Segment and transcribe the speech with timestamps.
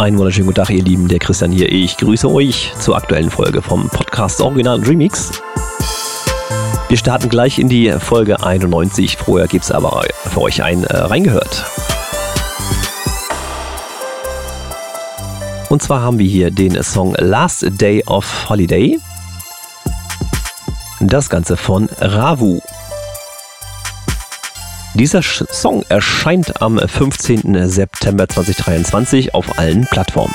[0.00, 1.08] Einen wunderschönen guten Tag, ihr Lieben.
[1.08, 1.70] Der Christian hier.
[1.70, 5.30] Ich grüße euch zur aktuellen Folge vom Podcast Original Remix.
[6.88, 9.18] Wir starten gleich in die Folge 91.
[9.18, 11.66] Vorher gibt es aber für euch ein äh, Reingehört.
[15.68, 18.98] Und zwar haben wir hier den Song Last Day of Holiday.
[21.00, 22.62] Das Ganze von Ravu.
[24.94, 27.68] Dieser Song erscheint am 15.
[27.68, 30.34] September 2023 auf allen Plattformen.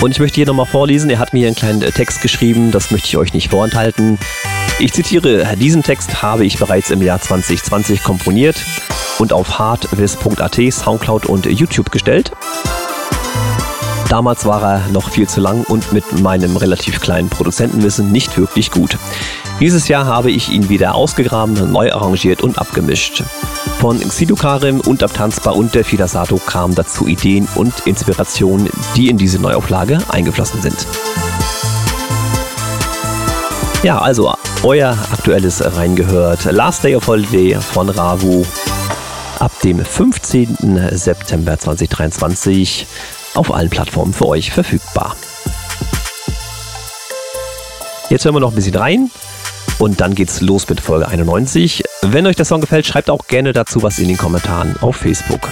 [0.00, 3.06] Und ich möchte hier nochmal vorlesen, er hat mir einen kleinen Text geschrieben, das möchte
[3.06, 4.18] ich euch nicht vorenthalten.
[4.80, 8.56] Ich zitiere, diesen Text habe ich bereits im Jahr 2020 komponiert
[9.18, 12.32] und auf hardwiss.at, Soundcloud und YouTube gestellt.
[14.10, 18.72] Damals war er noch viel zu lang und mit meinem relativ kleinen Produzentenwissen nicht wirklich
[18.72, 18.98] gut.
[19.60, 23.22] Dieses Jahr habe ich ihn wieder ausgegraben, neu arrangiert und abgemischt.
[23.78, 29.16] Von Xidu Karim und Abtanzbar und der Fidasato kamen dazu Ideen und Inspirationen, die in
[29.16, 30.88] diese Neuauflage eingeflossen sind.
[33.84, 36.46] Ja, also euer aktuelles reingehört.
[36.46, 38.44] Last Day of Holiday von Ravu
[39.38, 40.88] ab dem 15.
[40.96, 42.88] September 2023
[43.34, 45.16] auf allen Plattformen für euch verfügbar.
[48.08, 49.10] Jetzt hören wir noch ein bisschen rein
[49.78, 51.84] und dann geht's los mit Folge 91.
[52.02, 55.48] Wenn euch der Song gefällt, schreibt auch gerne dazu was in den Kommentaren auf Facebook.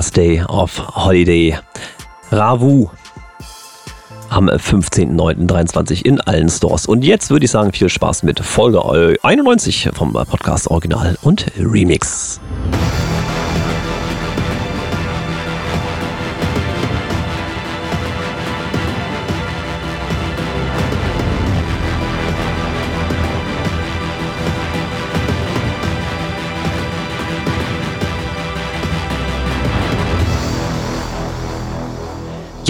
[0.00, 1.58] Last Day of Holiday.
[2.32, 2.88] Ravu
[4.30, 6.86] am 15.09.23 in allen Stores.
[6.86, 12.40] Und jetzt würde ich sagen, viel Spaß mit Folge 91 vom Podcast Original und Remix.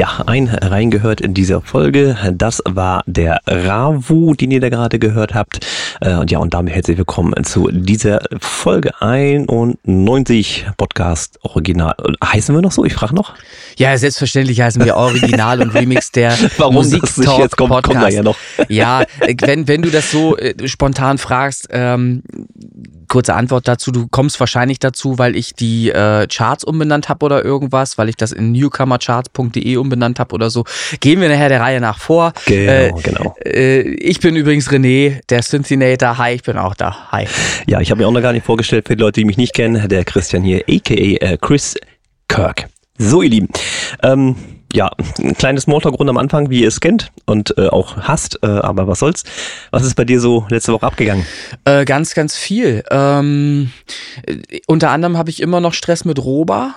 [0.00, 2.16] Ja, ein reingehört in dieser Folge.
[2.32, 5.60] Das war der Ravu, den ihr da gerade gehört habt.
[6.00, 11.94] Äh, und ja, und damit herzlich willkommen zu dieser Folge 91 Podcast Original.
[12.24, 12.86] Heißen wir noch so?
[12.86, 13.34] Ich frage noch.
[13.76, 17.96] Ja, selbstverständlich heißen wir Original und Remix der Warum Musik das nicht jetzt kommt, kommt
[17.96, 18.38] da ja noch.
[18.70, 22.22] Ja, wenn, wenn du das so äh, spontan fragst, ähm,
[23.10, 27.44] kurze Antwort dazu, du kommst wahrscheinlich dazu, weil ich die äh, Charts umbenannt habe oder
[27.44, 30.64] irgendwas, weil ich das in newcomercharts.de umbenannt habe oder so.
[31.00, 32.32] Gehen wir nachher der Reihe nach vor.
[32.46, 33.36] Genau, äh, genau.
[33.44, 36.16] Äh, ich bin übrigens René, der Synthinator.
[36.16, 37.10] Hi, ich bin auch da.
[37.10, 37.26] Hi.
[37.66, 39.52] Ja, ich habe mir auch noch gar nicht vorgestellt für die Leute, die mich nicht
[39.52, 39.88] kennen.
[39.88, 41.32] Der Christian hier, a.k.a.
[41.32, 41.76] Äh, Chris
[42.28, 42.68] Kirk.
[43.02, 43.48] So, ihr Lieben.
[44.02, 44.36] Ähm,
[44.74, 48.46] ja, ein kleines Smalltalk-Runde am Anfang, wie ihr es kennt und äh, auch hasst, äh,
[48.46, 49.24] aber was soll's.
[49.70, 51.24] Was ist bei dir so letzte Woche abgegangen?
[51.64, 52.84] Äh, ganz, ganz viel.
[52.90, 53.72] Ähm,
[54.26, 56.74] äh, unter anderem habe ich immer noch Stress mit Roba.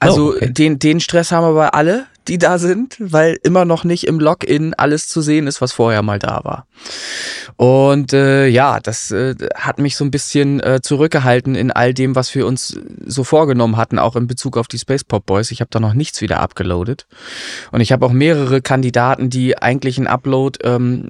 [0.00, 0.52] Also Oh, okay.
[0.52, 4.74] den, den Stress haben aber alle, die da sind, weil immer noch nicht im Login
[4.74, 6.66] alles zu sehen ist, was vorher mal da war.
[7.56, 12.14] Und äh, ja, das äh, hat mich so ein bisschen äh, zurückgehalten in all dem,
[12.14, 15.50] was wir uns so vorgenommen hatten, auch in Bezug auf die Space Pop Boys.
[15.50, 17.06] Ich habe da noch nichts wieder abgeloadet.
[17.70, 21.08] Und ich habe auch mehrere Kandidaten, die eigentlich einen Upload ähm,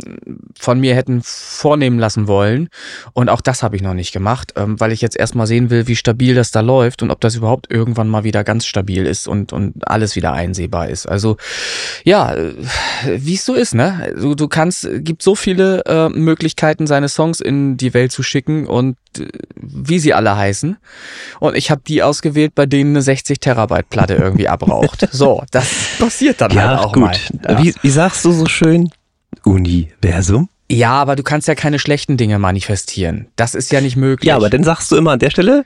[0.59, 2.69] von mir hätten vornehmen lassen wollen.
[3.13, 5.87] Und auch das habe ich noch nicht gemacht, ähm, weil ich jetzt erstmal sehen will,
[5.87, 9.29] wie stabil das da läuft und ob das überhaupt irgendwann mal wieder ganz stabil ist
[9.29, 11.02] und, und alles wieder einsehbar ist.
[11.07, 11.37] Also
[12.05, 12.53] ja, äh,
[13.07, 14.15] wie es so ist, ne?
[14.21, 18.67] Du, du kannst, gibt so viele äh, Möglichkeiten, seine Songs in die Welt zu schicken
[18.67, 19.27] und äh,
[19.57, 20.77] wie sie alle heißen.
[21.41, 25.09] Und ich habe die ausgewählt, bei denen eine 60 Terabyte Platte irgendwie abraucht.
[25.13, 25.69] So, das
[25.99, 27.03] passiert dann Ja, halt auch gut.
[27.03, 27.17] mal.
[27.49, 27.63] Ja.
[27.63, 28.91] Wie, wie sagst du so schön?
[29.45, 30.49] Universum?
[30.71, 33.27] ja, aber du kannst ja keine schlechten Dinge manifestieren.
[33.37, 34.29] Das ist ja nicht möglich.
[34.29, 35.65] Ja, aber dann sagst du immer an der Stelle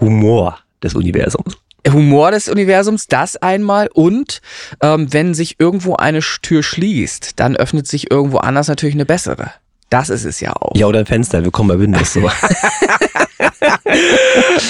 [0.00, 1.56] Humor des Universums.
[1.92, 3.88] Humor des Universums, das einmal.
[3.92, 4.40] Und
[4.82, 9.52] ähm, wenn sich irgendwo eine Tür schließt, dann öffnet sich irgendwo anders natürlich eine bessere.
[9.90, 10.76] Das ist es ja auch.
[10.76, 12.12] Ja, oder ein Fenster, willkommen bei Windows.
[12.12, 12.20] So.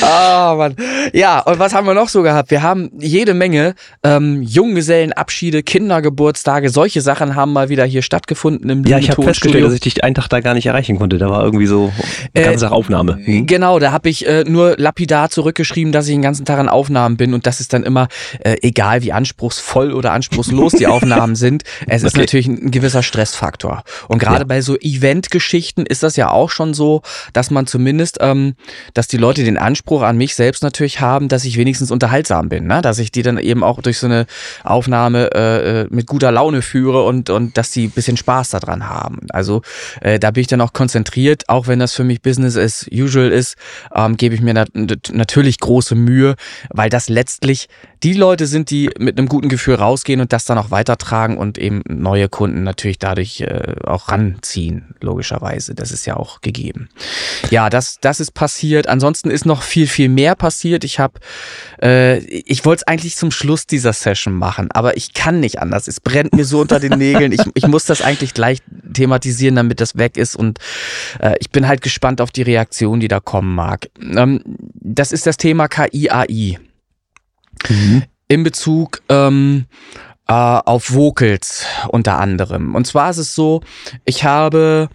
[0.03, 0.77] oh Mann.
[1.13, 2.51] Ja, und was haben wir noch so gehabt?
[2.51, 8.85] Wir haben jede Menge ähm, Junggesellenabschiede, Kindergeburtstage, solche Sachen haben mal wieder hier stattgefunden im
[8.85, 11.19] Ja, ich habe festgestellt, dass ich dich einen Tag da gar nicht erreichen konnte.
[11.19, 11.93] Da war irgendwie so
[12.35, 13.19] eine ganze äh, Aufnahme.
[13.25, 13.47] Hm?
[13.47, 17.17] Genau, da habe ich äh, nur lapidar zurückgeschrieben, dass ich den ganzen Tag an Aufnahmen
[17.17, 18.09] bin und das ist dann immer,
[18.41, 22.21] äh, egal wie anspruchsvoll oder anspruchslos die Aufnahmen sind, es ist okay.
[22.21, 23.83] natürlich ein, ein, gewisser Stressfaktor.
[24.09, 24.45] Und gerade ja.
[24.45, 28.55] bei so Eventgeschichten ist das ja auch schon so, dass man zumindest, ähm,
[28.95, 32.67] dass die Leute den Anspruch an mich selbst natürlich haben, dass ich wenigstens unterhaltsam bin,
[32.67, 32.83] ne?
[32.83, 34.27] dass ich die dann eben auch durch so eine
[34.65, 39.21] Aufnahme äh, äh mit guter Laune führe und, und dass die bisschen Spaß daran haben.
[39.31, 39.63] Also
[40.01, 43.31] äh, da bin ich dann auch konzentriert, auch wenn das für mich Business as usual
[43.31, 43.57] ist,
[43.95, 46.35] ähm, gebe ich mir nat natürlich große Mühe,
[46.71, 47.69] weil das letztlich
[48.03, 51.59] die Leute sind, die mit einem guten Gefühl rausgehen und das dann auch weitertragen und
[51.59, 55.75] eben neue Kunden natürlich dadurch äh, auch ranziehen, logischerweise.
[55.75, 56.89] Das ist ja auch gegeben.
[57.51, 58.48] Ja, das, das ist passiert.
[58.89, 60.85] Ansonsten ist noch viel, viel mehr passiert.
[60.85, 61.21] Ich habe,
[61.83, 65.89] äh, ich wollte es eigentlich zum Schluss dieser Session machen, aber ich kann nicht anders.
[65.89, 67.33] Es brennt mir so unter den Nägeln.
[67.33, 68.59] Ich, ich muss das eigentlich gleich
[68.93, 70.37] thematisieren, damit das weg ist.
[70.37, 70.59] Und
[71.21, 73.89] äh, ich bin halt gespannt auf die Reaktion, die da kommen mag.
[74.01, 74.43] Ähm,
[74.75, 76.59] das ist das Thema KI-AI.
[77.69, 78.03] Mhm.
[78.29, 79.67] In Bezug ähm,
[80.29, 82.75] äh, auf Vocals unter anderem.
[82.75, 83.63] Und zwar ist es so,
[84.05, 84.89] ich habe,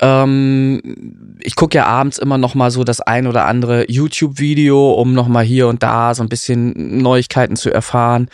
[0.00, 5.12] ähm, ich gucke ja abends immer noch mal so das ein oder andere YouTube-Video, um
[5.12, 8.28] noch mal hier und da so ein bisschen Neuigkeiten zu erfahren.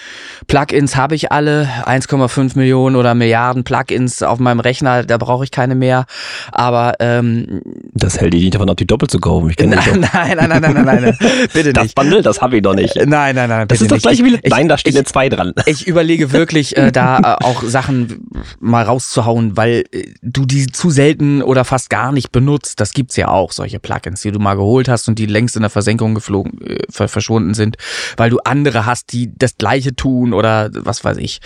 [0.47, 5.51] Plugins habe ich alle, 1,5 Millionen oder Milliarden Plugins auf meinem Rechner, da brauche ich
[5.51, 6.07] keine mehr.
[6.53, 7.63] Aber ähm,
[7.93, 9.51] das hält dich nicht davon ab, die doppelt zu kaufen.
[9.51, 9.71] Ich nein,
[10.13, 11.19] nein, nein, nein, nein, nein, nein,
[11.53, 11.77] bitte nicht.
[11.77, 12.95] Das Bundle, das habe ich doch nicht.
[12.95, 14.39] Nein, nein, nein, das ist das gleiche wie.
[14.49, 15.53] Nein, da steht eine 2 dran.
[15.67, 18.29] Ich überlege wirklich wirklich äh, da äh, auch Sachen
[18.61, 22.81] mal rauszuhauen, weil äh, du die zu selten oder fast gar nicht benutzt.
[22.81, 25.63] Das gibt's ja auch, solche Plugins, die du mal geholt hast und die längst in
[25.63, 27.77] der Versenkung geflogen, äh, verschwunden sind,
[28.19, 31.41] weil du andere hast, die das gleiche tun oder was weiß ich.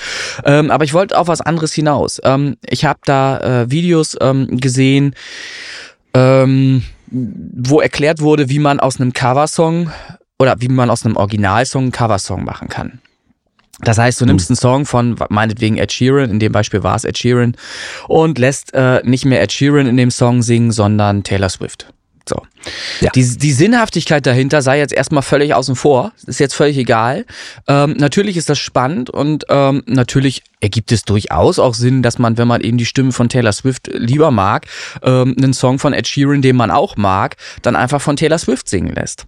[0.45, 2.21] Ähm, aber ich wollte auf was anderes hinaus.
[2.25, 5.15] Ähm, ich habe da äh, Videos ähm, gesehen,
[6.13, 9.93] ähm, wo erklärt wurde, wie man aus einem Coversong
[10.41, 13.01] oder wie man aus einem Originalsong einen Coversong machen kann.
[13.81, 14.53] Das heißt, du nimmst hm.
[14.53, 17.57] einen Song von meinetwegen Ed Sheeran, in dem Beispiel war es Ed Sheeran,
[18.09, 21.93] und lässt äh, nicht mehr Ed Sheeran in dem Song singen, sondern Taylor Swift.
[22.29, 22.43] So.
[23.01, 23.11] Ja.
[23.15, 26.13] Die, die Sinnhaftigkeit dahinter sei jetzt erstmal völlig außen vor.
[26.27, 27.25] Ist jetzt völlig egal.
[27.67, 32.37] Ähm, natürlich ist das spannend und ähm, natürlich ergibt es durchaus auch Sinn, dass man,
[32.37, 34.67] wenn man eben die Stimme von Taylor Swift lieber mag,
[35.03, 38.69] ähm, einen Song von Ed Sheeran, den man auch mag, dann einfach von Taylor Swift
[38.69, 39.27] singen lässt.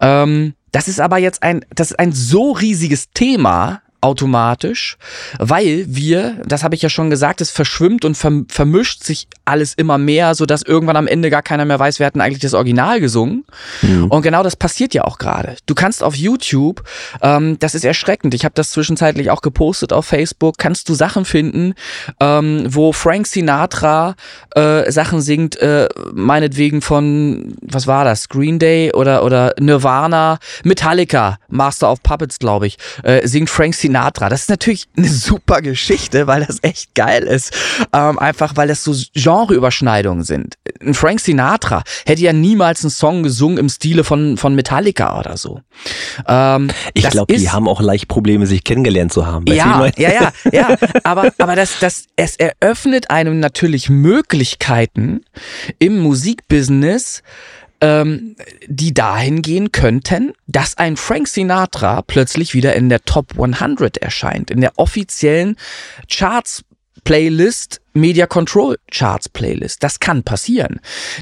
[0.00, 4.96] Ähm, das ist aber jetzt ein, das ist ein so riesiges Thema, automatisch,
[5.38, 9.98] weil wir, das habe ich ja schon gesagt, es verschwimmt und vermischt sich alles immer
[9.98, 12.54] mehr, so dass irgendwann am Ende gar keiner mehr weiß, wer hat denn eigentlich das
[12.54, 13.44] Original gesungen.
[13.82, 14.06] Mhm.
[14.06, 15.56] Und genau das passiert ja auch gerade.
[15.66, 16.82] Du kannst auf YouTube,
[17.20, 21.26] ähm, das ist erschreckend, ich habe das zwischenzeitlich auch gepostet auf Facebook, kannst du Sachen
[21.26, 21.74] finden,
[22.20, 24.14] ähm, wo Frank Sinatra
[24.54, 31.38] äh, Sachen singt, äh, meinetwegen von, was war das, Green Day oder, oder Nirvana, Metallica,
[31.48, 34.28] Master of Puppets, glaube ich, äh, singt Frank Sinatra Sinatra.
[34.28, 37.52] Das ist natürlich eine super Geschichte, weil das echt geil ist.
[37.92, 40.56] Ähm, einfach weil das so Genreüberschneidungen sind.
[40.80, 45.36] Ein Frank Sinatra hätte ja niemals einen Song gesungen im Stile von, von Metallica oder
[45.36, 45.60] so.
[46.26, 49.44] Ähm, ich glaube, die haben auch leicht Probleme, sich kennengelernt zu haben.
[49.48, 50.76] Ja, ja, ja, ja.
[51.02, 55.22] Aber, aber das, das, es eröffnet einem natürlich Möglichkeiten
[55.78, 57.22] im Musikbusiness,
[57.80, 63.96] ähm, die dahin gehen könnten, dass ein Frank Sinatra plötzlich wieder in der Top 100
[63.98, 65.56] erscheint, in der offiziellen
[66.08, 66.64] Charts
[67.04, 69.82] Playlist, Media Control Charts Playlist.
[69.82, 70.80] Das kann passieren.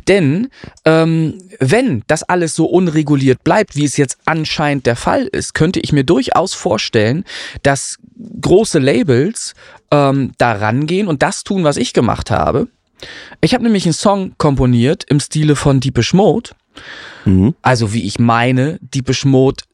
[0.08, 0.48] Denn
[0.84, 5.80] ähm, wenn das alles so unreguliert bleibt, wie es jetzt anscheinend der Fall ist, könnte
[5.80, 7.24] ich mir durchaus vorstellen,
[7.62, 7.98] dass
[8.40, 9.54] große Labels
[9.90, 12.68] ähm, da rangehen und das tun, was ich gemacht habe
[13.40, 16.50] ich habe nämlich einen Song komponiert im Stile von Deepish Mode.
[17.24, 17.54] Mhm.
[17.62, 19.64] Also wie ich meine, Deepish Mode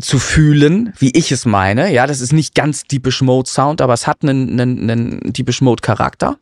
[0.00, 1.92] zu fühlen, wie ich es meine.
[1.92, 5.60] Ja, das ist nicht ganz Deepish Mode Sound, aber es hat einen, einen, einen Deepish
[5.60, 6.38] Mode Charakter.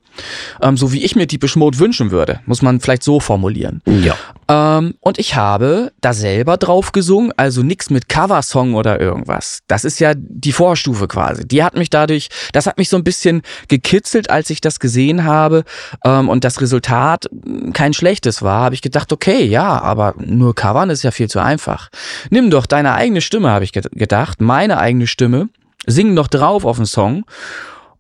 [0.63, 3.83] Ähm, so wie ich mir Deepish Mode wünschen würde, muss man vielleicht so formulieren.
[3.87, 4.17] Ja.
[4.49, 9.61] Ähm, und ich habe da selber drauf gesungen, also nix mit Coversong oder irgendwas.
[9.69, 11.47] Das ist ja die Vorstufe quasi.
[11.47, 15.25] Die hat mich dadurch, das hat mich so ein bisschen gekitzelt, als ich das gesehen
[15.25, 15.65] habe
[16.05, 17.29] ähm, und das Resultat
[17.73, 21.41] kein schlechtes war, habe ich gedacht, okay, ja, aber nur covern ist ja viel zu
[21.41, 21.91] einfach.
[22.31, 25.49] Nimm doch deine eigene Stimme, habe ich gedacht, meine eigene Stimme,
[25.87, 27.25] sing doch drauf auf den Song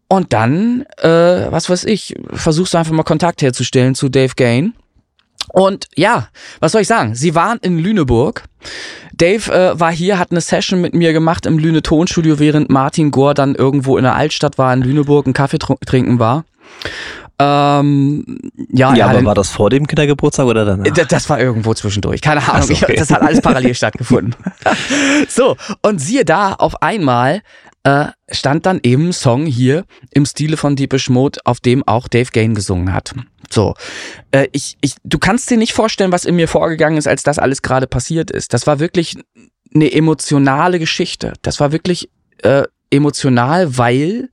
[0.09, 4.75] und dann, äh, was weiß ich, versuchst du einfach mal Kontakt herzustellen zu Dave Gain
[5.53, 6.29] Und ja,
[6.61, 7.15] was soll ich sagen?
[7.15, 8.45] Sie waren in Lüneburg.
[9.13, 13.11] Dave äh, war hier, hat eine Session mit mir gemacht im Lüne Tonstudio, während Martin
[13.11, 16.45] Gore dann irgendwo in der Altstadt war, in Lüneburg, einen Kaffee trinken war.
[17.41, 18.25] Ähm,
[18.73, 20.93] ja, ja aber war das vor dem Kindergeburtstag oder danach?
[21.09, 22.21] Das war irgendwo zwischendurch.
[22.21, 22.67] Keine Ahnung.
[22.67, 22.97] So, okay.
[22.97, 24.35] Das hat alles parallel stattgefunden.
[25.29, 27.43] so, und siehe da, auf einmal
[27.85, 32.09] äh, stand dann eben ein Song hier im Stile von Deepish Mode, auf dem auch
[32.09, 33.15] Dave Gain gesungen hat.
[33.51, 33.75] So,
[34.33, 37.39] äh, ich, ich, du kannst dir nicht vorstellen, was in mir vorgegangen ist, als das
[37.39, 38.53] alles gerade passiert ist.
[38.53, 39.17] Das war wirklich
[39.75, 41.35] eine emotionale Geschichte.
[41.43, 42.11] Das war wirklich
[42.43, 44.31] äh, emotional, weil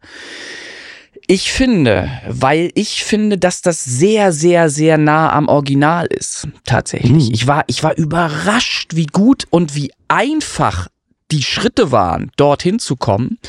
[1.28, 6.48] ich finde, weil ich finde, dass das sehr, sehr, sehr nah am Original ist.
[6.66, 7.12] Tatsächlich.
[7.12, 7.34] Mhm.
[7.34, 10.88] Ich war, ich war überrascht, wie gut und wie einfach
[11.32, 13.40] die Schritte waren, dorthin zu kommen.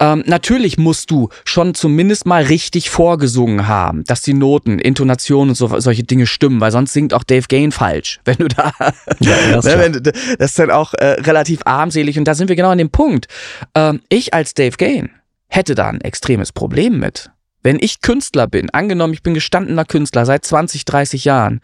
[0.00, 5.54] Ähm, natürlich musst du schon zumindest mal richtig vorgesungen haben, dass die Noten, Intonationen und
[5.56, 8.72] so, solche Dinge stimmen, weil sonst singt auch Dave Gain falsch, wenn du da,
[9.18, 12.70] ja, das, ne, das ist dann auch äh, relativ armselig und da sind wir genau
[12.70, 13.26] an dem Punkt.
[13.74, 15.10] Ähm, ich als Dave Gain
[15.48, 17.30] hätte da ein extremes Problem mit.
[17.62, 21.60] Wenn ich Künstler bin, angenommen, ich bin gestandener Künstler seit 20, 30 Jahren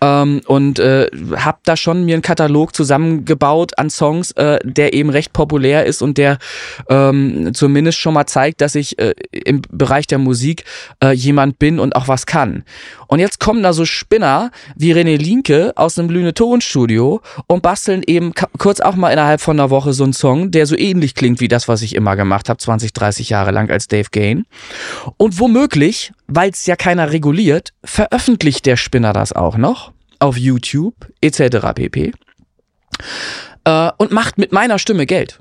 [0.00, 5.10] ähm, und äh, habe da schon mir einen Katalog zusammengebaut an Songs, äh, der eben
[5.10, 6.38] recht populär ist und der
[6.88, 10.64] ähm, zumindest schon mal zeigt, dass ich äh, im Bereich der Musik
[11.02, 12.64] äh, jemand bin und auch was kann.
[13.06, 18.02] Und jetzt kommen da so Spinner wie René Linke aus dem Lüne Tonstudio und basteln
[18.06, 21.40] eben kurz auch mal innerhalb von einer Woche so einen Song, der so ähnlich klingt
[21.40, 24.44] wie das, was ich immer gemacht habe, 20, 30 Jahre lang als Dave Gain.
[25.16, 30.94] Und womöglich, weil es ja keiner reguliert, veröffentlicht der Spinner das auch noch auf YouTube
[31.20, 31.74] etc.
[31.74, 32.12] pp.
[33.64, 35.40] Äh, und macht mit meiner Stimme Geld.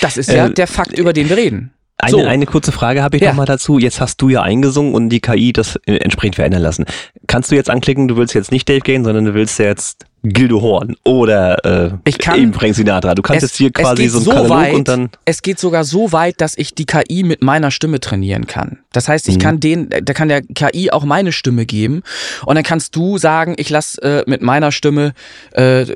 [0.00, 1.72] Das ist ja äh, der Fakt, über den wir reden.
[1.98, 2.24] Eine, so.
[2.24, 3.30] eine kurze Frage habe ich ja.
[3.30, 3.78] noch mal dazu.
[3.78, 6.84] Jetzt hast du ja eingesungen und die KI das entsprechend verändern lassen.
[7.28, 10.60] Kannst du jetzt anklicken, du willst jetzt nicht Dave gehen, sondern du willst jetzt Gildo
[10.60, 13.14] Horn oder äh, ich kann, eben Frank Sinatra.
[13.14, 15.10] Du kannst es, jetzt hier quasi so ein so Katalog weit, und dann.
[15.24, 18.78] Es geht sogar so weit, dass ich die KI mit meiner Stimme trainieren kann.
[18.92, 19.40] Das heißt, ich mhm.
[19.40, 22.02] kann den, da kann der KI auch meine Stimme geben
[22.46, 25.14] und dann kannst du sagen, ich lass äh, mit meiner Stimme
[25.52, 25.86] äh,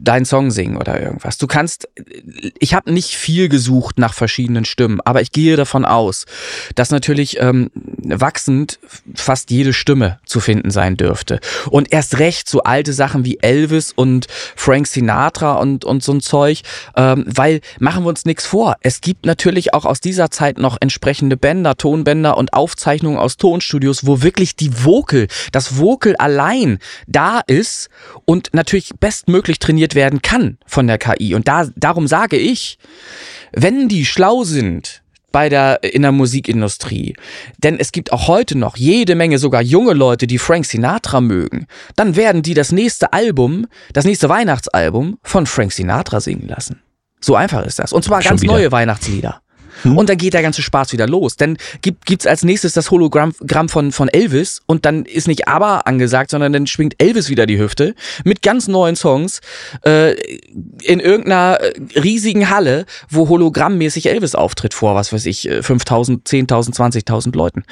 [0.00, 1.36] deinen Song singen oder irgendwas.
[1.36, 1.88] Du kannst,
[2.58, 6.24] ich habe nicht viel gesucht nach verschiedenen Stimmen, aber ich gehe davon aus,
[6.74, 7.70] dass natürlich ähm,
[8.08, 8.78] wachsend
[9.14, 11.40] fast jede Stimme zu finden sein dürfte.
[11.70, 16.12] Und erst recht so alte Sachen wie El Elvis und Frank Sinatra und, und so
[16.12, 16.62] ein Zeug,
[16.96, 18.76] ähm, weil machen wir uns nichts vor.
[18.80, 24.06] Es gibt natürlich auch aus dieser Zeit noch entsprechende Bänder, Tonbänder und Aufzeichnungen aus Tonstudios,
[24.06, 27.88] wo wirklich die Vocal, das Vocal allein da ist
[28.24, 31.34] und natürlich bestmöglich trainiert werden kann von der KI.
[31.34, 32.78] Und da, darum sage ich,
[33.52, 37.14] wenn die schlau sind, bei der, in der Musikindustrie.
[37.58, 41.66] Denn es gibt auch heute noch jede Menge sogar junge Leute, die Frank Sinatra mögen.
[41.96, 46.80] Dann werden die das nächste Album, das nächste Weihnachtsalbum von Frank Sinatra singen lassen.
[47.20, 47.92] So einfach ist das.
[47.92, 48.52] Und zwar Schon ganz wieder.
[48.52, 49.42] neue Weihnachtslieder.
[49.82, 49.96] Hm?
[49.96, 51.36] Und dann geht der ganze Spaß wieder los.
[51.36, 53.32] Dann gibt, gibt's als nächstes das Hologramm
[53.68, 57.58] von, von Elvis und dann ist nicht aber angesagt, sondern dann schwingt Elvis wieder die
[57.58, 57.94] Hüfte
[58.24, 59.40] mit ganz neuen Songs
[59.84, 60.14] äh,
[60.82, 66.74] in irgendeiner äh, riesigen Halle, wo hologrammmäßig Elvis auftritt vor, was weiß ich, 5000, 10.000,
[66.74, 67.64] 20.000 Leuten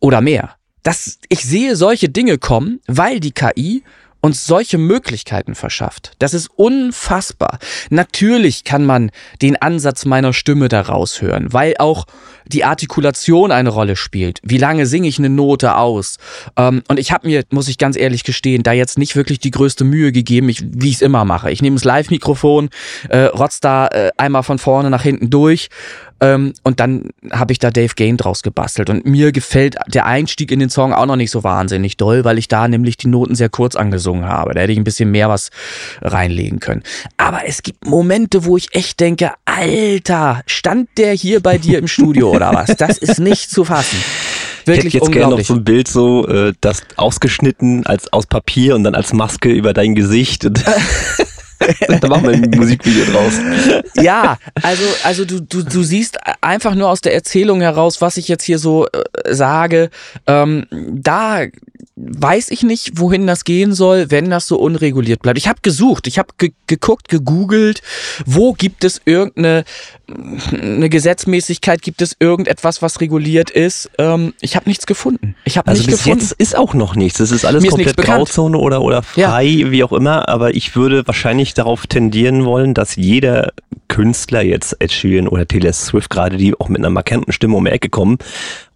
[0.00, 0.56] oder mehr.
[0.82, 3.82] Das, ich sehe solche Dinge kommen, weil die KI
[4.20, 6.12] uns solche Möglichkeiten verschafft.
[6.18, 7.58] Das ist unfassbar.
[7.88, 9.10] Natürlich kann man
[9.40, 12.06] den Ansatz meiner Stimme daraus hören, weil auch
[12.46, 14.40] die Artikulation eine Rolle spielt.
[14.42, 16.16] Wie lange singe ich eine Note aus?
[16.56, 19.50] Ähm, und ich habe mir, muss ich ganz ehrlich gestehen, da jetzt nicht wirklich die
[19.50, 21.50] größte Mühe gegeben, ich, wie ich es immer mache.
[21.50, 22.70] Ich nehme das Live-Mikrofon,
[23.08, 25.68] äh, rotz da äh, einmal von vorne nach hinten durch
[26.20, 28.90] ähm, und dann habe ich da Dave Gain draus gebastelt.
[28.90, 32.38] Und mir gefällt der Einstieg in den Song auch noch nicht so wahnsinnig doll, weil
[32.38, 34.54] ich da nämlich die Noten sehr kurz angesungen habe.
[34.54, 35.50] Da hätte ich ein bisschen mehr was
[36.02, 36.82] reinlegen können.
[37.16, 41.88] Aber es gibt Momente, wo ich echt denke, Alter, stand der hier bei dir im
[41.88, 42.70] Studio oder was?
[42.80, 43.98] Das ist nicht zu fassen.
[44.64, 48.26] Wirklich ich hätte jetzt gerne noch so ein Bild so, äh, das ausgeschnitten als aus
[48.26, 50.48] Papier und dann als Maske über dein Gesicht.
[52.00, 53.34] da machen wir ein Musikvideo draus.
[53.94, 58.28] Ja, also, also du, du, du siehst einfach nur aus der Erzählung heraus, was ich
[58.28, 59.90] jetzt hier so äh, sage.
[60.26, 61.46] Ähm, da
[61.96, 65.38] weiß ich nicht, wohin das gehen soll, wenn das so unreguliert bleibt.
[65.38, 67.82] Ich habe gesucht, ich habe ge geguckt, gegoogelt,
[68.24, 69.64] wo gibt es irgendeine
[70.52, 73.90] eine Gesetzmäßigkeit, gibt es irgendetwas, was reguliert ist.
[73.98, 75.34] Ähm, ich habe nichts gefunden.
[75.44, 76.20] Ich habe also nicht bis gefunden.
[76.20, 77.20] jetzt ist auch noch nichts.
[77.20, 79.70] Es ist alles Mir komplett ist Grauzone oder oder frei, ja.
[79.70, 80.28] wie auch immer.
[80.28, 83.52] Aber ich würde wahrscheinlich darauf tendieren wollen, dass jeder
[83.88, 87.64] Künstler jetzt Ed Sheeran oder Taylor Swift gerade, die auch mit einer markanten Stimme um
[87.64, 88.18] die Ecke kommen,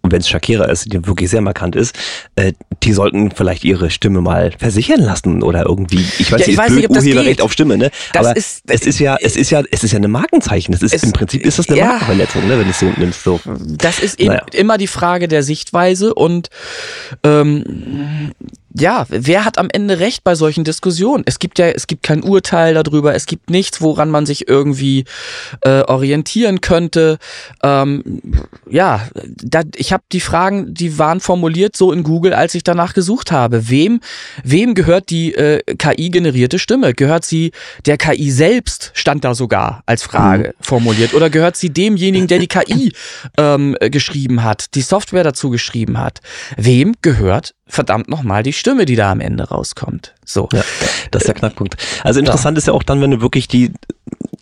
[0.05, 1.97] und wenn es Shakira ist, die wirklich sehr markant ist,
[2.37, 6.49] äh, die sollten vielleicht ihre Stimme mal versichern lassen oder irgendwie, ich weiß ja, nicht,
[6.49, 7.91] ich weiß nicht, ob Urheberrecht auf Stimme, ne?
[8.13, 10.73] Das Aber ist, es ist ja, es ist ja, es ist ja eine Markenzeichen.
[10.73, 12.93] Das ist es, im Prinzip ist das eine ja, Markenverletzung, ne, wenn du es so
[12.99, 13.25] nimmst.
[13.25, 13.41] So.
[13.79, 14.45] Das ist eben naja.
[14.53, 16.51] immer die Frage der Sichtweise und
[17.23, 18.35] ähm,
[18.77, 21.23] ja, wer hat am Ende recht bei solchen Diskussionen?
[21.27, 25.05] Es gibt ja, es gibt kein Urteil darüber, es gibt nichts, woran man sich irgendwie
[25.61, 27.19] äh, orientieren könnte.
[27.63, 28.21] Ähm,
[28.69, 32.95] ja, da, ich habe die Fragen, die waren formuliert so in Google, als ich danach
[32.95, 33.71] gesucht habe.
[33.71, 34.01] Wem,
[34.43, 36.95] wem gehört die äh, KI-generierte Stimme?
[36.95, 37.53] Gehört sie
[37.87, 38.91] der KI selbst?
[38.95, 40.65] Stand da sogar als Frage mhm.
[40.65, 41.15] formuliert.
[41.15, 42.93] Oder gehört sie demjenigen, der die KI
[43.39, 46.21] ähm, geschrieben hat, die Software dazu geschrieben hat?
[46.57, 50.15] Wem gehört verdammt nochmal die Stimme, die da am Ende rauskommt.
[50.25, 50.49] So.
[50.53, 50.63] Ja,
[51.11, 51.77] das ist der Knackpunkt.
[52.03, 52.59] Also interessant ja.
[52.59, 53.73] ist ja auch dann, wenn du wirklich die,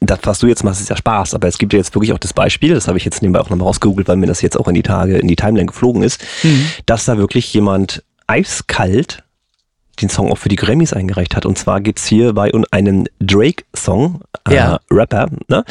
[0.01, 2.19] das, was du jetzt machst, ist ja Spaß, aber es gibt ja jetzt wirklich auch
[2.19, 4.69] das Beispiel, das habe ich jetzt nebenbei auch nochmal rausgegoogelt, weil mir das jetzt auch
[4.69, 6.67] in die Tage, in die Timeline geflogen ist, mhm.
[6.87, 9.23] dass da wirklich jemand eiskalt
[10.01, 11.47] den Song auch für die Grammys eingereicht hat.
[11.47, 14.81] Und zwar gibt's hier bei einen Drake-Song, äh, ja.
[14.91, 15.65] Rapper, ne,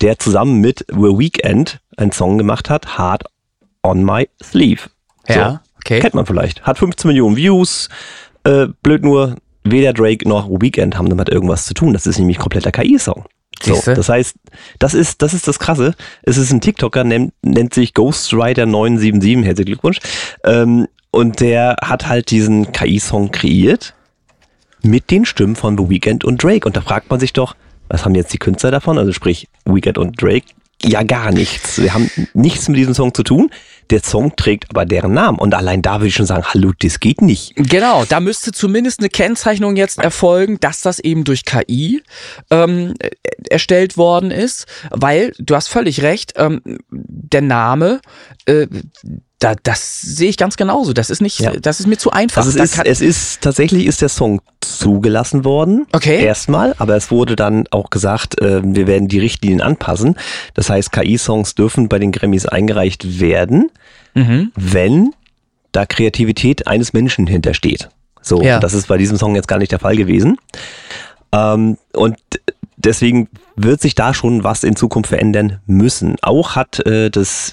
[0.00, 3.24] der zusammen mit The Weeknd einen Song gemacht hat, Hard
[3.82, 4.82] on My Sleeve.
[5.28, 5.60] Ja.
[5.86, 6.00] Okay.
[6.00, 6.62] Kennt man vielleicht.
[6.62, 7.88] Hat 15 Millionen Views.
[8.42, 11.92] Äh, blöd nur, weder Drake noch Weekend haben damit irgendwas zu tun.
[11.92, 13.24] Das ist nämlich kompletter KI-Song.
[13.62, 14.36] So, das heißt,
[14.80, 15.94] das ist, das ist das Krasse.
[16.22, 19.98] Es ist ein TikToker, nennt, nennt sich Ghostwriter977, herzlichen Glückwunsch.
[20.44, 23.94] Ähm, und der hat halt diesen KI-Song kreiert
[24.82, 26.66] mit den Stimmen von The Weeknd und Drake.
[26.66, 27.54] Und da fragt man sich doch,
[27.88, 28.98] was haben jetzt die Künstler davon?
[28.98, 30.46] Also sprich, Weeknd und Drake
[30.82, 31.80] ja gar nichts.
[31.80, 33.50] Wir haben nichts mit diesem Song zu tun.
[33.90, 35.38] Der Song trägt aber deren Namen.
[35.38, 37.54] Und allein da würde ich schon sagen, hallo, das geht nicht.
[37.56, 42.02] Genau, da müsste zumindest eine Kennzeichnung jetzt erfolgen, dass das eben durch KI
[42.50, 42.94] ähm,
[43.48, 44.66] erstellt worden ist.
[44.90, 48.00] Weil, du hast völlig recht, ähm, der Name,
[48.46, 48.66] äh,
[49.38, 50.92] da, das sehe ich ganz genauso.
[50.92, 51.52] Das ist nicht, ja.
[51.52, 52.44] das ist mir zu einfach.
[52.44, 55.86] Also es, ist, es ist tatsächlich ist der Song zugelassen worden.
[55.92, 56.24] Okay.
[56.24, 60.16] Erstmal, aber es wurde dann auch gesagt, äh, wir werden die Richtlinien anpassen.
[60.54, 63.70] Das heißt, KI-Songs dürfen bei den Grammys eingereicht werden,
[64.14, 64.52] mhm.
[64.54, 65.12] wenn
[65.72, 67.90] da Kreativität eines Menschen hintersteht.
[68.22, 68.58] So, ja.
[68.58, 70.38] das ist bei diesem Song jetzt gar nicht der Fall gewesen.
[71.32, 72.16] Ähm, und
[72.78, 76.16] deswegen wird sich da schon was in Zukunft verändern müssen.
[76.22, 77.52] Auch hat äh, das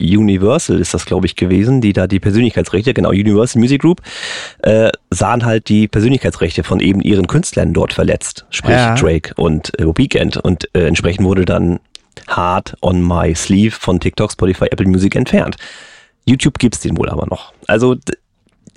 [0.00, 4.02] Universal ist das, glaube ich, gewesen, die da die Persönlichkeitsrechte, genau, Universal Music Group,
[4.62, 8.94] äh, sahen halt die Persönlichkeitsrechte von eben ihren Künstlern dort verletzt, sprich ja.
[8.94, 10.36] Drake und äh, Weekend.
[10.36, 11.80] Und äh, entsprechend wurde dann
[12.26, 15.56] Hard on My Sleeve von TikTok, Spotify, Apple Music entfernt.
[16.26, 17.52] YouTube gibt's den wohl aber noch.
[17.66, 17.96] Also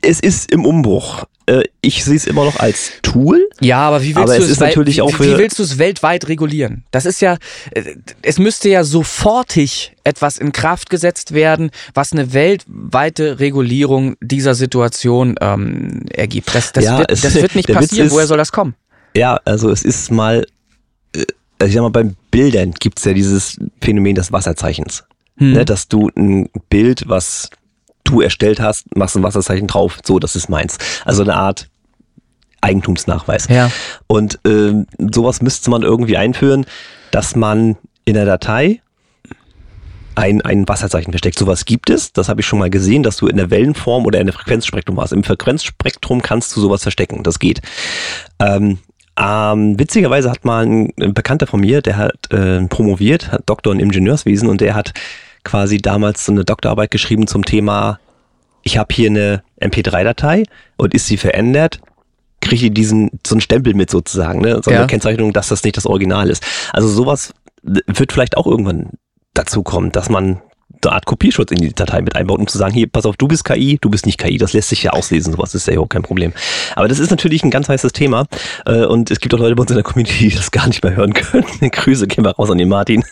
[0.01, 1.25] es ist im Umbruch.
[1.45, 3.49] Äh, ich sehe es immer noch als Tool.
[3.59, 6.27] Ja, aber wie willst du es, es natürlich wie, auch wie willst du es weltweit
[6.27, 6.83] regulieren?
[6.91, 7.37] Das ist ja,
[7.71, 14.55] äh, es müsste ja sofortig etwas in Kraft gesetzt werden, was eine weltweite Regulierung dieser
[14.55, 16.53] Situation ähm, ergibt.
[16.53, 18.07] Das, das, ja, wird, das wird nicht passieren.
[18.07, 18.75] Ist, Woher soll das kommen?
[19.15, 20.45] Ja, also es ist mal,
[21.15, 21.25] äh,
[21.59, 25.03] also ich sag mal, beim Bildern gibt es ja dieses Phänomen des Wasserzeichens.
[25.37, 25.53] Hm.
[25.53, 27.49] Ne, dass du ein Bild, was
[28.11, 30.77] du erstellt hast, machst ein Wasserzeichen drauf, so, das ist meins.
[31.05, 31.69] Also eine Art
[32.61, 33.47] Eigentumsnachweis.
[33.49, 33.71] Ja.
[34.07, 36.65] Und äh, sowas müsste man irgendwie einführen,
[37.09, 38.81] dass man in der Datei
[40.15, 41.39] ein, ein Wasserzeichen versteckt.
[41.39, 44.19] Sowas gibt es, das habe ich schon mal gesehen, dass du in der Wellenform oder
[44.19, 45.13] in der Frequenzspektrum hast.
[45.13, 47.61] Im Frequenzspektrum kannst du sowas verstecken, das geht.
[48.39, 48.79] Ähm,
[49.17, 53.73] ähm, witzigerweise hat mal ein, ein Bekannter von mir, der hat äh, promoviert, hat Doktor
[53.73, 54.93] in Ingenieurswesen und der hat
[55.43, 57.99] quasi damals so eine Doktorarbeit geschrieben zum Thema,
[58.63, 60.43] ich habe hier eine MP3-Datei
[60.77, 61.79] und ist sie verändert,
[62.41, 64.61] kriege ich diesen so einen Stempel mit sozusagen, ne?
[64.63, 64.87] so eine ja.
[64.87, 66.43] Kennzeichnung, dass das nicht das Original ist.
[66.73, 68.91] Also sowas wird vielleicht auch irgendwann
[69.33, 70.41] dazu kommen, dass man
[70.83, 73.27] eine Art Kopierschutz in die Datei mit einbaut, um zu sagen, hier, pass auf, du
[73.27, 74.37] bist KI, du bist nicht KI.
[74.37, 76.33] Das lässt sich ja auslesen, sowas ist ja auch kein Problem.
[76.75, 78.25] Aber das ist natürlich ein ganz heißes Thema
[78.65, 80.83] äh, und es gibt auch Leute bei uns in der Community, die das gar nicht
[80.83, 81.45] mehr hören können.
[81.71, 83.03] Grüße gehen wir raus an den Martin.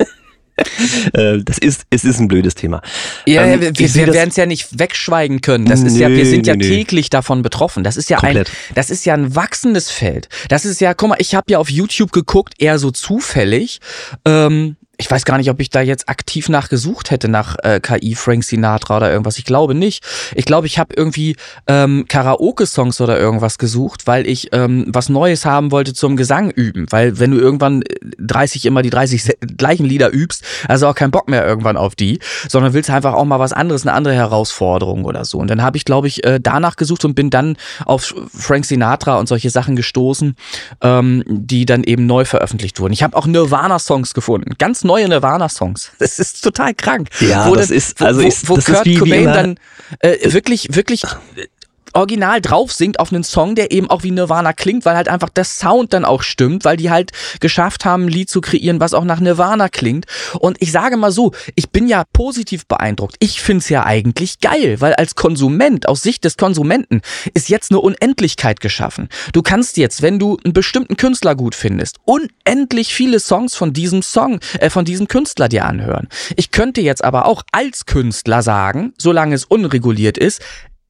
[1.14, 2.82] Äh, das ist, es ist ein blödes Thema.
[3.26, 5.66] Ja, ähm, wir, wir werden es ja nicht wegschweigen können.
[5.66, 7.10] Das ist nö, ja, wir sind ja nö, täglich nö.
[7.10, 7.84] davon betroffen.
[7.84, 8.50] Das ist ja Komplett.
[8.50, 10.30] ein, das ist ja ein wachsendes Feld.
[10.50, 13.80] Das ist ja, guck mal, ich habe ja auf YouTube geguckt, eher so zufällig.
[14.26, 18.16] Ähm, ich weiß gar nicht, ob ich da jetzt aktiv nachgesucht hätte nach äh, KI
[18.16, 19.38] Frank Sinatra oder irgendwas.
[19.38, 20.04] Ich glaube nicht.
[20.36, 25.46] Ich glaube, ich habe irgendwie ähm, Karaoke-Songs oder irgendwas gesucht, weil ich ähm, was Neues
[25.46, 26.86] haben wollte zum Gesang üben.
[26.90, 27.82] Weil wenn du irgendwann
[28.18, 32.20] 30 immer die 30 gleichen Lieder übst, also auch keinen Bock mehr irgendwann auf die,
[32.50, 35.38] sondern willst einfach auch mal was anderes, eine andere Herausforderung oder so.
[35.38, 39.18] Und dann habe ich, glaube ich, äh, danach gesucht und bin dann auf Frank Sinatra
[39.18, 40.36] und solche Sachen gestoßen,
[40.82, 42.92] ähm, die dann eben neu veröffentlicht wurden.
[42.92, 44.56] Ich habe auch Nirvana-Songs gefunden.
[44.58, 45.92] Ganz neue Nirvana-Songs.
[46.00, 47.10] Das ist total krank.
[47.22, 49.60] Ja, wo das dann, ist- wo, also wo, ist- wo das ist Kurt Cobain dann
[50.00, 51.48] äh, wirklich, wirklich äh,
[51.94, 55.30] original drauf singt auf einen Song, der eben auch wie Nirvana klingt, weil halt einfach
[55.30, 58.94] der Sound dann auch stimmt, weil die halt geschafft haben, ein Lied zu kreieren, was
[58.94, 60.06] auch nach Nirvana klingt.
[60.40, 63.16] Und ich sage mal so, ich bin ja positiv beeindruckt.
[63.20, 67.02] Ich find's ja eigentlich geil, weil als Konsument, aus Sicht des Konsumenten,
[67.34, 69.10] ist jetzt eine Unendlichkeit geschaffen.
[69.34, 74.02] Du kannst jetzt, wenn du einen bestimmten Künstler gut findest, unendlich viele Songs von diesem
[74.02, 76.08] Song, äh, von diesem Künstler dir anhören.
[76.36, 80.42] Ich könnte jetzt aber auch als Künstler sagen, solange es unreguliert ist,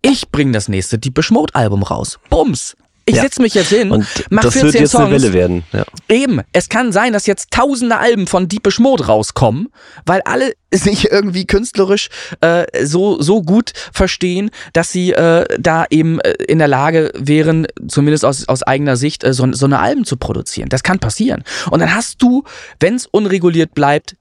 [0.01, 2.19] ich bring das nächste Deepish Mode Album raus.
[2.29, 2.75] Bums.
[3.05, 3.23] Ich Ja.
[3.23, 5.05] setz mich jetzt hin, Und mach das 14 wird jetzt Songs.
[5.05, 5.63] eine Welle werden.
[5.73, 5.83] Ja.
[6.09, 9.69] Eben, es kann sein, dass jetzt tausende Alben von Deepish Mode rauskommen,
[10.05, 12.09] weil alle sich irgendwie künstlerisch
[12.41, 17.65] äh, so, so gut verstehen, dass sie äh, da eben äh, in der Lage wären,
[17.87, 20.69] zumindest aus, aus eigener Sicht, äh, so, so eine Alben zu produzieren.
[20.69, 21.43] Das kann passieren.
[21.71, 22.43] Und dann hast du,
[22.79, 24.17] wenn es unreguliert bleibt,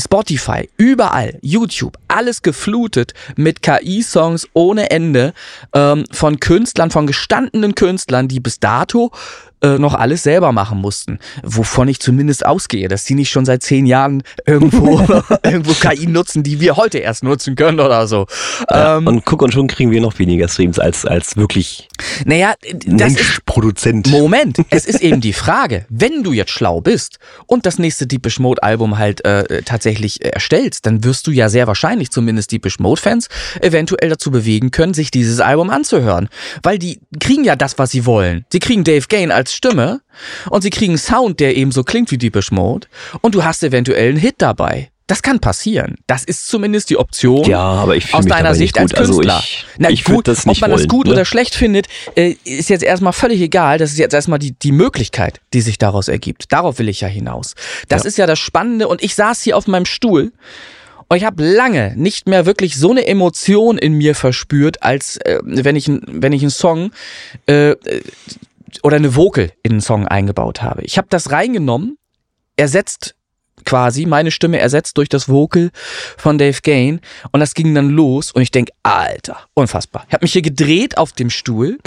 [0.00, 5.32] Spotify, überall, YouTube, alles geflutet mit KI-Songs ohne Ende
[5.74, 9.12] ähm, von Künstlern, von gestandenen Künstlern, die bis dato
[9.62, 11.18] äh, noch alles selber machen mussten.
[11.42, 15.00] Wovon ich zumindest ausgehe, dass die nicht schon seit zehn Jahren irgendwo,
[15.44, 18.26] irgendwo KI nutzen, die wir heute erst nutzen können oder so.
[18.70, 21.88] Ja, Ähm, und guck, und schon kriegen wir noch weniger Streams als, als wirklich
[22.24, 24.08] naja, das ist, Mensch-Produzent.
[24.08, 28.38] Moment, es ist eben die Frage, wenn du jetzt schlau bist und das nächste Deepish
[28.38, 32.78] Mode Album halt äh, tatsächlich äh, erstellst, dann wirst du ja sehr wahrscheinlich zumindest Deepish
[32.78, 33.28] Mode Fans
[33.60, 36.28] eventuell dazu bewegen können, sich dieses Album anzuhören.
[36.62, 38.44] Weil die kriegen ja das, was sie wollen.
[38.52, 40.00] Sie kriegen Dave Gain als Stimme
[40.50, 42.88] und sie kriegen Sound, der eben so klingt wie Deepish Mode
[43.20, 44.90] und du hast eventuell einen Hit dabei.
[45.06, 45.96] Das kann passieren.
[46.06, 49.34] Das ist zumindest die Option Ja, aber ich aus mich deiner Sicht als Künstler.
[49.34, 51.14] Also ich, Na ich gut, das nicht ob man wollen, das gut ne?
[51.14, 53.78] oder schlecht findet, äh, ist jetzt erstmal völlig egal.
[53.78, 56.52] Das ist jetzt erstmal die, die Möglichkeit, die sich daraus ergibt.
[56.52, 57.56] Darauf will ich ja hinaus.
[57.88, 58.08] Das Ja.
[58.08, 58.86] ist ja das Spannende.
[58.86, 60.30] Und ich saß hier auf meinem Stuhl
[61.08, 65.40] und ich habe lange nicht mehr wirklich so eine Emotion in mir verspürt, als äh,
[65.42, 66.92] wenn ich wenn ich einen Song
[67.48, 68.02] äh, äh,
[68.82, 70.82] oder eine Vocal in einen Song eingebaut habe.
[70.82, 71.96] Ich habe das reingenommen,
[72.56, 73.14] ersetzt
[73.64, 75.70] quasi, meine Stimme ersetzt durch das Vocal
[76.16, 77.00] von Dave Gain
[77.32, 80.04] und das ging dann los und ich denk, Alter, unfassbar.
[80.08, 81.78] Ich habe mich hier gedreht auf dem Stuhl,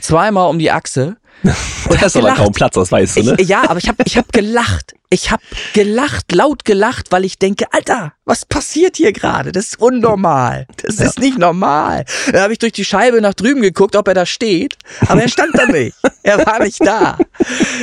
[0.00, 1.16] zweimal um die Achse
[1.88, 3.36] Da ist aber kaum Platz, das weißt du, ne?
[3.38, 4.94] Ich, ja, aber ich habe ich hab gelacht.
[5.08, 5.42] Ich habe
[5.72, 9.52] gelacht, laut gelacht, weil ich denke, Alter, was passiert hier gerade?
[9.52, 10.66] Das ist unnormal.
[10.82, 12.04] Das ist nicht normal.
[12.32, 14.76] Dann habe ich durch die Scheibe nach drüben geguckt, ob er da steht.
[15.06, 15.96] Aber er stand da nicht.
[16.22, 17.18] Er war nicht da.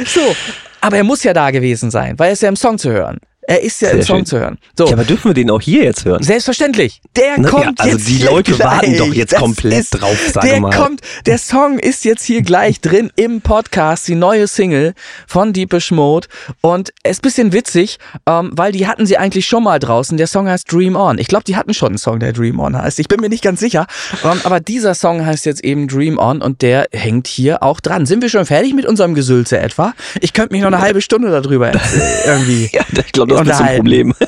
[0.05, 0.36] So,
[0.81, 3.19] aber er muss ja da gewesen sein, weil er ist ja im Song zu hören.
[3.47, 4.25] Er ist ja Sehr im Song schön.
[4.25, 4.58] zu hören.
[4.77, 6.23] So, Ja, aber dürfen wir den auch hier jetzt hören?
[6.23, 7.01] Selbstverständlich.
[7.15, 8.67] Der Na ja, kommt also jetzt die hier Leute gleich.
[8.67, 10.71] warten doch jetzt Das komplett ist, drauf, sag der mal.
[10.75, 14.93] kommt, der Song ist jetzt hier gleich drin im Podcast, die neue Single
[15.27, 16.27] von Deepish Mode
[16.62, 20.17] und es ist ein bisschen witzig, ähm, weil die hatten sie eigentlich schon mal draußen.
[20.17, 21.17] Der Song heißt Dream On.
[21.17, 22.99] Ich glaube, die hatten schon einen Song, der Dream On heißt.
[22.99, 23.88] Ich bin mir nicht ganz sicher,
[24.23, 28.06] ähm, aber dieser Song heißt jetzt eben Dream On und der hängt hier auch dran.
[28.06, 29.93] Sind wir schon fertig mit unserem Gesülze etwa?
[30.21, 31.71] Ich könnte mich noch eine halbe Stunde darüber
[32.25, 32.69] irgendwie.
[32.73, 33.75] Ja, ich glaube, das ist ein.
[33.77, 34.13] Problem.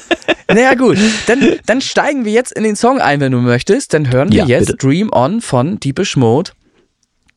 [0.48, 3.94] Naja gut, dann, dann steigen wir jetzt in den Song ein, wenn du möchtest.
[3.94, 4.78] Dann hören wir Ja, jetzt bitte.
[4.78, 6.52] Dream On von Deepish Mode.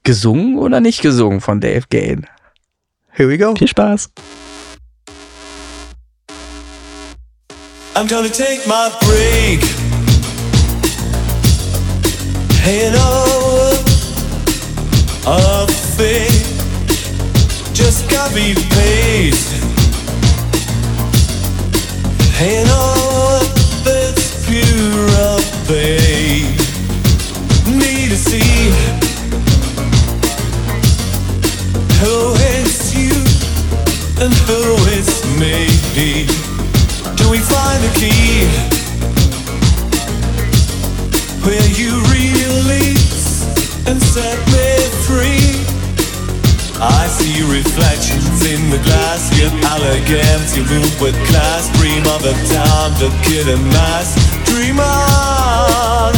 [0.04, 2.26] Gesungen oder nicht gesungen von Dave Gain?
[3.12, 3.54] Here we go.
[3.57, 4.11] Viel Spaß.
[7.96, 9.64] I'm gonna take my break.
[12.62, 13.74] Hanging over
[15.26, 16.31] a thing.
[17.74, 19.54] Just copy paste.
[41.48, 43.46] Where you release
[43.87, 45.58] and set me free?
[46.81, 50.57] I see reflections in the glass, yet elegance.
[50.57, 54.14] You move with class, dream of a time to kid and mass.
[54.47, 56.14] Dream on,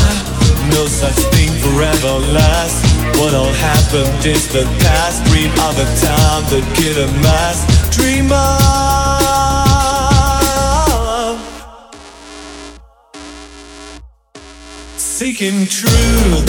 [0.76, 2.84] no such thing forever lasts.
[3.18, 5.24] What all happened is the past.
[5.32, 7.64] Dream of a time that kid and mass.
[7.96, 8.60] Dream on.
[14.96, 16.48] Seeking truth.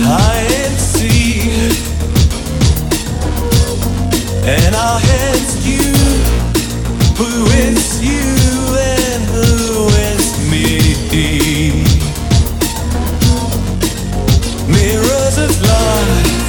[0.00, 0.67] Hide
[4.50, 5.92] And I'll ask you,
[7.20, 8.24] who is you
[8.80, 11.84] and who is me?
[14.72, 16.48] Mirrors of life,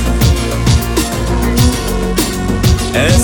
[2.95, 3.21] as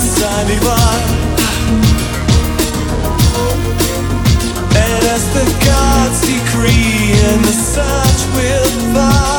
[4.84, 9.35] And as the gods decree and the search will find.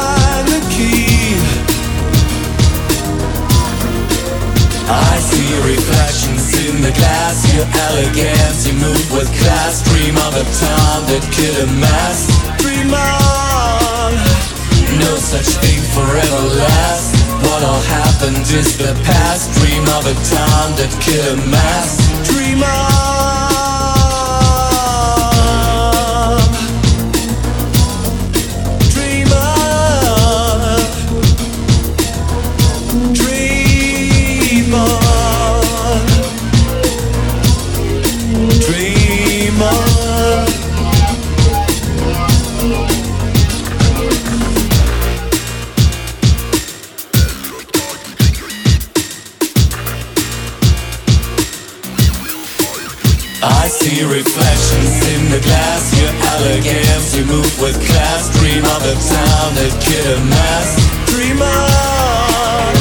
[6.98, 9.84] Glass, your elegance, you move with class.
[9.84, 12.28] Dream of a town that could amass.
[12.62, 14.14] Dream on,
[15.00, 17.14] no such thing forever lasts.
[17.46, 19.54] What all happened is the past.
[19.60, 21.98] Dream of a town that could amass.
[22.28, 23.17] Dream on.
[53.88, 58.28] See reflections in the glass, your elegance, you move with class.
[58.40, 60.76] Dream of a town that could amass.
[61.08, 62.74] Dream on,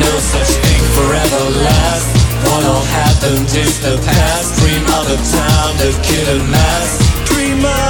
[0.00, 2.12] no such thing forever lasts.
[2.48, 4.56] What all happened is the past.
[4.60, 6.88] Dream of a town that could amass.
[7.28, 7.89] Dream on.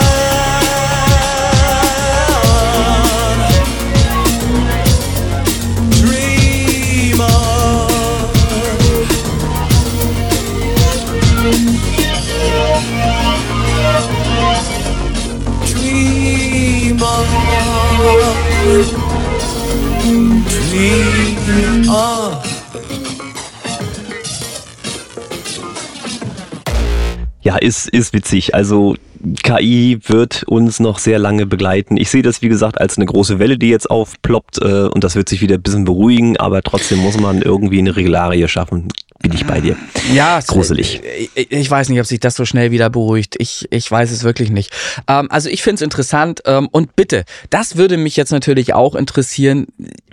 [27.43, 28.55] Ja, ist, ist witzig.
[28.55, 28.95] Also
[29.43, 31.97] KI wird uns noch sehr lange begleiten.
[31.97, 35.15] Ich sehe das, wie gesagt, als eine große Welle, die jetzt aufploppt äh, und das
[35.15, 38.89] wird sich wieder ein bisschen beruhigen, aber trotzdem muss man irgendwie eine Regularie schaffen.
[39.23, 39.77] Bin ich bei dir.
[40.15, 41.03] Ja, Gruselig.
[41.35, 43.37] Ich, ich weiß nicht, ob sich das so schnell wieder beruhigt.
[43.39, 44.73] Ich, ich weiß es wirklich nicht.
[45.09, 48.95] Ähm, also ich finde es interessant ähm, und bitte, das würde mich jetzt natürlich auch
[48.95, 49.67] interessieren.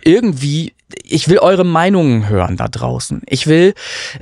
[0.04, 3.22] Irgendwie, ich will eure Meinungen hören da draußen.
[3.28, 3.74] Ich will,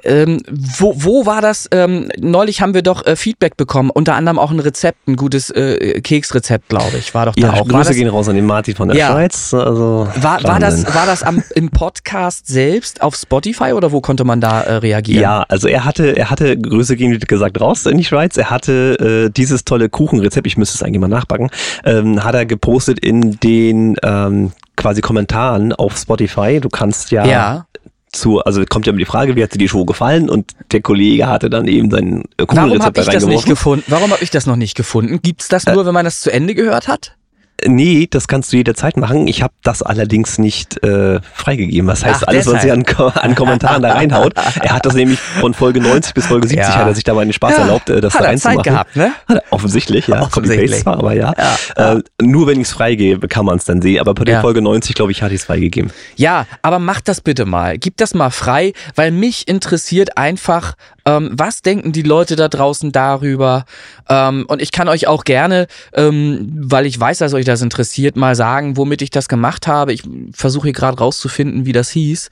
[0.03, 1.67] ähm, wo, wo war das?
[1.71, 5.49] Ähm, neulich haben wir doch äh, Feedback bekommen, unter anderem auch ein Rezept, ein gutes
[5.51, 7.67] äh, Keksrezept, glaube ich, war doch da Ja, auch.
[7.67, 9.11] Grüße das, gehen raus an den Martin von der Ja.
[9.11, 9.53] Schweiz.
[9.53, 14.23] Also war, war das, war das am, im Podcast selbst auf Spotify oder wo konnte
[14.23, 15.21] man da äh, reagieren?
[15.21, 18.49] Ja, also er hatte, er hatte, Grüße gehen wie gesagt raus in die Schweiz, er
[18.49, 21.49] hatte äh, dieses tolle Kuchenrezept, ich müsste es eigentlich mal nachbacken,
[21.83, 26.59] ähm, hat er gepostet in den ähm, quasi Kommentaren auf Spotify.
[26.59, 27.65] Du kannst ja, Ja.
[28.11, 30.29] zu, also kommt ja immer die Frage, wie hat dir die Show gefallen?
[30.29, 33.45] Und der Kollege hatte dann eben sein äh, Warum habe Kuchenrezept da ich das nicht
[33.45, 33.85] gefunden?
[33.87, 35.19] Warum habe ich das noch nicht gefunden?
[35.21, 37.15] Gibt's das nur, wenn man das zu Ende gehört hat?
[37.65, 39.27] Nee, das kannst du jederzeit machen.
[39.27, 41.87] Ich habe das allerdings nicht äh, freigegeben.
[41.87, 43.13] Was heißt, Ach, alles, was er an, deshalb.
[43.13, 44.33] Ko- an Kommentaren da reinhaut.
[44.61, 46.75] Er hat das nämlich von Folge 90 bis Folge 70 Ja.
[46.75, 48.57] hat er sich dabei den Spaß Ja, erlaubt, äh, das hat da er reinzumachen.
[48.57, 49.11] Zeit gehabt, ne?
[49.27, 50.21] Hat er offensichtlich, ja.
[50.21, 50.81] Offensichtlich.
[50.81, 51.33] Zwar, aber ja.
[51.77, 53.99] Ja, Äh, nur wenn ich es freigebe, kann man es dann sehen.
[54.01, 54.41] Aber bei der.
[54.41, 55.91] Folge 90, glaube ich, hatte ich es freigegeben.
[56.17, 57.77] Ja, aber macht das bitte mal.
[57.77, 60.73] Gib das mal frei, weil mich interessiert einfach,
[61.05, 63.65] ähm, was denken die Leute da draußen darüber?
[64.09, 68.15] Ähm, und ich kann euch auch gerne, ähm, weil ich weiß, dass euch das interessiert,
[68.15, 69.93] mal sagen, womit ich das gemacht habe.
[69.93, 72.29] Ich versuche hier gerade rauszufinden, wie das hieß.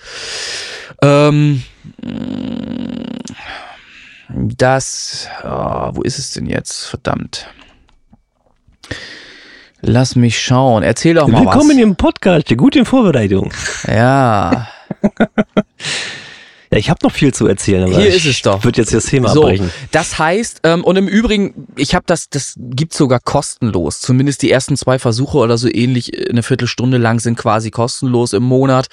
[1.02, 1.64] Ähm,
[4.30, 6.86] das, oh, wo ist es denn jetzt?
[6.86, 7.48] Verdammt.
[9.82, 10.82] Lass mich schauen.
[10.82, 11.54] Erzähl doch mal was.
[11.54, 13.54] Willkommen im Podcast, gut in Vorbereitung.
[13.86, 14.70] Ja.
[16.74, 18.64] Ja, ich habe noch viel zu erzählen, aber Hier ist es doch.
[18.64, 19.70] würde jetzt das Thema So, abbrechen.
[19.92, 24.02] das heißt, ähm, und im Übrigen, ich habe das, das gibt's sogar kostenlos.
[24.02, 28.34] Zumindest die ersten zwei Versuche oder so ähnlich, äh, eine Viertelstunde lang sind quasi kostenlos
[28.34, 28.88] im Monat.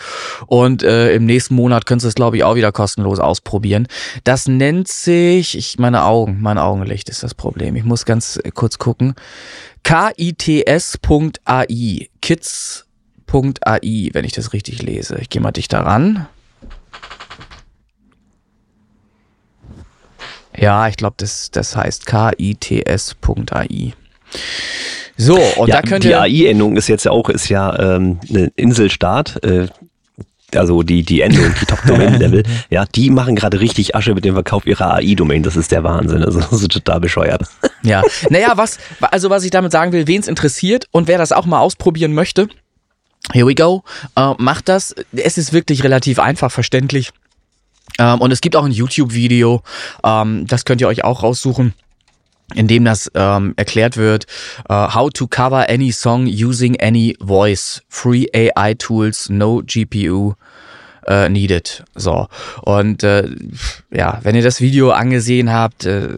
[0.47, 3.89] Und äh, im nächsten Monat könntest du es, glaube ich, auch wieder kostenlos ausprobieren.
[4.25, 7.77] Das nennt sich, ich meine Augen, mein Augenlicht ist das Problem.
[7.77, 9.15] Ich muss ganz äh, kurz gucken.
[9.85, 15.17] kits.ai, kids.ai, wenn ich das richtig lese.
[15.19, 16.27] Ich gehe mal dichter ran.
[20.61, 23.95] Ja, ich glaube, das, das heißt kits.ai.
[25.17, 26.21] So, und ja, da könnt die ihr.
[26.21, 29.43] AI-Endung ist jetzt ja auch ist ja ähm, eine Inselstaat.
[29.45, 29.69] Äh,
[30.55, 34.67] also die, die Endung, die Top-Domain-Level, ja, die machen gerade richtig Asche mit dem Verkauf
[34.67, 35.43] ihrer AI-Domain.
[35.43, 36.25] Das ist der Wahnsinn.
[36.25, 37.43] Also das ist total bescheuert.
[37.83, 41.33] Ja, naja, was, also was ich damit sagen will, wen es interessiert und wer das
[41.33, 42.47] auch mal ausprobieren möchte,
[43.33, 43.85] here we go,
[44.17, 44.95] äh, macht das.
[45.13, 47.11] Es ist wirklich relativ einfach verständlich.
[47.99, 49.63] Ähm, und es gibt auch ein YouTube-Video,
[50.05, 51.75] ähm, das könnt ihr euch auch raussuchen
[52.55, 54.27] in dem das ähm, erklärt wird,
[54.69, 60.35] uh, how to cover any song using any voice, free AI tools, no GPU
[61.07, 61.85] äh, needed.
[61.95, 62.29] So
[62.63, 63.29] und äh,
[63.91, 66.09] ja, wenn ihr das Video angesehen habt, äh,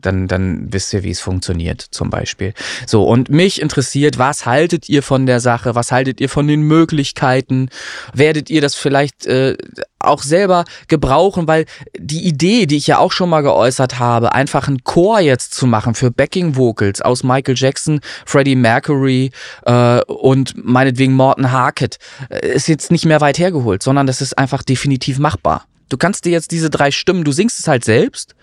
[0.00, 2.54] dann, dann wisst ihr, wie es funktioniert, zum Beispiel.
[2.86, 5.74] So, und mich interessiert, was haltet ihr von der Sache?
[5.74, 7.68] Was haltet ihr von den Möglichkeiten?
[8.12, 9.56] Werdet ihr das vielleicht äh,
[10.04, 11.48] auch selber gebrauchen?
[11.48, 11.66] Weil
[11.98, 15.66] die Idee, die ich ja auch schon mal geäußert habe, einfach einen Chor jetzt zu
[15.66, 19.30] machen für Backing Vocals aus Michael Jackson, Freddie Mercury
[19.64, 24.38] äh, und meinetwegen Morton Harkett, äh, ist jetzt nicht mehr weit hergeholt, sondern das ist
[24.38, 25.66] einfach definitiv machbar.
[25.88, 28.34] Du kannst dir jetzt diese drei Stimmen, du singst es halt selbst,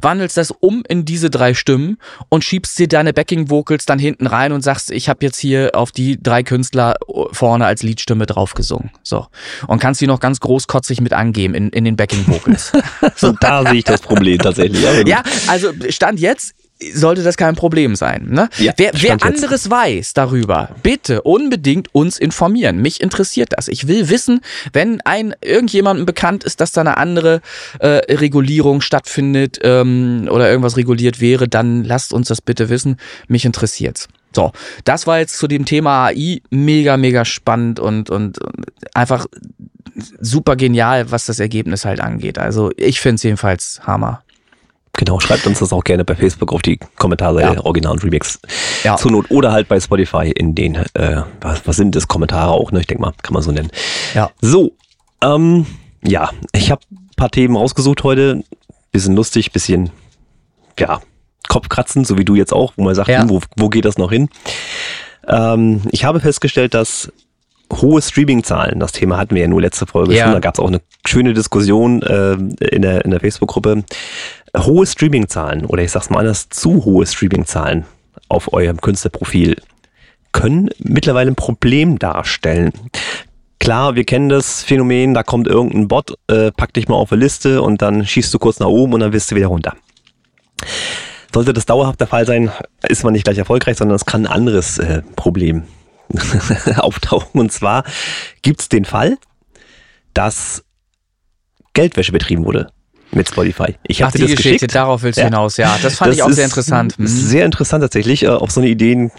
[0.00, 4.26] wandelst das um in diese drei Stimmen und schiebst dir deine Backing Vocals dann hinten
[4.26, 6.94] rein und sagst, ich habe jetzt hier auf die drei Künstler
[7.32, 8.90] vorne als Liedstimme drauf gesungen.
[9.02, 9.26] So.
[9.66, 12.72] Und kannst die noch ganz großkotzig mit angeben in, in den Backing Vocals.
[13.16, 14.82] so, da sehe ich das Problem tatsächlich.
[15.06, 16.54] Ja, also Stand jetzt
[16.92, 18.28] sollte das kein Problem sein.
[18.30, 18.48] Ne?
[18.58, 19.70] Ja, wer wer anderes jetzt.
[19.70, 22.80] weiß darüber, bitte unbedingt uns informieren.
[22.80, 23.68] Mich interessiert das.
[23.68, 24.40] Ich will wissen,
[24.72, 27.40] wenn ein irgendjemandem bekannt ist, dass da eine andere
[27.78, 32.96] äh, Regulierung stattfindet ähm, oder irgendwas reguliert wäre, dann lasst uns das bitte wissen.
[33.28, 34.08] Mich interessiert's.
[34.34, 34.52] So,
[34.84, 38.60] das war jetzt zu dem Thema AI mega, mega spannend und, und, und
[38.94, 39.26] einfach
[40.20, 42.38] super genial, was das Ergebnis halt angeht.
[42.38, 44.22] Also ich finde es jedenfalls Hammer.
[44.94, 47.64] Genau, schreibt uns das auch gerne bei Facebook auf die Kommentarseite ja.
[47.64, 48.40] Original und Remix
[48.84, 48.96] ja.
[48.96, 52.72] zur Not oder halt bei Spotify in den, äh, was, was sind das, Kommentare auch,
[52.72, 52.80] ne?
[52.80, 53.70] Ich denke mal, kann man so nennen.
[54.14, 54.30] Ja.
[54.40, 54.72] So,
[55.22, 55.66] ähm,
[56.04, 58.42] ja, ich habe ein paar Themen rausgesucht heute.
[58.92, 59.90] Bisschen lustig, bisschen,
[60.78, 61.00] ja,
[61.48, 63.28] Kopfkratzen, so wie du jetzt auch, wo man sagt, ja.
[63.28, 64.28] wo, wo geht das noch hin?
[65.28, 67.12] Ähm, ich habe festgestellt, dass
[67.72, 70.24] hohe Streaming-Zahlen, das Thema hatten wir ja nur letzte Folge ja.
[70.24, 73.84] schon, da gab es auch eine schöne Diskussion äh, in der, in der Facebook-Gruppe,
[74.56, 77.84] hohe Streaming-Zahlen oder ich sag's mal anders, zu hohe Streaming-Zahlen
[78.28, 79.56] auf eurem Künstlerprofil
[80.32, 82.72] können mittlerweile ein Problem darstellen.
[83.58, 87.20] Klar, wir kennen das Phänomen, da kommt irgendein Bot, äh, pack dich mal auf eine
[87.20, 89.74] Liste und dann schießt du kurz nach oben und dann wirst du wieder runter.
[91.32, 92.50] Sollte das dauerhaft der Fall sein,
[92.88, 95.64] ist man nicht gleich erfolgreich, sondern es kann ein anderes äh, Problem
[96.76, 97.40] auftauchen.
[97.40, 97.84] Und zwar
[98.42, 99.18] gibt es den Fall,
[100.14, 100.64] dass
[101.72, 102.72] Geldwäsche betrieben wurde
[103.12, 103.74] mit Spotify.
[103.86, 104.74] Ich habe dir das Geschichte, geschickt.
[104.74, 105.26] darauf willst du ja.
[105.26, 105.76] hinaus, ja.
[105.82, 106.98] Das fand das ich auch sehr interessant.
[106.98, 107.06] Mhm.
[107.06, 108.22] Sehr interessant tatsächlich.
[108.22, 109.10] Äh, auf so eine Ideen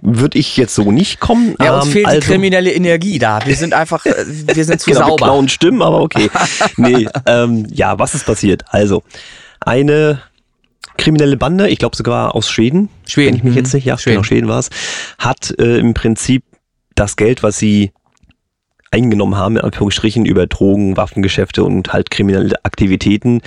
[0.00, 1.54] würde ich jetzt so nicht kommen.
[1.60, 3.40] Ja, uns ähm, fehlt also, die kriminelle Energie da.
[3.44, 5.12] Wir sind einfach, äh, wir sind zu genau, sauber.
[5.12, 6.30] Wir klauen Stimmen, aber okay.
[6.76, 8.62] nee, ähm, ja, was ist passiert?
[8.68, 9.02] Also,
[9.60, 10.22] eine
[10.96, 13.28] kriminelle Bande, ich glaube sogar aus Schweden, Schweden.
[13.28, 14.70] wenn ich mich jetzt nicht, ja, Schweden, genau, Schweden war es,
[15.18, 16.44] hat äh, im Prinzip
[16.94, 17.92] das Geld, was sie
[18.94, 23.42] eingenommen haben, in Anführungsstrichen, über Drogen, Waffengeschäfte und halt kriminelle Aktivitäten,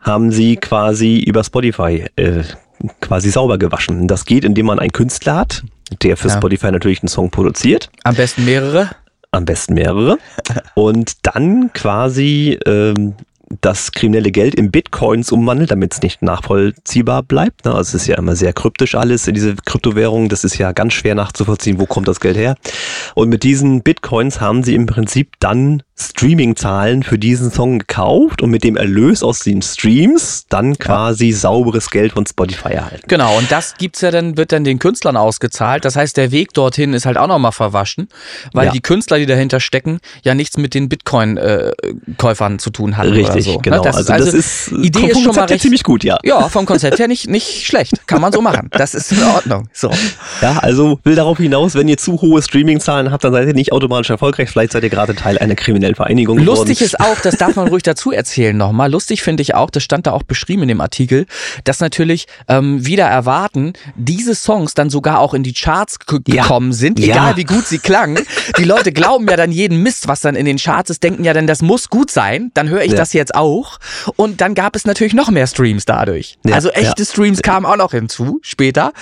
[0.00, 2.44] haben sie quasi über Spotify äh,
[3.00, 4.06] quasi sauber gewaschen.
[4.06, 5.62] Das geht, indem man einen Künstler hat,
[6.02, 6.36] der für ja.
[6.36, 7.90] Spotify natürlich einen Song produziert.
[8.04, 8.90] Am besten mehrere.
[9.32, 10.18] Am besten mehrere.
[10.74, 13.14] Und dann quasi ähm,
[13.60, 17.64] das kriminelle Geld in Bitcoins umwandelt, damit es nicht nachvollziehbar bleibt.
[17.64, 17.74] Ne?
[17.74, 20.28] Also es ist ja immer sehr kryptisch alles in diese Kryptowährung.
[20.28, 22.56] Das ist ja ganz schwer nachzuvollziehen, wo kommt das Geld her.
[23.14, 28.50] Und mit diesen Bitcoins haben sie im Prinzip dann Streaming-Zahlen für diesen Song gekauft und
[28.50, 31.36] mit dem Erlös aus den Streams dann quasi ja.
[31.36, 33.04] sauberes Geld von Spotify erhalten.
[33.08, 35.84] Genau, und das gibt's ja dann, wird dann den Künstlern ausgezahlt.
[35.84, 38.08] Das heißt, der Weg dorthin ist halt auch nochmal verwaschen,
[38.52, 38.72] weil ja.
[38.72, 43.10] die Künstler, die dahinter stecken, ja nichts mit den Bitcoin-Käufern zu tun haben.
[43.10, 43.52] Richtig, so.
[43.54, 43.58] Ne?
[43.62, 43.82] genau.
[43.82, 46.18] Das also, also das ist Idee ist schon mal recht, ziemlich gut, ja.
[46.24, 48.06] Ja, vom Konzept her nicht, nicht schlecht.
[48.06, 48.68] Kann man so machen.
[48.70, 49.68] Das ist in Ordnung.
[49.72, 49.90] So.
[50.40, 53.72] Ja, also will darauf hinaus, wenn ihr zu hohe Streaming-Zahlen habt, dann seid ihr nicht
[53.72, 54.50] automatisch erfolgreich.
[54.50, 56.38] Vielleicht seid ihr gerade Teil einer kriminellen Vereinigung.
[56.38, 58.90] Lustig ist auch, das darf man ruhig dazu erzählen nochmal.
[58.90, 61.26] Lustig finde ich auch, das stand da auch beschrieben in dem Artikel,
[61.64, 66.76] dass natürlich ähm, wieder erwarten, diese Songs dann sogar auch in die Charts gekommen ja.
[66.76, 67.36] sind, egal ja.
[67.36, 68.20] wie gut sie klangen.
[68.58, 71.32] Die Leute glauben ja dann jeden Mist, was dann in den Charts ist, denken ja
[71.32, 72.50] dann, das muss gut sein.
[72.54, 72.96] Dann höre ich ja.
[72.96, 73.78] das jetzt auch.
[74.16, 76.38] Und dann gab es natürlich noch mehr Streams dadurch.
[76.50, 78.92] also echte Streams kamen auch noch hinzu später.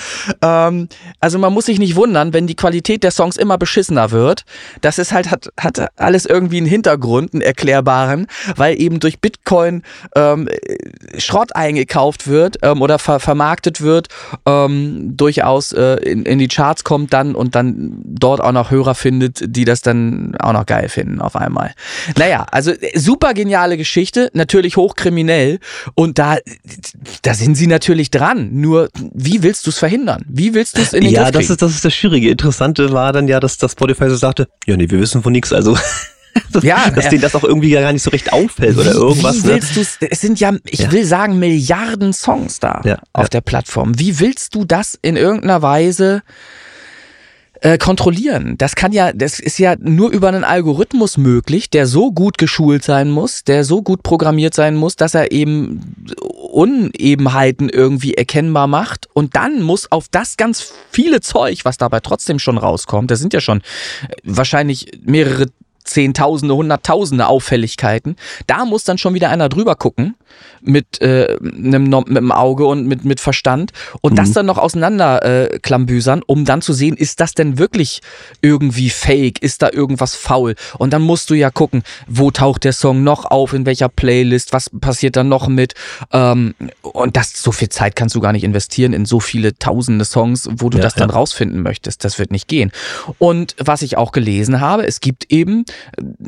[0.43, 0.89] Ähm,
[1.21, 4.45] also man muss sich nicht wundern, wenn die Qualität der Songs immer beschissener wird.
[4.81, 9.83] Das ist halt hat, hat alles irgendwie einen Hintergrund, einen erklärbaren, weil eben durch Bitcoin
[10.17, 10.49] ähm,
[11.19, 14.09] Schrott eingekauft wird ähm, oder ver vermarktet wird,
[14.47, 18.95] ähm, durchaus äh, in, in die Charts kommt dann und dann dort auch noch Hörer
[18.95, 21.73] findet, die das dann auch noch geil finden auf einmal.
[22.17, 25.59] Naja, also super geniale Geschichte, natürlich hochkriminell
[25.95, 26.39] und da,
[27.23, 28.51] da sind sie natürlich dran.
[28.53, 30.25] Nur, wie willst du es verhindern?
[30.29, 32.31] Wie willst du es in den Ja, das ist, das ist das Schwierige.
[32.31, 35.53] Interessante war dann ja, dass das Spotify so sagte, ja nee, wir wissen von nichts,
[35.53, 35.77] also
[36.63, 37.11] ja, dass ja.
[37.11, 39.43] denen das auch irgendwie gar nicht so recht auffällt oder irgendwas.
[39.43, 39.55] Wie ne?
[39.55, 40.09] willst ne?
[40.11, 40.93] Es sind ja, ich ja.
[40.93, 43.99] will sagen, Milliarden Songs da ja, auf der Plattform.
[43.99, 46.23] Wie willst du das in irgendeiner Weise
[47.61, 48.57] äh, kontrollieren?
[48.59, 52.85] Das kann ja, das ist ja nur über einen Algorithmus möglich, der so gut geschult
[52.85, 59.09] sein muss, der so gut programmiert sein muss, dass er eben Unebenheiten irgendwie erkennbar macht
[59.15, 63.33] und dann muss auf das ganz viele Zeug, was dabei trotzdem schon rauskommt, das sind
[63.33, 65.47] ja schon äh, wahrscheinlich mehrere
[65.85, 68.17] Zehntausende, Hunderttausende Auffälligkeiten.
[68.47, 70.15] Da muss dann schon wieder einer drüber gucken
[70.61, 74.17] mit, äh, einem, mit einem Auge und mit, mit Verstand und mhm.
[74.17, 78.01] das dann noch auseinander äh, klambüsern, um dann zu sehen, ist das denn wirklich
[78.43, 79.43] irgendwie fake?
[79.43, 80.55] Ist da irgendwas faul?
[80.79, 84.53] Und dann musst du ja gucken, wo taucht der Song noch auf, in welcher Playlist,
[84.53, 85.75] was passiert da noch mit?
[86.13, 90.05] Ähm, und das, so viel Zeit kannst du gar nicht investieren in so viele tausende
[90.05, 91.15] Songs, wo du ja, das dann ja.
[91.15, 92.05] rausfinden möchtest.
[92.05, 92.73] Das wird nicht gehen.
[93.19, 95.65] Und was ich auch gelesen habe, es gibt eben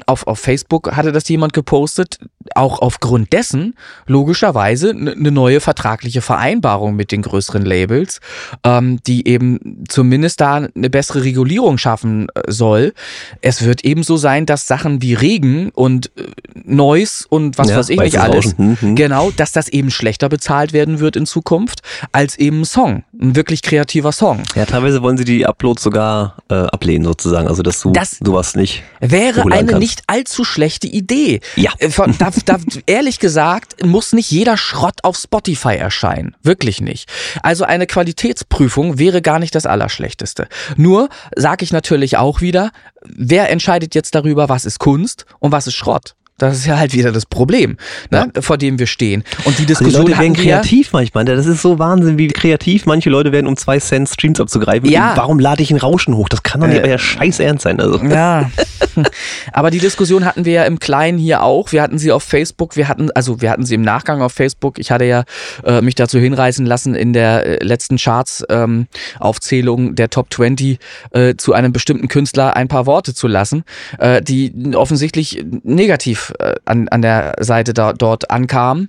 [0.06, 2.18] auf, auf Facebook hatte das jemand gepostet,
[2.54, 3.74] auch aufgrund dessen
[4.06, 8.20] logischerweise eine neue vertragliche Vereinbarung mit den größeren Labels,
[8.64, 12.94] ähm, die eben zumindest da eine bessere Regulierung schaffen äh, soll.
[13.40, 16.24] Es wird eben so sein, dass Sachen wie Regen und äh,
[16.64, 18.96] Noise und was ja, weiß ich nicht alles, hm, hm.
[18.96, 21.80] genau, dass das eben schlechter bezahlt werden wird in Zukunft
[22.12, 24.42] als eben ein Song, ein wirklich kreativer Song.
[24.54, 28.54] Ja, teilweise wollen sie die Uploads sogar äh, ablehnen sozusagen, also dass du das sowas
[28.54, 29.78] nicht wäre eine kannst.
[29.78, 31.40] nicht allzu schlechte Idee.
[31.56, 31.72] Ja.
[31.78, 36.36] Äh, von, da, da, ehrlich gesagt, muss nicht jeder Schrott auf Spotify erscheinen.
[36.42, 37.10] Wirklich nicht.
[37.42, 40.48] Also eine Qualitätsprüfung wäre gar nicht das Allerschlechteste.
[40.76, 42.70] Nur sage ich natürlich auch wieder,
[43.02, 46.14] wer entscheidet jetzt darüber, was ist Kunst und was ist Schrott?
[46.42, 47.76] Das ist ja halt wieder das Problem,
[48.10, 48.42] ne, ja.
[48.42, 49.22] vor dem wir stehen.
[49.44, 51.24] Und die Diskussion also die Leute werden kreativ manchmal.
[51.24, 54.90] Das ist so Wahnsinn, wie kreativ manche Leute werden, um zwei Cent Streams abzugreifen.
[54.90, 55.12] Ja.
[55.16, 56.28] Warum lade ich ein Rauschen hoch?
[56.28, 57.80] Das kann doch nicht äh, euer Scheiß ernst sein.
[57.80, 58.02] Also.
[58.04, 58.50] Ja.
[59.52, 61.70] Aber die Diskussion hatten wir ja im Kleinen hier auch.
[61.70, 62.76] Wir hatten sie auf Facebook.
[62.76, 64.80] Wir hatten, also wir hatten sie im Nachgang auf Facebook.
[64.80, 65.22] Ich hatte ja
[65.64, 70.78] äh, mich dazu hinreißen lassen, in der äh, letzten Charts-Aufzählung ähm, der Top 20
[71.12, 73.62] äh, zu einem bestimmten Künstler ein paar Worte zu lassen,
[74.00, 78.88] äh, die offensichtlich negativ äh, an, an der Seite da, dort ankam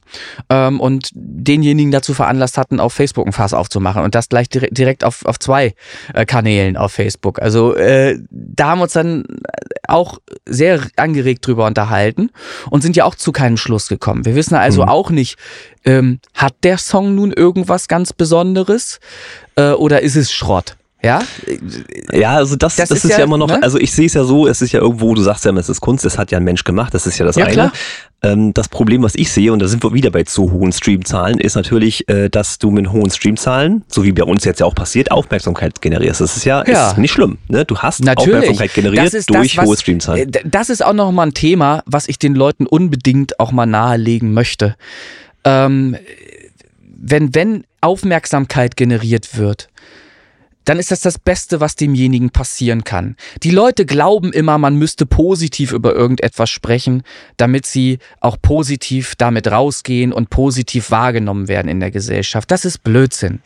[0.50, 5.04] ähm, und denjenigen dazu veranlasst hatten, auf Facebook ein Fass aufzumachen und das gleich direkt
[5.04, 5.74] auf, auf zwei
[6.14, 7.41] äh, Kanälen auf Facebook.
[7.41, 9.26] Also äh, da haben wir uns dann
[9.88, 12.30] auch sehr angeregt drüber unterhalten
[12.70, 14.26] und sind ja auch zu keinem Schluss gekommen.
[14.26, 14.89] Wir wissen also mhm.
[14.89, 15.38] auch nicht,
[15.86, 19.00] ähm, hat der Song nun irgendwas ganz Besonderes
[19.56, 20.76] äh, oder ist es Schrott?
[21.04, 21.22] Ja?
[22.14, 23.62] Ja, also das, das, das ist, ist, ja, ja immer noch, ne?
[23.62, 25.82] also ich sehe es ja so, es ist ja irgendwo, du sagst ja, es ist
[25.82, 27.72] Kunst, es hat ja ein Mensch gemacht, das ist ja das ja, eine.
[28.22, 31.39] Ähm, das Problem, was ich sehe, und da sind wir wieder bei zu hohen Streamzahlen,
[31.39, 34.76] ist natürlich, äh, dass du mit hohen Streamzahlen, so wie bei uns jetzt ja auch
[34.76, 36.22] passiert, Aufmerksamkeit generierst.
[36.22, 36.91] Das ist ja, ja.
[36.91, 37.38] Ist nicht schlimm.
[37.49, 37.66] Ne?
[37.66, 38.36] Du hast natürlich.
[38.36, 40.34] Aufmerksamkeit generiert durch das, was, hohe Streamzahlen.
[40.34, 44.34] Äh, das ist auch nochmal ein Thema, was ich den Leuten unbedingt auch mal nahelegen
[44.34, 44.78] möchte.
[45.43, 45.97] Ähm,
[46.80, 49.68] wenn, wenn Aufmerksamkeit generiert wird,
[50.66, 53.16] dann ist das das Beste, was demjenigen passieren kann.
[53.43, 57.03] Die Leute glauben immer, man müsste positiv über irgendetwas sprechen,
[57.38, 62.51] damit sie auch positiv damit rausgehen und positiv wahrgenommen werden in der Gesellschaft.
[62.51, 63.41] Das ist Blödsinn.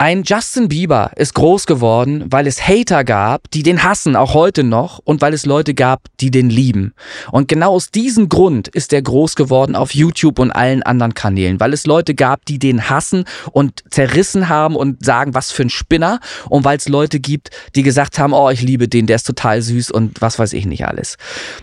[0.00, 4.62] Ein Justin Bieber ist groß geworden, weil es Hater gab, die den hassen, auch heute
[4.62, 6.94] noch, und weil es Leute gab, die den lieben.
[7.32, 11.58] Und genau aus diesem Grund ist er groß geworden auf YouTube und allen anderen Kanälen,
[11.58, 15.70] weil es Leute gab, die den hassen und zerrissen haben und sagen, was für ein
[15.70, 19.26] Spinner, und weil es Leute gibt, die gesagt haben, oh, ich liebe den, der ist
[19.26, 21.16] total süß und was weiß ich nicht alles.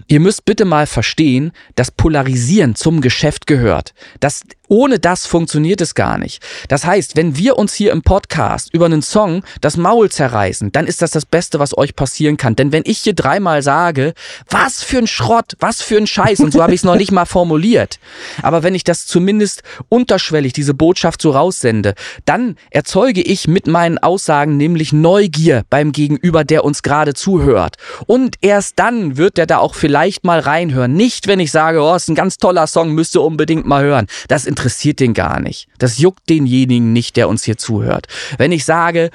[0.10, 3.94] Ihr müsst bitte mal verstehen, dass Polarisieren zum Geschäft gehört.
[4.20, 6.42] Das ohne das funktioniert es gar nicht.
[6.68, 10.88] Das heißt, wenn wir uns hier im Podcast über einen Song das Maul zerreißen, dann
[10.88, 12.56] ist das das Beste, was euch passieren kann.
[12.56, 14.14] Denn wenn ich hier dreimal sage,
[14.50, 17.12] was für ein Schrott, was für ein Scheiß, und so habe ich es noch nicht
[17.12, 18.00] mal formuliert,
[18.42, 21.96] aber wenn ich das zumindest unterschwellig, diese Botschaft so raussende,
[22.26, 27.76] dann erzeuge ich mit meinen Aussagen nämlich Neugier beim Gegenüber, der uns gerade zuhört.
[28.06, 30.94] Und erst dann wird der da auch vielleicht mal reinhören.
[30.94, 34.08] Nicht, wenn ich sage, oh, ist ein ganz toller Song, müsst ihr unbedingt mal hören.
[34.28, 35.68] Das interessiert den gar nicht.
[35.80, 38.08] Das juckt denjenigen nicht, der uns hier zuhört.
[38.38, 39.12] Wenn ich sage,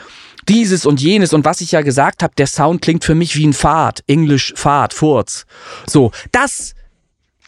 [0.48, 3.46] dieses und jenes und was ich ja gesagt habe, der Sound klingt für mich wie
[3.46, 5.46] ein Fahrt, Englisch Fahrt, Furz.
[5.86, 6.74] So, das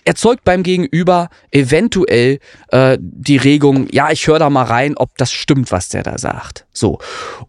[0.05, 2.39] erzeugt beim Gegenüber eventuell
[2.69, 6.19] äh, die Regung, ja, ich höre da mal rein, ob das stimmt, was der da
[6.19, 6.67] sagt.
[6.73, 6.99] So.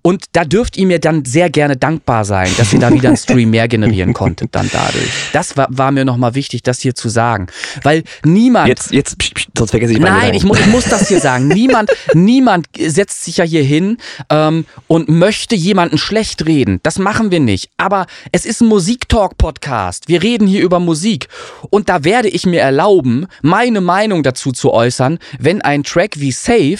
[0.01, 3.17] Und da dürft ihr mir dann sehr gerne dankbar sein, dass ihr da wieder einen
[3.17, 5.09] Stream mehr generieren konntet dann dadurch.
[5.31, 7.47] Das war, war mir nochmal wichtig, das hier zu sagen.
[7.83, 8.67] Weil niemand.
[8.67, 9.15] Jetzt, jetzt,
[9.57, 11.47] sonst vergesse ich meine Nein, ich, mu ich muss das hier sagen.
[11.47, 13.97] Niemand, niemand setzt sich ja hier hin
[14.29, 16.81] ähm, und möchte jemanden schlecht reden.
[16.83, 17.69] Das machen wir nicht.
[17.77, 20.09] Aber es ist ein Musiktalk-Podcast.
[20.09, 21.29] Wir reden hier über Musik.
[21.69, 26.19] Und da werde ich ich mir erlauben, meine Meinung dazu zu äußern, wenn ein Track
[26.19, 26.79] wie Safe,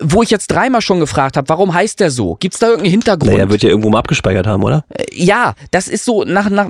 [0.00, 2.36] wo ich jetzt dreimal schon gefragt habe, warum heißt der so?
[2.40, 3.32] Gibt's da irgendeinen Hintergrund?
[3.32, 4.84] Naja, wird ja irgendwo mal abgespeichert haben, oder?
[4.88, 6.68] Äh, ja, das ist so nach, nach,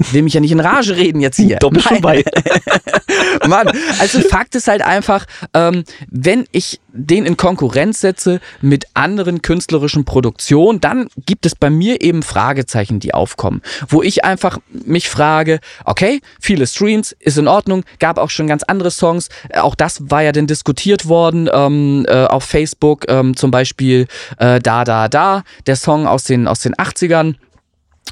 [0.00, 1.58] ich will mich ja nicht in Rage reden jetzt hier.
[1.70, 2.24] Bist schon bei.
[3.48, 9.42] Mann, also Fakt ist halt einfach, ähm, wenn ich den in Konkurrenz setze mit anderen
[9.42, 15.08] künstlerischen Produktionen, dann gibt es bei mir eben Fragezeichen, die aufkommen, wo ich einfach mich
[15.08, 20.10] frage, okay, viele Streams, ist in Ordnung, gab auch schon ganz andere Songs, auch das
[20.10, 24.06] war ja dann diskutiert worden ähm, äh, auf Facebook, ähm, zum Beispiel
[24.38, 27.34] äh, Da Da Da, der Song aus den, aus den 80ern.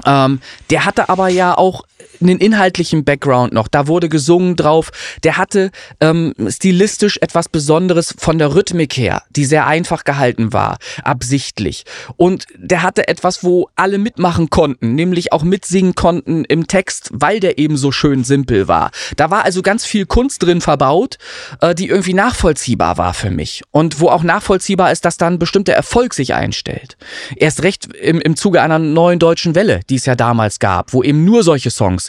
[0.05, 1.83] Ähm, der hatte aber ja auch
[2.21, 3.67] einen inhaltlichen Background noch.
[3.67, 4.91] Da wurde gesungen drauf.
[5.23, 10.77] Der hatte ähm, stilistisch etwas Besonderes von der Rhythmik her, die sehr einfach gehalten war,
[11.03, 11.85] absichtlich.
[12.15, 17.39] Und der hatte etwas, wo alle mitmachen konnten, nämlich auch mitsingen konnten im Text, weil
[17.39, 18.91] der eben so schön simpel war.
[19.15, 21.17] Da war also ganz viel Kunst drin verbaut,
[21.61, 23.63] äh, die irgendwie nachvollziehbar war für mich.
[23.71, 26.97] Und wo auch nachvollziehbar ist, dass dann bestimmter Erfolg sich einstellt.
[27.35, 31.03] Erst recht im, im Zuge einer neuen deutschen Welle, die es ja damals gab, wo
[31.03, 32.06] eben nur solche Songs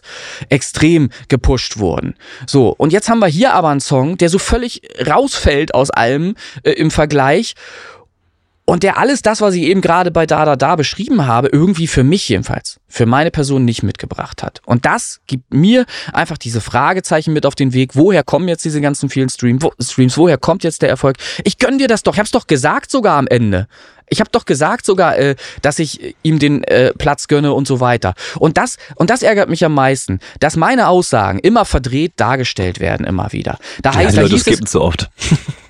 [0.48, 2.14] extrem gepusht wurden.
[2.46, 6.34] So, und jetzt haben wir hier aber einen Song, der so völlig rausfällt aus allem
[6.62, 7.54] äh, im Vergleich
[8.68, 11.86] und der alles das, was ich eben gerade bei Da Da Da beschrieben habe, irgendwie
[11.86, 14.60] für mich jedenfalls, für meine Person nicht mitgebracht hat.
[14.66, 17.96] Und das gibt mir einfach diese Fragezeichen mit auf den Weg.
[17.96, 20.18] Woher kommen jetzt diese ganzen vielen Stream, Streams?
[20.18, 21.16] Woher kommt jetzt der Erfolg?
[21.44, 22.12] Ich gönn dir das doch.
[22.12, 23.68] Ich hab's doch gesagt sogar am Ende.
[24.10, 27.80] Ich habe doch gesagt sogar, äh, dass ich ihm den äh, Platz gönne und so
[27.80, 28.14] weiter.
[28.38, 33.06] Und das und das ärgert mich am meisten, dass meine Aussagen immer verdreht dargestellt werden
[33.06, 33.58] immer wieder.
[33.82, 35.10] Da heißt, ja, die Leute hieß es, zu oft.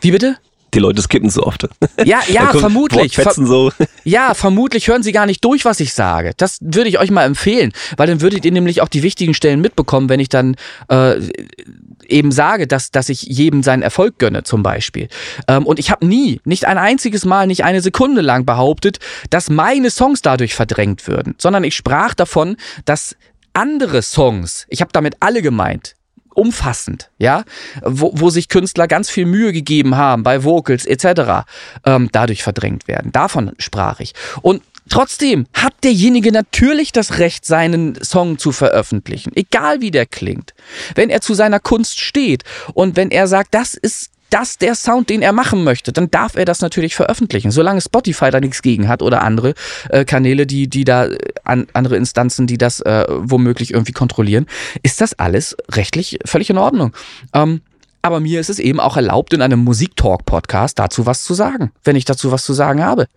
[0.00, 0.36] wie bitte?
[0.74, 1.68] Die Leute skippen zu oft.
[2.04, 3.16] Ja, ja, kommt vermutlich.
[3.18, 3.72] Wortfetzen so.
[4.04, 6.32] Ja, vermutlich hören Sie gar nicht durch, was ich sage.
[6.36, 9.60] Das würde ich euch mal empfehlen, weil dann würdet ihr nämlich auch die wichtigen Stellen
[9.60, 10.56] mitbekommen, wenn ich dann
[10.88, 11.20] äh,
[12.08, 15.08] eben sage, dass, dass ich jedem seinen Erfolg gönne, zum Beispiel.
[15.46, 18.98] Ähm, und ich habe nie, nicht ein einziges Mal, nicht eine Sekunde lang behauptet,
[19.30, 23.16] dass meine Songs dadurch verdrängt würden, sondern ich sprach davon, dass
[23.52, 25.96] andere Songs, ich habe damit alle gemeint,
[26.38, 27.44] umfassend, ja,
[27.82, 31.46] wo, wo sich Künstler ganz viel Mühe gegeben haben bei Vocals etc.,
[31.84, 33.12] ähm, dadurch verdrängt werden.
[33.12, 34.14] Davon sprach ich.
[34.42, 40.54] Und Trotzdem hat derjenige natürlich das Recht, seinen Song zu veröffentlichen, egal wie der klingt.
[40.94, 45.10] Wenn er zu seiner Kunst steht und wenn er sagt, das ist das der Sound,
[45.10, 47.50] den er machen möchte, dann darf er das natürlich veröffentlichen.
[47.50, 49.54] Solange Spotify da nichts gegen hat oder andere
[49.88, 54.46] äh, Kanäle, die, die da, äh, an, andere Instanzen, die das äh, womöglich irgendwie kontrollieren,
[54.82, 56.92] ist das alles rechtlich völlig in Ordnung.
[57.32, 57.60] Ähm,
[58.02, 61.96] aber mir ist es eben auch erlaubt, in einem Musiktalk-Podcast dazu was zu sagen, wenn
[61.96, 63.08] ich dazu was zu sagen habe.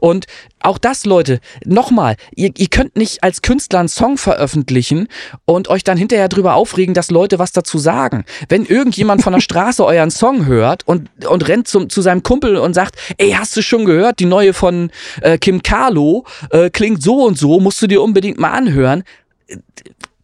[0.00, 0.26] Und
[0.60, 5.08] auch das, Leute, nochmal, ihr, ihr könnt nicht als Künstler einen Song veröffentlichen
[5.44, 8.24] und euch dann hinterher drüber aufregen, dass Leute was dazu sagen.
[8.48, 12.56] Wenn irgendjemand von der Straße euren Song hört und, und rennt zum, zu seinem Kumpel
[12.56, 17.02] und sagt, ey, hast du schon gehört, die neue von äh, Kim Carlo äh, klingt
[17.02, 19.04] so und so, musst du dir unbedingt mal anhören,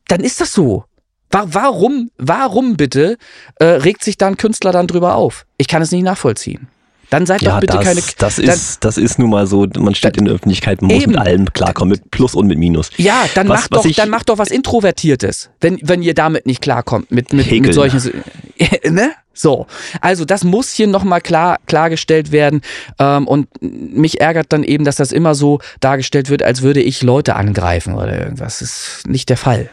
[0.08, 0.84] dann ist das so.
[1.30, 3.16] Wa- Warum, warum bitte
[3.56, 5.46] äh, regt sich da ein Künstler dann drüber auf?
[5.58, 6.68] Ich kann es nicht nachvollziehen.
[7.10, 8.00] Dann seid Ja, doch bitte das, keine.
[8.18, 11.02] das, dann, ist, das ist nun mal so, man steht in der Öffentlichkeit, man muss
[11.02, 11.12] Eben.
[11.12, 12.90] mit allem klarkommen, mit Plus und mit Minus.
[12.98, 16.14] ja, dann Was- macht was doch, ich- dann macht doch was Introvertiertes, wenn wenn ihr
[16.14, 18.22] damit nicht klarkommt mit mit, mit solchen,
[18.90, 19.10] ne?
[19.32, 19.66] So,
[20.00, 22.60] also das muss hier nochmal klar klargestellt werden
[23.00, 27.02] ähm, und mich ärgert dann eben, dass das immer so dargestellt wird, als würde ich
[27.02, 28.58] Leute angreifen oder irgendwas.
[28.60, 29.68] Das ist nicht der Fall.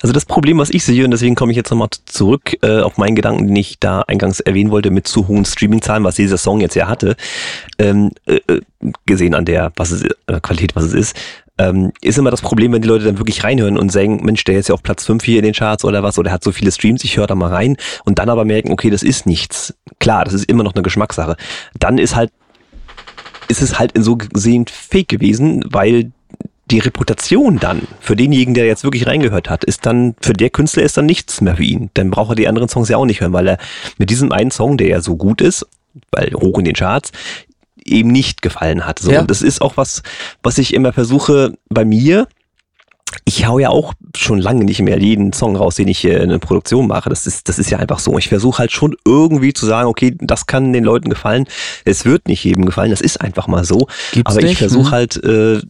[0.00, 2.98] Also das Problem, was ich sehe, und deswegen komme ich jetzt nochmal zurück äh, auf
[2.98, 6.60] meinen Gedanken, den ich da eingangs erwähnen wollte, mit zu hohen Streaming-Zahlen, was dieser Song
[6.60, 7.16] jetzt ja hatte,
[7.78, 8.60] ähm, äh, äh,
[9.06, 11.16] gesehen an der was es, äh, Qualität, was es ist,
[11.58, 14.58] ähm, ist immer das Problem, wenn die Leute dann wirklich reinhören und sagen, Mensch, der
[14.58, 16.70] ist ja auf Platz 5 hier in den Charts oder was, oder hat so viele
[16.70, 19.74] Streams, ich höre da mal rein und dann aber merken, okay, das ist nichts.
[19.98, 21.36] Klar, das ist immer noch eine Geschmackssache.
[21.78, 22.30] Dann ist halt,
[23.48, 26.12] ist es halt in so gesehen fake gewesen, weil
[26.70, 30.82] die Reputation dann für denjenigen, der jetzt wirklich reingehört hat, ist dann, für der Künstler
[30.82, 31.90] ist dann nichts mehr für ihn.
[31.94, 33.58] Dann braucht er die anderen Songs ja auch nicht hören, weil er
[33.96, 35.66] mit diesem einen Song, der ja so gut ist,
[36.10, 37.12] weil hoch in den Charts,
[37.84, 38.98] eben nicht gefallen hat.
[38.98, 39.20] So, Ja.
[39.22, 40.02] und das ist auch was,
[40.42, 42.28] was ich immer versuche bei mir.
[43.24, 46.38] Ich hau ja auch schon lange nicht mehr jeden Song raus, den ich in eine
[46.38, 47.08] Produktion mache.
[47.08, 48.18] Das ist, das ist ja einfach so.
[48.18, 51.46] Ich versuche halt schon irgendwie zu sagen, okay, das kann den Leuten gefallen.
[51.86, 52.90] Es wird nicht jedem gefallen.
[52.90, 53.86] Das ist einfach mal so.
[54.12, 54.92] Gibt's Aber ich nicht, versuche hm?
[54.92, 55.62] halt äh,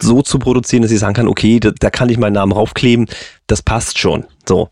[0.00, 3.06] so zu produzieren, dass ich sagen kann, okay, da, da kann ich meinen Namen raufkleben,
[3.46, 4.24] das passt schon.
[4.48, 4.68] So.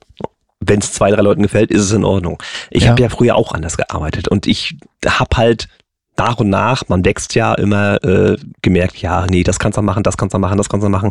[0.61, 2.43] Wenn es zwei, drei Leuten gefällt, ist es in Ordnung.
[2.71, 2.91] Ich Ja.
[2.91, 5.69] habe ja früher auch anders gearbeitet und ich habe halt
[6.17, 10.03] nach und nach, man wächst ja immer, äh, gemerkt, ja, nee, das kannst du machen,
[10.03, 11.11] das kannst du machen, das kannst du machen.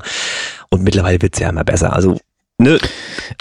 [0.70, 1.93] Und mittlerweile wird's ja immer besser.
[1.93, 2.18] Also
[2.60, 2.80] ne,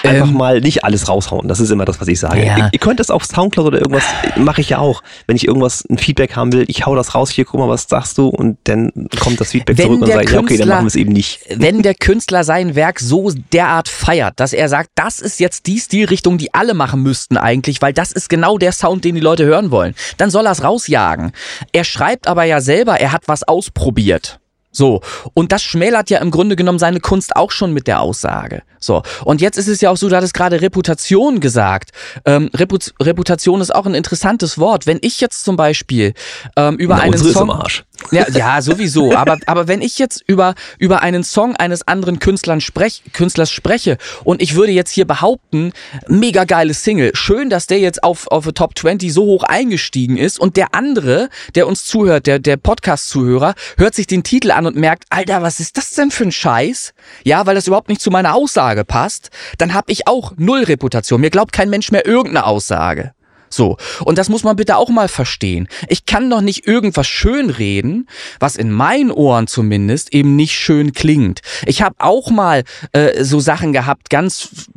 [0.03, 0.35] einfach Ähm.
[0.35, 1.49] mal nicht alles raushauen.
[1.49, 2.45] Das ist immer das, was ich sage.
[2.45, 2.57] Ja.
[2.57, 4.05] Ihr, ihr könnt das auf Soundcloud oder irgendwas,
[4.37, 5.03] mache ich ja auch.
[5.27, 7.87] Wenn ich irgendwas, ein Feedback haben will, ich hau das raus, hier, guck mal, was
[7.89, 8.29] sagst du?
[8.29, 10.97] Und dann kommt das Feedback Wenn zurück und ich, ja, okay, dann machen wir es
[10.97, 11.41] eben nicht.
[11.49, 15.79] wenn der Künstler sein Werk so derart feiert, dass er sagt, das ist jetzt die
[15.79, 19.45] Stilrichtung, die alle machen müssten eigentlich, weil das ist genau der Sound, den die Leute
[19.45, 21.33] hören wollen, dann soll er es rausjagen.
[21.73, 24.39] Er schreibt aber ja selber, er hat was ausprobiert.
[24.77, 25.01] So.
[25.35, 28.63] Und das schmälert ja im Grunde genommen seine Kunst auch schon mit der Aussage.
[28.79, 29.03] So.
[29.25, 31.91] Und jetzt ist es ja auch so, du hattest gerade Reputation gesagt.
[32.27, 34.87] Ähm, Reput Reputation ist auch ein interessantes Wort.
[34.87, 36.13] Wenn ich jetzt zum Beispiel
[36.57, 37.49] ähm, über Na, einen unsere ist Song.
[37.49, 37.85] im Arsch.
[38.11, 39.15] Ja, ja, sowieso.
[39.15, 43.99] Aber, aber wenn ich jetzt über, über einen Song eines anderen Künstlers, sprech, Künstlers spreche
[44.25, 45.73] und ich würde jetzt hier behaupten,
[46.07, 50.39] mega geile Single, schön, dass der jetzt auf, auf Top 20 so hoch eingestiegen ist
[50.39, 54.77] und der andere, der uns zuhört, der, der Podcast-Zuhörer, hört sich den Titel an und
[54.77, 56.95] merkt, Alter, was ist das denn für ein Scheiß?
[57.25, 61.21] Ja, weil das überhaupt nicht zu meiner Aussage passt, dann habe ich auch null Reputation.
[61.21, 63.13] Mir glaubt kein Mensch mehr irgendeine Aussage.
[63.49, 65.69] So, und das muss man bitte auch mal verstehen.
[65.89, 68.09] Ich kann doch nicht irgendwas schönreden,
[68.41, 71.41] was in meinen Ohren zumindest eben nicht schön klingt.
[71.65, 74.69] Ich habe auch mal äh, so Sachen gehabt, ganz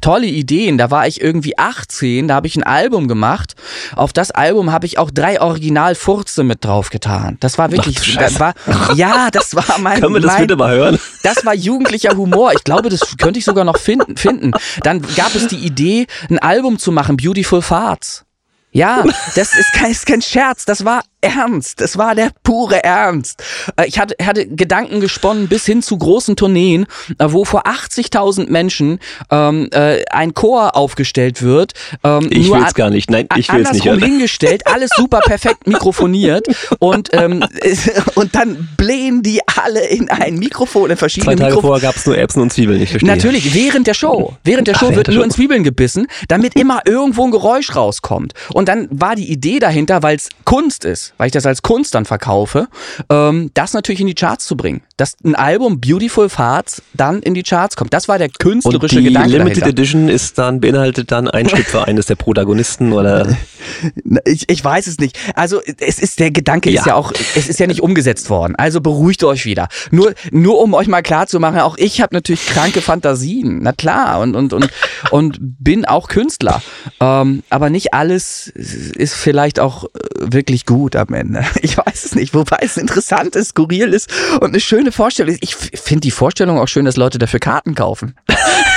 [0.00, 0.78] tolle Ideen.
[0.78, 3.54] Da war ich irgendwie 18, da habe ich ein Album gemacht.
[3.94, 7.36] Auf das Album habe ich auch drei Original-Furze mit draufgetan.
[7.40, 8.54] Das war wirklich, Ach das war,
[8.94, 10.98] ja, das war mein, Können wir das mein, bitte mal hören?
[11.22, 12.52] das war jugendlicher Humor.
[12.52, 14.16] Ich glaube, das könnte ich sogar noch finden.
[14.16, 14.52] finden.
[14.82, 18.24] Dann gab es die Idee, ein Album zu machen, Beautiful Farts.
[18.70, 19.02] Ja,
[19.34, 23.42] das ist kein, ist kein Scherz, das war ernst, das war der pure Ernst.
[23.76, 26.86] Äh, Ich hatte, hatte Gedanken gesponnen bis hin zu großen Tourneen,
[27.18, 28.98] äh, wo vor 80.000 Menschen
[29.30, 31.72] ähm, äh, ein Chor aufgestellt wird.
[32.04, 33.10] Ähm, Ich will's an- gar nicht.
[33.10, 36.46] Nein, ich will's nicht andersrum hingestellt, alles super perfekt mikrofoniert
[36.78, 37.44] und, ähm,
[38.14, 41.72] und dann blähen die alle in ein Mikrofon, in verschiedene Zwei Tage Mikrofone.
[41.72, 43.08] vorher gab es nur Erbsen und Zwiebeln, ich verstehe.
[43.10, 44.36] Natürlich, während der Show.
[44.44, 45.26] Während der Ach, Show während wird der nur Show.
[45.26, 48.34] in Zwiebeln gebissen, damit immer irgendwo ein Geräusch rauskommt.
[48.52, 51.94] Und dann war die Idee dahinter, weil es Kunst ist, weil ich das als Kunst
[51.94, 52.68] dann verkaufe,
[53.10, 54.82] ähm, das natürlich in die Charts zu bringen.
[54.96, 57.92] Dass ein Album Beautiful Farts dann in die Charts kommt.
[57.92, 59.68] Das war der Und künstlerische die Gedanke Limited dahinter.
[59.68, 63.36] Edition ist dann, beinhaltet dann ein Stück für eines der Protagonisten oder
[64.24, 65.18] Ich, ich weiß es nicht.
[65.34, 66.86] Also es ist der Gedanke ist Ja.
[66.88, 68.54] ja auch, es ist ja nicht umgesetzt worden.
[68.56, 69.68] Also beruhigt euch wieder.
[69.90, 73.60] Nur, nur um euch mal klar zu machen, auch ich habe natürlich kranke Fantasien.
[73.62, 74.70] Na klar und und und
[75.10, 76.62] und bin auch Künstler.
[77.00, 79.88] Ähm, aber nicht alles ist vielleicht auch äh,
[80.32, 81.44] wirklich gut am Ende.
[81.60, 82.34] Ich weiß es nicht.
[82.34, 85.42] Wobei es interessant ist, skurril ist und eine schöne Vorstellung ist.
[85.42, 88.14] Ich finde die Vorstellung auch schön, dass Leute dafür Karten kaufen.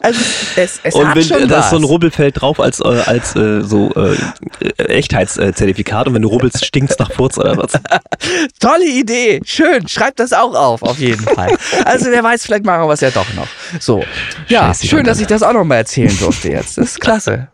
[0.00, 0.20] Also
[0.56, 1.66] es, es und wenn schon da was.
[1.66, 6.28] ist so ein Rubbelfeld drauf als äh, als äh, so äh, Echtheitszertifikat und wenn du
[6.28, 7.72] rubbelst, stinkt's nach Furz oder was?
[8.60, 9.40] Tolle Idee.
[9.44, 9.86] Schön.
[9.88, 11.56] Schreibt das auch auf, auf jeden Fall.
[11.84, 13.48] Also wer weiß, vielleicht machen wir es ja doch noch.
[13.80, 14.04] So.
[14.48, 16.78] Ja, Scheiße, schön, dass ich das auch noch mal erzählen durfte jetzt.
[16.78, 17.48] Das ist klasse.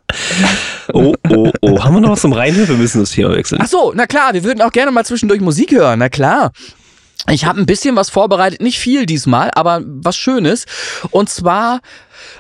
[0.93, 1.83] Oh, oh, oh.
[1.83, 2.69] Haben wir noch was zum Reinhören?
[2.69, 3.61] Wir müssen das Thema wechseln.
[3.63, 5.99] Ach so, na klar, wir würden auch gerne mal zwischendurch Musik hören.
[5.99, 6.53] Na klar.
[7.31, 10.65] Ich habe ein bisschen was vorbereitet, nicht viel diesmal, aber was Schönes.
[11.11, 11.81] Und zwar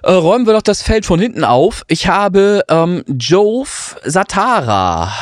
[0.02, 1.82] äh, räumen wir doch das Feld von hinten auf.
[1.88, 5.12] Ich habe ähm, Jove Satara.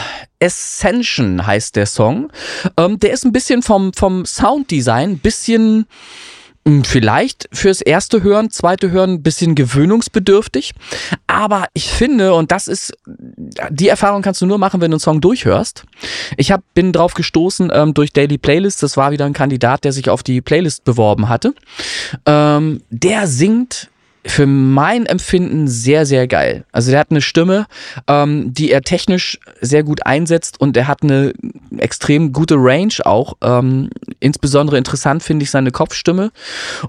[0.42, 2.30] Ascension heißt der Song.
[2.76, 5.86] Ähm, der ist ein bisschen vom, vom Sounddesign, bisschen
[6.82, 10.72] vielleicht fürs erste Hören, zweite Hören ein bisschen gewöhnungsbedürftig.
[11.26, 12.92] Aber ich finde, und das ist,
[13.70, 15.84] die Erfahrung kannst du nur machen, wenn du einen Song durchhörst.
[16.36, 18.82] Ich hab, bin drauf gestoßen ähm, durch Daily Playlist.
[18.82, 21.54] Das war wieder ein Kandidat, der sich auf die Playlist beworben hatte.
[22.26, 23.88] Ähm, der singt
[24.26, 26.64] für mein Empfinden sehr, sehr geil.
[26.72, 27.66] Also der hat eine Stimme,
[28.06, 31.32] ähm, die er technisch sehr gut einsetzt und er hat eine
[31.78, 33.34] extrem gute Range auch.
[33.42, 36.32] Ähm, insbesondere interessant finde ich seine Kopfstimme.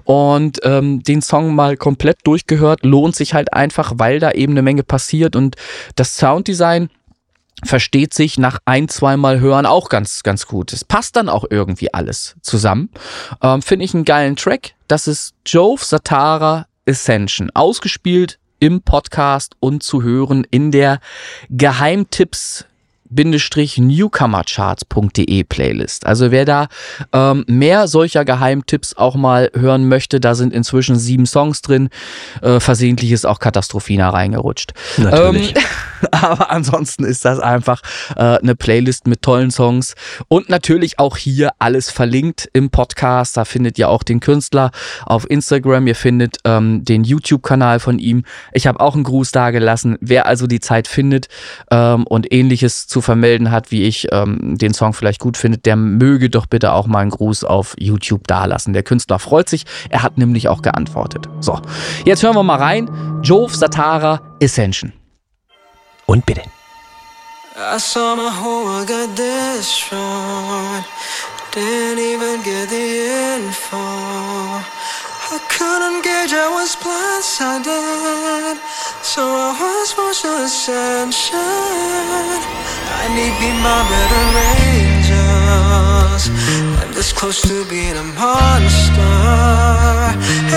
[0.04, 4.62] Und ähm, den Song mal komplett durchgehört, lohnt sich halt einfach, weil da eben eine
[4.62, 5.56] Menge passiert und
[5.96, 6.90] das Sounddesign
[7.64, 10.72] versteht sich nach ein, zweimal hören auch ganz, ganz gut.
[10.72, 12.90] Es passt dann auch irgendwie alles zusammen.
[13.42, 14.74] Ähm, Finde ich einen geilen Track.
[14.86, 17.50] Das ist Jove Satara Ascension.
[17.54, 21.00] Ausgespielt im Podcast und zu hören in der
[21.50, 22.64] Geheimtipps
[23.10, 26.06] newcomercharts.de Playlist.
[26.06, 26.68] Also wer da
[27.12, 31.88] ähm, mehr solcher Geheimtipps auch mal hören möchte, da sind inzwischen sieben Songs drin.
[32.42, 34.72] Äh, versehentlich ist auch Katastrophina reingerutscht.
[34.96, 35.56] Natürlich.
[35.56, 35.62] Ähm,
[36.12, 37.82] aber ansonsten ist das einfach
[38.16, 39.94] äh, eine Playlist mit tollen Songs
[40.28, 43.36] und natürlich auch hier alles verlinkt im Podcast.
[43.36, 44.70] Da findet ihr auch den Künstler
[45.06, 45.86] auf Instagram.
[45.86, 48.24] Ihr findet ähm, den YouTube-Kanal von ihm.
[48.52, 49.96] Ich habe auch einen Gruß da gelassen.
[50.00, 51.28] Wer also die Zeit findet
[51.70, 55.58] ähm, und ähnliches zu zu vermelden hat, wie ich ähm, den Song vielleicht gut finde,
[55.58, 58.72] der möge doch bitte auch mal einen Gruß auf YouTube dalassen.
[58.72, 61.28] Der Künstler freut sich, er hat nämlich auch geantwortet.
[61.38, 61.60] So,
[62.04, 62.90] jetzt hören wir mal rein.
[63.22, 64.92] Jove Satara Ascension.
[66.06, 66.42] Und bitte.
[67.56, 70.84] I saw my whole world got destroyed.
[71.52, 73.78] Didn't even get the info.
[75.30, 78.56] I couldn't gauge, I was blindsided.
[79.02, 81.36] So I was forced to ascension.
[83.00, 84.24] I need be my better
[84.64, 86.22] angels.
[86.80, 89.16] I'm this close to being a monster.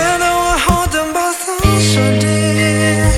[0.06, 1.42] And I hold them both
[1.92, 3.12] so dear,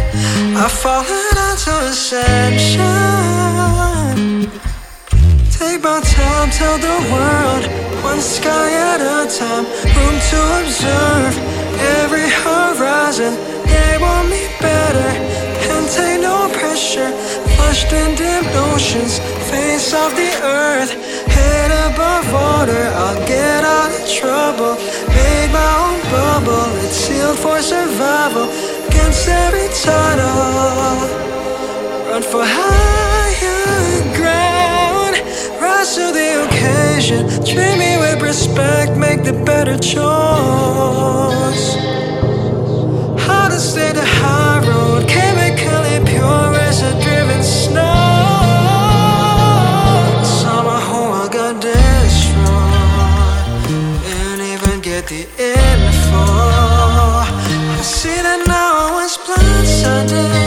[0.57, 3.44] I've fallen onto ascension.
[5.55, 7.65] Take my time, tell the world,
[8.03, 11.35] one sky at a time, room to observe
[12.03, 13.33] every horizon.
[13.71, 15.11] They want me better,
[15.71, 17.11] and take no pressure.
[17.55, 20.93] Flushed in dim oceans, face of the earth,
[21.31, 22.85] head above water.
[23.03, 24.75] I'll get out of trouble,
[25.15, 26.67] make my own bubble.
[26.83, 28.51] It's sealed for survival
[28.89, 30.99] against every title.
[32.11, 33.24] Run for ground,
[35.85, 37.27] rise to the occasion.
[37.45, 41.75] Treat me with respect, make the better choice.
[43.27, 47.83] How to stay the high road, chemically pure as a driven snow.
[50.65, 52.95] My whole world got destroyed,
[54.05, 56.25] didn't even get the info.
[57.77, 60.44] I see that now I was blindsided,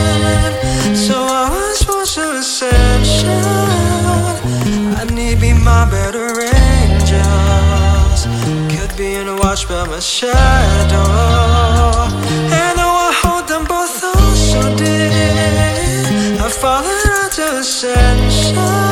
[5.68, 6.28] my better
[6.64, 8.20] angels.
[8.72, 11.08] Could be in a watch by my shadow.
[12.60, 18.87] And though I hold them both on so dear, I've fallen onto ascension.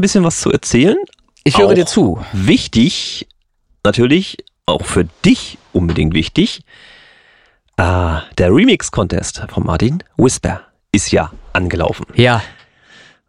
[0.00, 0.96] Ein bisschen was zu erzählen.
[1.44, 2.24] Ich höre Auch dir zu.
[2.32, 3.28] Wichtig,
[3.84, 6.62] natürlich, auch für dich unbedingt wichtig,
[7.76, 12.06] äh, der Remix-Contest von Martin Whisper ist ja angelaufen.
[12.14, 12.42] Ja.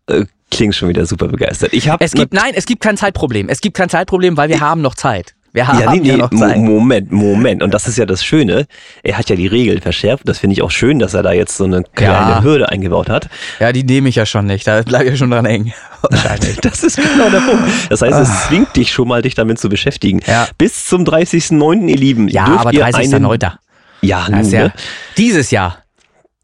[0.08, 1.74] Äh, klingt schon wieder super begeistert.
[1.74, 3.50] Ich habe Es gibt, nein, es gibt kein Zeitproblem.
[3.50, 5.36] Es gibt kein Zeitproblem, weil wir haben noch Zeit.
[5.54, 6.58] Wir haben ja, nee, ja nee, noch Mo- Zeit.
[6.58, 7.62] Moment, Moment.
[7.62, 8.68] Und das ist ja das Schöne.
[9.04, 10.28] Er hat ja die Regeln verschärft.
[10.28, 12.44] Das finde ich auch schön, dass er da jetzt so eine kleine Ja.
[12.44, 13.28] Hürde eingebaut hat.
[13.60, 14.66] Ja, die nehme ich ja schon nicht.
[14.66, 15.74] Da bleib ich ja schon dran hängen.
[16.02, 16.58] Wahrscheinlich.
[16.62, 17.64] Das ist genau der Punkt.
[17.90, 20.22] Das heißt, es zwingt dich schon mal, dich damit zu beschäftigen.
[20.26, 20.32] Ah.
[20.32, 20.48] Ja.
[20.58, 22.28] Bis zum 30.09., ihr Lieben.
[22.30, 23.14] Ja, aber ihr 30.
[23.14, 23.60] einen, Neuter.
[24.02, 24.74] Ja, nun, ja ne?
[25.18, 25.78] dieses Jahr.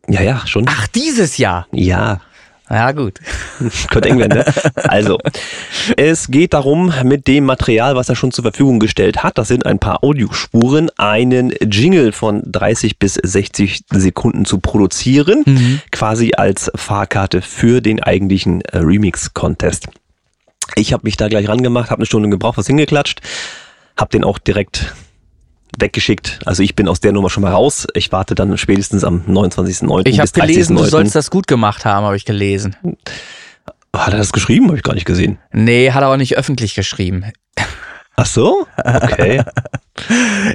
[0.10, 0.66] ja, ja, schon.
[0.68, 1.66] Ach, dieses Jahr.
[1.72, 2.20] Ja,
[2.70, 3.20] Ja, gut.
[3.92, 4.46] Kurt England, ne?
[4.76, 5.18] Also,
[5.96, 9.66] es geht darum, mit dem Material, was er schon zur Verfügung gestellt hat, das sind
[9.66, 15.82] ein paar Audiospuren, einen Jingle von 30 bis 60 Sekunden zu produzieren, Mhm.
[15.92, 19.88] quasi als Fahrkarte für den eigentlichen äh, Remix-Contest.
[20.76, 23.22] Ich habe mich da gleich rangemacht, habe eine Stunde gebraucht, was hingeklatscht,
[23.96, 24.94] habe den auch direkt
[25.78, 26.40] weggeschickt.
[26.46, 27.88] Also ich bin aus der Nummer schon mal raus.
[27.94, 30.08] Ich warte dann spätestens am 29.09.
[30.08, 30.88] Ich habe gelesen, du 30.09..
[30.90, 32.76] sollst das gut gemacht haben, habe ich gelesen.
[33.96, 34.68] Hat er das geschrieben?
[34.68, 35.40] Habe ich gar nicht gesehen.
[35.52, 37.26] Nee, hat er auch nicht öffentlich geschrieben.
[38.16, 38.68] Ach so?
[38.78, 39.44] Okay.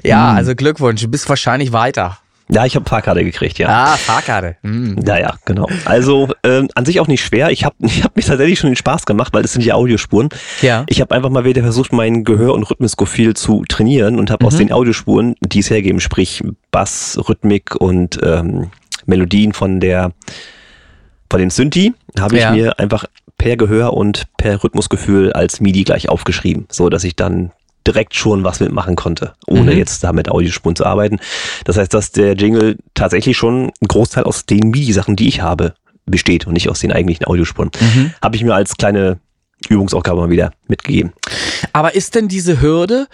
[0.04, 0.36] Ja, Hm.
[0.36, 2.18] also Glückwunsch, du bist wahrscheinlich weiter.
[2.52, 3.68] Ja, ich habe Fahrkarte gekriegt, ja.
[3.68, 4.56] Ah, Fahrkarte.
[4.62, 4.98] Hm.
[5.06, 5.68] Ja, ja, genau.
[5.84, 7.50] Also ähm, an sich auch nicht schwer.
[7.50, 10.28] Ich habe ich hab mir tatsächlich schon den Spaß gemacht, weil das sind ja Audiospuren.
[10.60, 10.84] Ja.
[10.88, 14.56] Ich habe einfach mal wieder versucht, mein Gehör- und Rhythmuskophil zu trainieren und habe aus
[14.56, 18.70] den Audiospuren, die es hergeben, sprich Bass, Rhythmik und ähm,
[19.06, 20.12] Melodien von der
[21.30, 22.50] von den Synthi, habe ich Ja.
[22.52, 23.06] mir einfach
[23.38, 27.50] per Gehör und per Rhythmusgefühl als MIDI gleich aufgeschrieben, so dass ich dann
[27.86, 29.78] direkt schon was mitmachen konnte, ohne Mhm.
[29.78, 31.18] jetzt da mit Audiospuren zu arbeiten.
[31.64, 35.74] Das heißt, dass der Jingle tatsächlich schon ein Großteil aus den MIDI-Sachen, die ich habe,
[36.06, 37.70] besteht und nicht aus den eigentlichen Audiospuren.
[37.80, 38.12] Mhm.
[38.20, 39.18] Habe ich mir als kleine
[39.68, 41.12] Übungsaufgabe mal wieder mitgegeben.
[41.72, 43.06] Aber ist denn diese Hürde,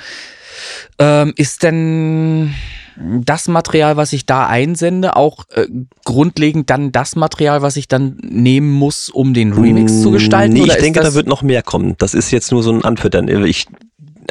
[0.98, 2.54] ähm, ist denn
[2.96, 5.66] das Material, was ich da einsende, auch äh,
[6.04, 10.54] grundlegend dann das Material, was ich dann nehmen muss, um den Remix zu gestalten?
[10.54, 11.94] Nee, ich denke, da wird noch mehr kommen.
[11.98, 13.28] Das ist jetzt nur so ein Anfüttern.
[13.44, 13.66] Ich,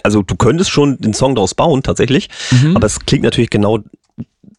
[0.04, 2.76] also du könntest schon den Song daraus bauen, tatsächlich, Mhm.
[2.76, 3.80] aber es klingt natürlich genau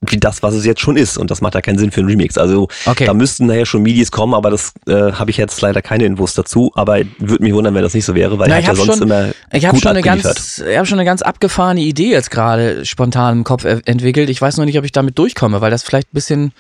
[0.09, 1.19] wie das, was es jetzt schon ist.
[1.19, 2.39] Und das macht ja keinen Sinn für einen Remix.
[2.39, 3.05] Also Okay.
[3.05, 6.35] da müssten nachher schon MIDIs kommen, aber das äh, habe ich jetzt leider keine Infos
[6.35, 6.71] dazu.
[6.77, 8.81] Aber würde mich wundern, wenn das nicht so wäre, weil Na, er ich hat ja
[8.81, 11.23] hab sonst schon- immer Ich habe gut schon, eine ganz, ich hab schon eine ganz
[11.23, 14.31] abgefahrene Idee jetzt gerade spontan im Kopf e- entwickelt.
[14.31, 16.53] Ich weiß noch nicht, ob ich damit durchkomme, weil das vielleicht ein bisschen,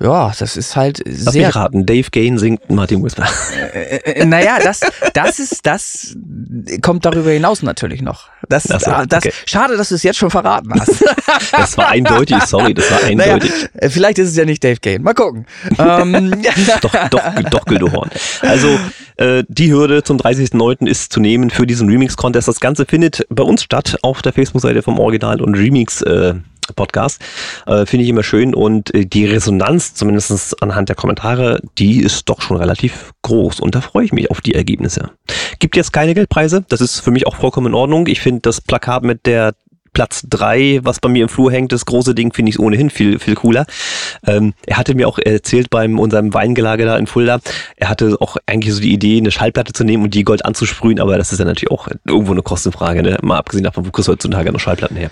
[0.00, 3.26] ja, das ist halt Lass sehr mich raten, Dave Gain singt Martin Whisper.
[3.72, 4.80] Äh, naja, das,
[5.12, 6.16] das ist, das
[6.82, 8.28] kommt darüber hinaus natürlich noch.
[8.48, 9.32] Das, so, das, okay.
[9.46, 11.04] Schade, dass du es jetzt schon verraten hast.
[11.52, 13.52] Das war eindeutig, sorry, das war naja, eindeutig.
[13.74, 15.02] äh, vielleicht ist es ja nicht Dave Gain.
[15.02, 15.46] Mal gucken.
[15.78, 16.34] ähm,
[16.80, 18.10] doch, doch, doch, Gildehorn.
[18.40, 18.78] Also
[19.16, 20.86] äh, die Hürde zum 30.09.
[20.86, 22.48] ist zu nehmen für diesen Remix-Contest.
[22.48, 26.34] Das Ganze findet bei uns statt auf der Facebook-Seite vom Original und Remix äh,
[26.72, 27.20] Podcast.
[27.66, 32.28] Äh, Finde ich immer schön und äh, die Resonanz, zumindest anhand der Kommentare, die ist
[32.28, 35.10] doch schon relativ groß und da freue ich mich auf die Ergebnisse.
[35.58, 38.06] Gibt jetzt keine Geldpreise, das ist für mich auch vollkommen in Ordnung.
[38.06, 39.54] Ich finde das Plakat mit der
[39.92, 43.18] Platz drei, was bei mir im Flur hängt, das große Ding finde ich ohnehin viel,
[43.18, 43.66] viel cooler.
[44.26, 47.40] Ähm, er hatte mir auch erzählt beim unserem Weingelage da in Fulda,
[47.76, 51.00] er hatte auch eigentlich so die Idee, eine Schallplatte zu nehmen und die Gold anzusprühen,
[51.00, 53.18] aber das ist ja natürlich auch irgendwo eine Kostenfrage, ne?
[53.22, 55.10] Mal abgesehen davon, wo kriegst du heutzutage noch Schallplatten her.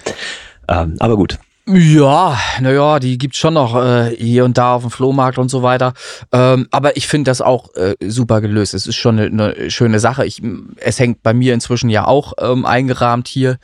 [0.69, 1.39] Ähm, aber gut.
[1.69, 5.65] Ja, naja, die gibt's schon noch äh, hier und da auf dem Flohmarkt und so
[5.65, 5.95] weiter.
[6.31, 8.73] Ähm, aber ich finde das auch äh, super gelöst.
[8.73, 10.25] Es ist schon eine, eine schöne Sache.
[10.27, 10.41] Ich,
[10.77, 13.59] es hängt bei mir inzwischen ja auch ähm, eingerahmt hier,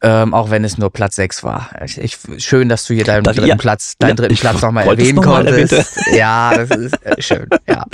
[0.00, 1.68] ähm, auch wenn es nur Platz 6 war.
[1.84, 3.56] Ich, ich, schön, dass du hier deinen Das- dritten ja.
[3.56, 5.98] Platz, deinen Ja, dritten Platz nochmal erwähnen noch mal konntest.
[6.16, 7.46] Ja, das ist äh, schön.
[7.68, 7.84] Ja.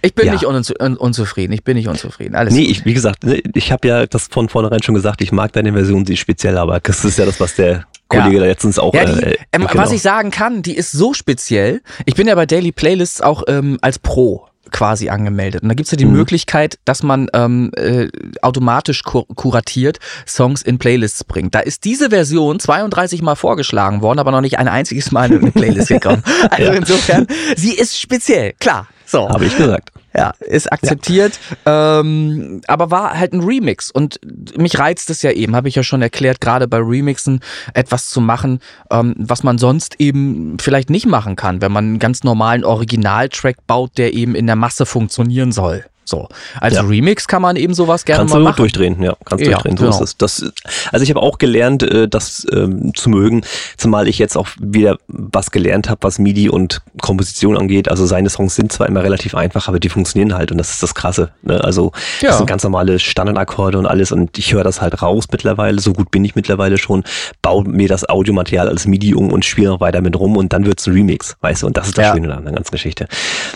[0.00, 0.32] Ich bin Ja.
[0.32, 1.52] nicht unzu un unzufrieden.
[1.52, 2.34] Ich bin nicht unzufrieden.
[2.34, 2.70] Alles Nee, gut.
[2.70, 5.74] ich, wie gesagt, ne, ich habe ja das von vornherein schon gesagt, ich mag deine
[5.74, 8.40] Version, sie ist speziell, aber das ist ja das, was der Kollege Ja.
[8.42, 9.74] da letztens auch Ja, die, äh, ähm, genau.
[9.82, 11.80] was ich sagen kann, die ist so speziell.
[12.06, 15.62] Ich bin ja bei Daily Playlists auch ähm, als Pro quasi angemeldet.
[15.62, 16.12] Und da gibt's ja die Mhm.
[16.12, 18.08] Möglichkeit, dass man ähm, äh,
[18.40, 21.54] automatisch kur kuratiert Songs in Playlists bringt.
[21.54, 25.42] Da ist diese Version 32 Mal vorgeschlagen worden, aber noch nicht ein einziges Mal in
[25.42, 26.22] eine Playlist gekommen.
[26.50, 26.72] Also Ja.
[26.72, 28.86] insofern, sie ist speziell, klar.
[29.12, 29.28] So.
[29.28, 29.90] Habe ich gesagt.
[30.14, 34.20] Ja, ist akzeptiert, ähm, aber war halt ein Remix und
[34.58, 37.40] mich reizt es ja eben, habe ich ja schon erklärt, gerade bei Remixen
[37.72, 38.60] etwas zu machen,
[38.90, 43.66] ähm, was man sonst eben vielleicht nicht machen kann, wenn man einen ganz normalen Originaltrack
[43.66, 45.84] baut, der eben in der Masse funktionieren soll.
[46.04, 46.28] So.
[46.60, 46.82] Als Ja.
[46.82, 48.56] Remix kann man eben sowas gerne Kannst mal du machen.
[48.56, 49.76] durchdrehen, ja, kannst Ja, durchdrehen.
[49.76, 49.96] So genau.
[49.96, 50.16] ist es.
[50.16, 50.44] Das,
[50.90, 53.42] also ich habe auch gelernt, äh, das ähm, zu mögen,
[53.76, 57.88] zumal ich jetzt auch wieder was gelernt habe, was MIDI und Komposition angeht.
[57.88, 60.82] Also seine Songs sind zwar immer relativ einfach, aber die funktionieren halt und das ist
[60.82, 61.30] das Krasse.
[61.42, 61.62] Ne?
[61.62, 62.28] Also Ja.
[62.30, 65.80] das sind ganz normale Standardakkorde und alles und ich höre das halt raus mittlerweile.
[65.80, 67.04] So gut bin ich mittlerweile schon.
[67.42, 70.66] Baue mir das Audiomaterial als MIDI um und spiele noch weiter mit rum und dann
[70.66, 71.66] wird's ein Remix, weißt du?
[71.68, 72.12] Und das ist das.
[72.12, 73.06] Schöne an der ganzen Geschichte.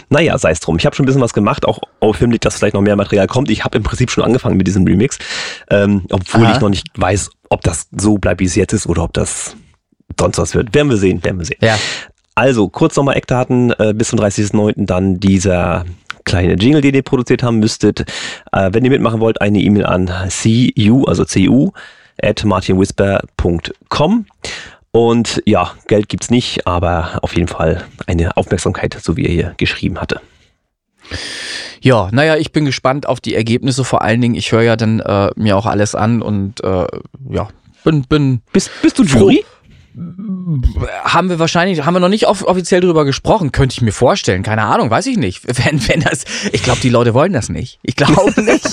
[0.09, 0.76] Naja, sei es drum.
[0.78, 3.26] Ich habe schon ein bisschen was gemacht, auch auf Hinblick, dass vielleicht noch mehr Material
[3.26, 3.51] kommt.
[3.51, 5.18] Ich habe im Prinzip schon angefangen mit diesem Remix,
[5.70, 6.55] ähm, obwohl Aha.
[6.55, 9.57] ich noch nicht weiß, ob das so bleibt, wie es jetzt ist oder ob das
[10.18, 10.74] sonst was wird.
[10.74, 11.59] Werden wir sehen, werden wir sehen.
[11.61, 11.78] Ja.
[12.34, 14.84] Also, kurz nochmal Eckdaten, äh, bis zum 30.09.
[14.87, 15.87] dann dieser
[16.24, 18.01] kleine Jingle, den ihr produziert haben müsstet.
[18.53, 21.72] Äh, wenn ihr mitmachen wollt, eine E-Mail an cu, also cu,
[22.22, 24.26] at martinwhisper.com.
[24.91, 29.55] Und ja, Geld gibt's nicht, aber auf jeden Fall eine Aufmerksamkeit, so wie er hier
[29.57, 30.20] geschrieben hatte.
[31.81, 33.85] Ja, naja, ich bin gespannt auf die Ergebnisse.
[33.85, 36.87] Vor allen Dingen, ich höre ja dann äh, mir auch alles an und äh,
[37.31, 37.49] ja,
[37.85, 39.05] bin, bin Bist, bist du.
[39.05, 39.45] Jury?
[41.05, 44.42] Haben wir wahrscheinlich, haben wir noch nicht off offiziell drüber gesprochen, könnte ich mir vorstellen.
[44.42, 45.42] Keine Ahnung, weiß ich nicht.
[45.47, 47.78] Wenn, wenn das, ich glaube, die Leute wollen das nicht.
[47.82, 48.64] Ich glaube nicht.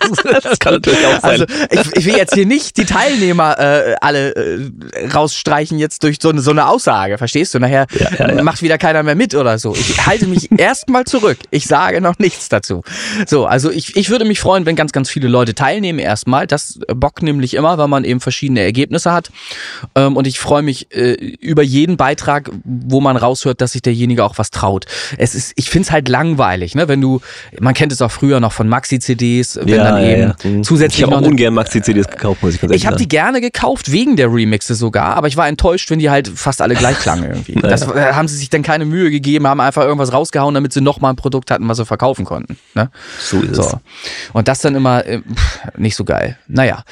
[0.00, 1.30] Also, Das kann natürlich auch sein.
[1.30, 4.70] Also ich, ich will jetzt hier nicht die Teilnehmer äh, alle äh,
[5.12, 7.58] rausstreichen jetzt durch so eine, so eine Aussage, verstehst du?
[7.58, 8.42] Nachher Ja, ja, ja.
[8.42, 9.74] macht wieder keiner mehr mit oder so.
[9.74, 11.38] Ich halte mich erstmal zurück.
[11.50, 12.82] Ich sage noch nichts dazu.
[13.26, 16.46] So, also ich, ich würde mich freuen, wenn ganz, ganz viele Leute teilnehmen erstmal.
[16.46, 19.30] Das bockt nämlich immer, weil man eben verschiedene Ergebnisse hat.
[19.94, 24.24] Ähm, und ich freue mich äh, über jeden Beitrag, wo man raushört, dass sich derjenige
[24.24, 24.86] auch was traut.
[25.18, 26.88] Es ist, ich finde es halt langweilig, ne?
[26.88, 27.20] Wenn du,
[27.60, 30.62] man kennt es auch früher noch von Maxi-CDs, wenn dann eben Mhm.
[30.64, 33.40] zusätzlich ich habe auch ungern Maxi-CDs gekauft, muss ich ganz ehrlich ich habe die gerne
[33.40, 36.98] gekauft, wegen der Remixe sogar, aber ich war enttäuscht, wenn die halt fast alle gleich
[36.98, 37.54] klangen irgendwie.
[37.62, 40.80] Das äh, haben sie sich dann keine Mühe gegeben, haben einfach irgendwas rausgehauen, damit sie
[40.80, 42.58] nochmal ein Produkt hatten, was sie verkaufen konnten.
[42.74, 42.90] Ne?
[43.18, 43.70] So ist es.
[43.70, 43.80] So.
[44.32, 45.20] Und das dann immer äh,
[45.76, 46.36] nicht so geil.
[46.48, 46.84] Naja.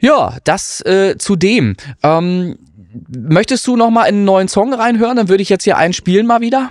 [0.00, 1.76] Ja, das äh, zu dem.
[2.02, 2.56] Ähm,
[3.08, 5.16] möchtest du nochmal in einen neuen Song reinhören?
[5.16, 6.70] Dann würde ich jetzt hier einen spielen mal wieder.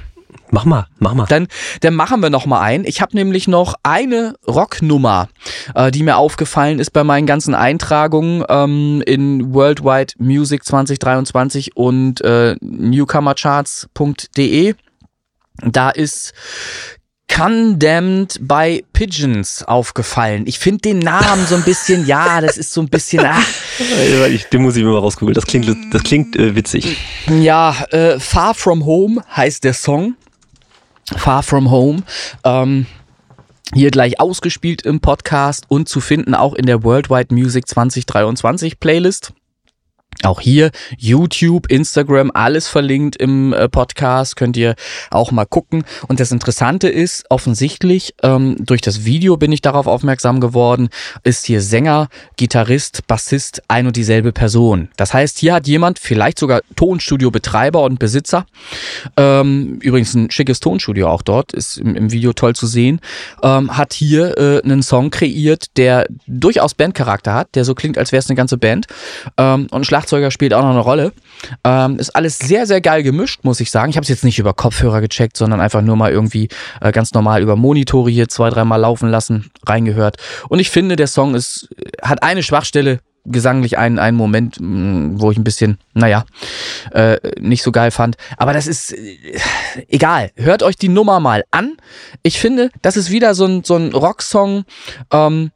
[0.50, 1.26] Mach mal, mach mal.
[1.26, 1.50] Dann,
[1.82, 2.86] dann machen wir noch mal einen.
[2.86, 5.28] Ich habe nämlich noch eine Rocknummer,
[5.76, 12.22] äh, die mir aufgefallen ist bei meinen ganzen Eintragungen ähm, in Worldwide Music 2023 und
[12.22, 14.76] äh, newcomercharts.de.
[15.66, 16.34] Da ist
[17.38, 20.48] Condemned by Pigeons aufgefallen.
[20.48, 23.40] Ich finde den Namen so ein bisschen, ja, das ist so ein bisschen, ah,
[23.80, 25.36] Äh, Ich, den muss ich mir mal rausgucken.
[25.36, 26.98] Das klingt, das klingt äh, witzig.
[27.28, 30.16] Ja, äh, Far From Home heißt der Song.
[31.16, 32.02] Far From Home.
[32.44, 32.88] Ähm,
[33.72, 39.34] hier gleich ausgespielt im Podcast und zu finden auch in der Worldwide Music 2023 Playlist.
[40.24, 44.76] Auch hier YouTube, Instagram, alles verlinkt im äh, Podcast, könnt ihr
[45.12, 45.84] auch mal gucken.
[46.08, 50.90] Und das Interessante ist, offensichtlich, ähm, durch das Video bin ich darauf aufmerksam geworden,
[51.24, 54.90] ist hier Sänger, Gitarrist, Bassist ein und dieselbe Person.
[54.98, 58.48] Das heißt, hier hat jemand, vielleicht sogar Tonstudio-Betreiber und Besitzer,
[59.18, 63.02] ähm, übrigens ein schickes Tonstudio auch dort, ist im, im Video toll zu sehen,
[63.44, 68.12] ähm, hat hier äh, einen Song kreiert, der durchaus Bandcharakter hat, der so klingt, als
[68.12, 68.88] wäre es eine ganze Band.
[69.38, 71.12] Ähm, und ein Schlagzeuger spielt auch noch eine Rolle.
[71.64, 73.90] Ähm, ist alles sehr, sehr geil gemischt, muss ich sagen.
[73.90, 76.48] Ich habe es jetzt nicht über Kopfhörer gecheckt, sondern einfach nur mal irgendwie
[76.80, 80.18] äh, ganz normal über Monitore hier zwei, dreimal laufen lassen, reingehört.
[80.48, 81.70] Und ich finde, der Song ist,
[82.02, 86.24] hat eine Schwachstelle, gesanglich einen, einen Moment, mh, wo ich ein bisschen, naja,
[86.94, 88.16] äh, nicht so geil fand.
[88.38, 89.18] Aber das ist äh,
[89.90, 90.32] egal.
[90.36, 91.76] Hört euch die Nummer mal an.
[92.24, 94.64] Ich finde, das ist wieder so ein, so ein Rocksong,
[95.12, 95.52] ähm,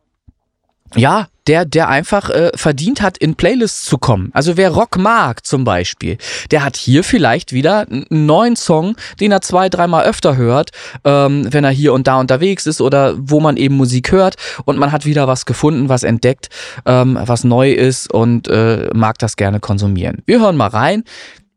[0.95, 4.29] ja, der, der einfach äh, verdient hat, in Playlists zu kommen.
[4.33, 6.17] Also wer Rock mag zum Beispiel,
[6.51, 10.71] der hat hier vielleicht wieder einen neuen Song, den er zwei, dreimal öfter hört,
[11.03, 14.35] ähm, wenn er hier und da unterwegs ist oder wo man eben Musik hört
[14.65, 16.49] und man hat wieder was gefunden, was entdeckt,
[16.85, 20.21] ähm, was neu ist und äh, mag das gerne konsumieren.
[20.25, 21.03] Wir hören mal rein.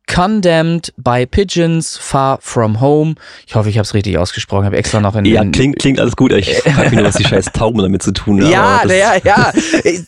[0.06, 3.14] Condemned by Pigeons, Far From Home.
[3.46, 4.64] Ich hoffe, ich habe es richtig ausgesprochen.
[4.66, 6.32] Habe extra noch in Ja, in- klingt, klingt alles gut.
[6.32, 8.50] Ich frage mich nur, was die scheiß Tauben damit zu tun haben.
[8.50, 9.52] ja, ja, ja.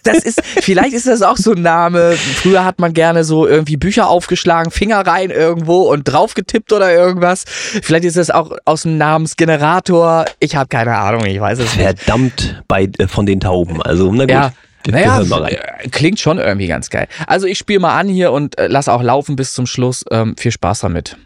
[0.05, 2.13] Das ist, vielleicht ist das auch so ein Name.
[2.13, 6.93] Früher hat man gerne so irgendwie Bücher aufgeschlagen, Finger rein irgendwo und drauf getippt oder
[6.93, 7.45] irgendwas.
[7.47, 10.27] Vielleicht ist das auch aus dem Namensgenerator.
[10.41, 11.83] Ich habe keine Ahnung, ich weiß es nicht.
[12.05, 13.83] Verdammt bei, äh, von den Tauben.
[13.83, 14.31] Also, na gut.
[14.31, 14.53] Ja.
[14.89, 17.09] Naja, äh, klingt schon irgendwie ganz geil.
[17.27, 20.05] Also ich spiele mal an hier und äh, lass auch laufen bis zum Schluss.
[20.11, 21.17] Ähm, viel Spaß damit.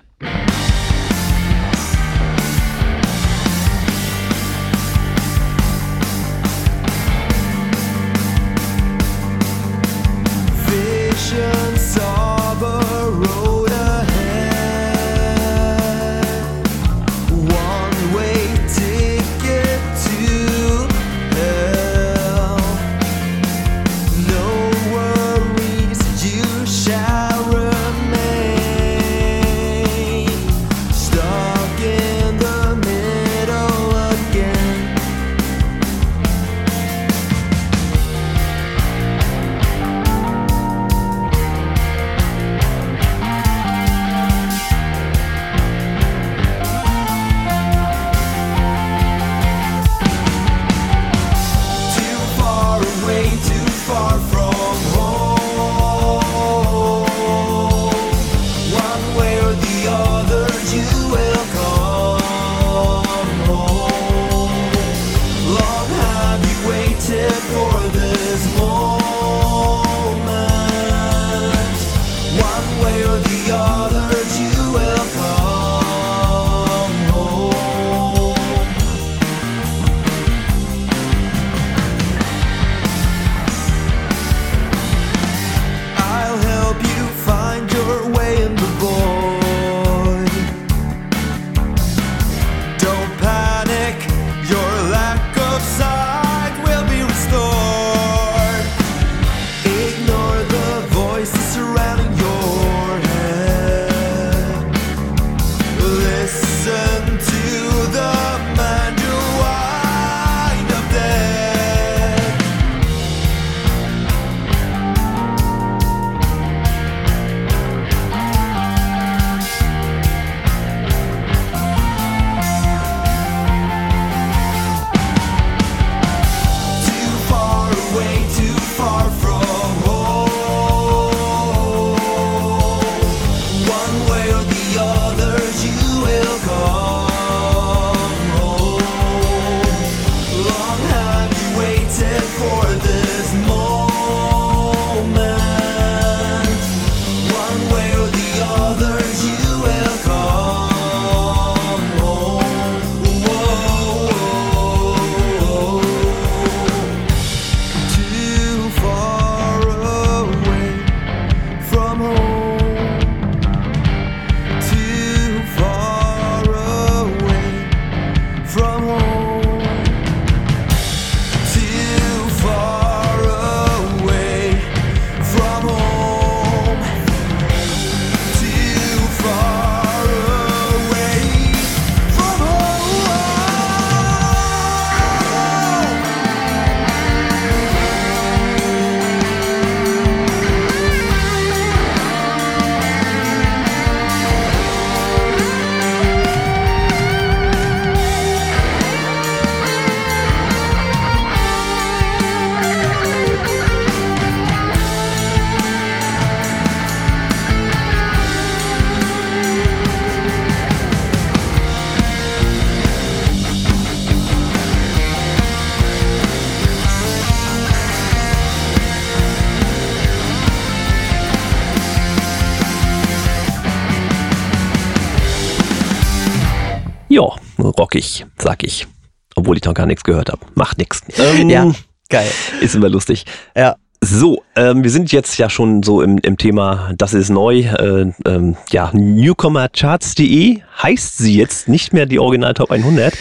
[228.51, 228.89] Sag ich.
[229.37, 230.41] Obwohl ich noch gar nichts gehört habe.
[230.57, 231.03] Macht nichts.
[231.17, 231.71] Ähm, Ja,
[232.09, 232.27] geil.
[232.61, 233.25] Ist immer lustig.
[233.57, 233.77] Ja.
[234.03, 237.59] So, ähm, wir sind jetzt ja schon so im, im Thema, das ist neu.
[237.61, 243.13] Äh, ähm, ja, newcomercharts.de heißt sie jetzt nicht mehr die Original Top 100.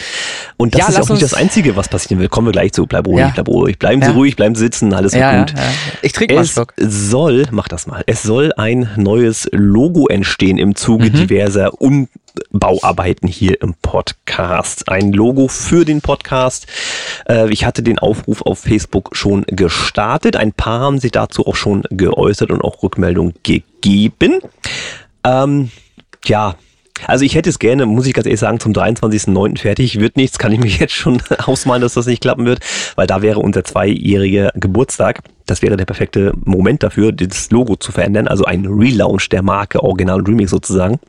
[0.56, 2.28] Und das Ja, ist ja auch nicht das Einzige, was passieren will.
[2.28, 2.86] Kommen wir gleich zu.
[2.86, 3.30] Bleib ruhig, Ja.
[3.34, 3.78] bleib ruhig.
[3.78, 4.14] Bleiben Sie Ja.
[4.14, 5.54] ruhig, bleiben Sie sitzen, alles wird gut.
[6.00, 6.72] Ich trinke mal einen Es Schluck.
[6.78, 11.12] soll, mach das mal, es soll ein neues Logo entstehen im Zuge Mhm.
[11.14, 11.74] diverser
[12.50, 14.88] Umbauarbeiten hier im Podcast.
[14.88, 16.66] Ein Logo für den Podcast.
[17.28, 20.36] Äh, ich hatte den Aufruf auf Facebook schon gestartet.
[20.36, 24.40] Ein paar haben sich dazu auch schon geäußert und auch Rückmeldung gegeben.
[25.24, 25.70] Ähm,
[26.24, 26.56] ja,
[27.06, 29.58] also ich hätte es gerne, muss ich ganz ehrlich sagen, zum 23.09.
[29.58, 30.00] fertig.
[30.00, 32.60] Wird nichts, kann ich mir jetzt schon ausmalen, dass das nicht klappen wird,
[32.96, 35.22] weil da wäre unser zweijähriger Geburtstag.
[35.46, 38.28] Das wäre der perfekte Moment dafür, das Logo zu verändern.
[38.28, 41.00] Also ein Relaunch der Marke Original Remix sozusagen.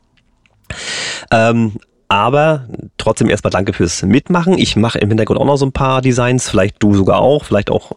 [1.31, 1.73] Ähm,
[2.11, 2.65] aber
[2.97, 4.57] trotzdem erstmal danke fürs Mitmachen.
[4.57, 7.69] Ich mache im Hintergrund auch noch so ein paar Designs, vielleicht du sogar auch, vielleicht
[7.71, 7.93] auch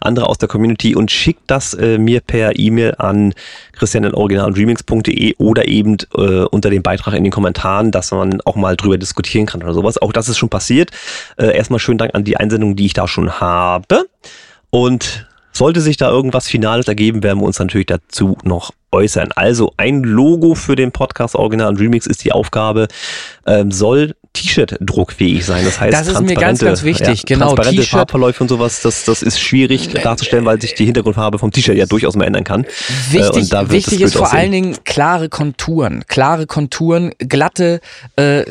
[0.00, 3.34] andere aus der Community und schick das äh, mir per E-Mail an
[3.72, 8.98] christian.originaldreamings.de oder eben äh, unter dem Beitrag in den Kommentaren, dass man auch mal drüber
[8.98, 10.00] diskutieren kann oder sowas.
[10.00, 10.92] Auch das ist schon passiert.
[11.36, 14.06] Äh, erstmal schönen Dank an die Einsendung, die ich da schon habe.
[14.70, 19.30] Und sollte sich da irgendwas Finales ergeben, werden wir uns natürlich dazu noch äußern.
[19.34, 22.88] Also ein Logo für den Podcast Original und Remix ist die Aufgabe,
[23.46, 25.64] ähm, soll T-Shirt druckfähig sein.
[25.64, 27.24] Das heißt, Das ist mir ganz, transparente- ganz wichtig.
[27.26, 31.50] Genau, transparente Farbverläufe und sowas, das, das ist schwierig darzustellen, weil sich die Hintergrundfarbe vom
[31.50, 32.64] T-Shirt ja durchaus mal ändern kann.
[32.64, 32.68] Äh,
[33.12, 34.38] Wichtig, wird wichtig ist vor aussehen.
[34.38, 36.04] allen Dingen klare Konturen.
[36.06, 37.80] Klare Konturen, glatte,
[38.16, 38.44] äh,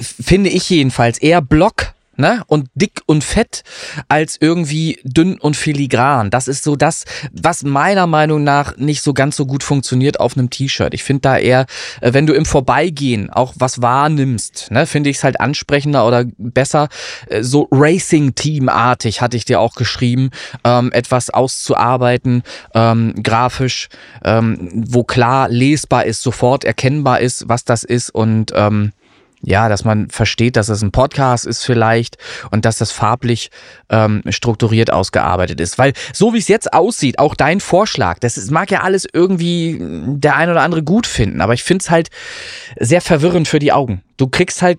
[0.00, 1.92] finde ich jedenfalls, eher Block.
[2.20, 2.42] Ne?
[2.48, 3.62] Und dick und fett
[4.08, 6.30] als irgendwie dünn und filigran.
[6.30, 10.36] Das ist so das, was meiner Meinung nach nicht so ganz so gut funktioniert auf
[10.36, 10.94] einem T-Shirt.
[10.94, 11.66] Ich finde da eher,
[12.00, 16.24] äh, wenn du im Vorbeigehen auch was wahrnimmst, ne, finde ich es halt ansprechender oder
[16.38, 16.88] besser,
[17.28, 20.30] äh, so Racing-Team-artig, hatte ich dir auch geschrieben,
[20.64, 22.42] ähm, etwas auszuarbeiten,
[22.74, 23.90] ähm, grafisch,
[24.24, 28.90] ähm, wo klar lesbar ist, sofort erkennbar ist, was das ist und ähm,
[29.42, 32.16] ja, dass man versteht, dass es ein Podcast ist vielleicht
[32.50, 33.50] und dass das farblich
[33.88, 35.78] ähm, strukturiert ausgearbeitet ist.
[35.78, 39.78] Weil so wie es jetzt aussieht, auch dein Vorschlag, das ist, mag ja alles irgendwie
[39.80, 42.08] der ein oder andere gut finden, aber ich finde es halt
[42.78, 44.02] sehr verwirrend für die Augen.
[44.16, 44.78] Du kriegst halt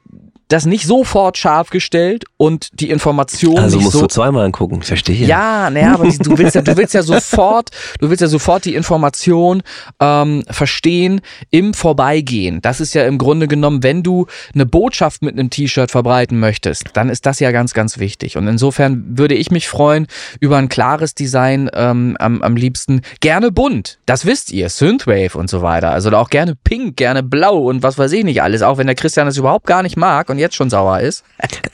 [0.49, 4.79] das nicht sofort scharf gestellt und die Information Also nicht musst so du zweimal angucken,
[4.81, 5.25] ich verstehe.
[5.25, 7.69] ja, naja, aber du willst ja, du willst ja sofort,
[7.99, 9.61] du willst ja sofort die Information
[9.99, 11.21] ähm, verstehen
[11.51, 12.61] im Vorbeigehen.
[12.61, 16.85] Das ist ja im Grunde genommen, wenn du eine Botschaft mit einem T-Shirt verbreiten möchtest,
[16.93, 18.35] dann ist das ja ganz, ganz wichtig.
[18.35, 20.07] Und insofern würde ich mich freuen
[20.39, 23.99] über ein klares Design, ähm, am, am liebsten gerne bunt.
[24.07, 25.91] Das wisst ihr, Synthwave und so weiter.
[25.91, 28.63] Also auch gerne pink, gerne blau und was weiß ich nicht alles.
[28.63, 31.23] Auch wenn der Christian das überhaupt gar nicht mag und jetzt schon sauer ist.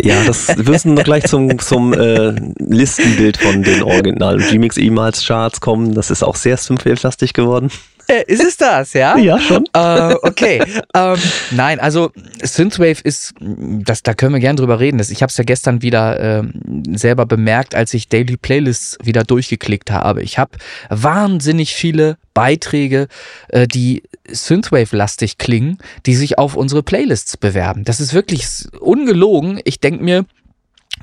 [0.02, 5.26] Ja, das wirst du noch gleich zum, zum äh, Listenbild von den originalen Remix E-Mails
[5.26, 5.94] Charts kommen.
[5.94, 7.72] Das ist auch sehr Synthwave-lastig geworden.
[8.07, 9.18] Äh, Ist es das, ja?
[9.18, 9.65] Ja, schon.
[9.73, 10.61] Äh, okay.
[10.95, 11.18] ähm,
[11.52, 12.11] nein, also
[12.41, 14.98] Synthwave ist, das, da können wir gern drüber reden.
[14.98, 19.23] Das, ich habe es ja gestern wieder ähm, selber bemerkt, als ich Daily Playlists wieder
[19.23, 20.22] durchgeklickt habe.
[20.22, 20.52] Ich habe
[20.90, 23.07] wahnsinnig viele Beiträge,
[23.49, 27.84] äh, die Synthwave-lastig klingen, die sich auf unsere Playlists bewerben.
[27.84, 28.45] Das ist wirklich
[28.80, 29.60] ungelogen.
[29.64, 30.26] Ich denk mir,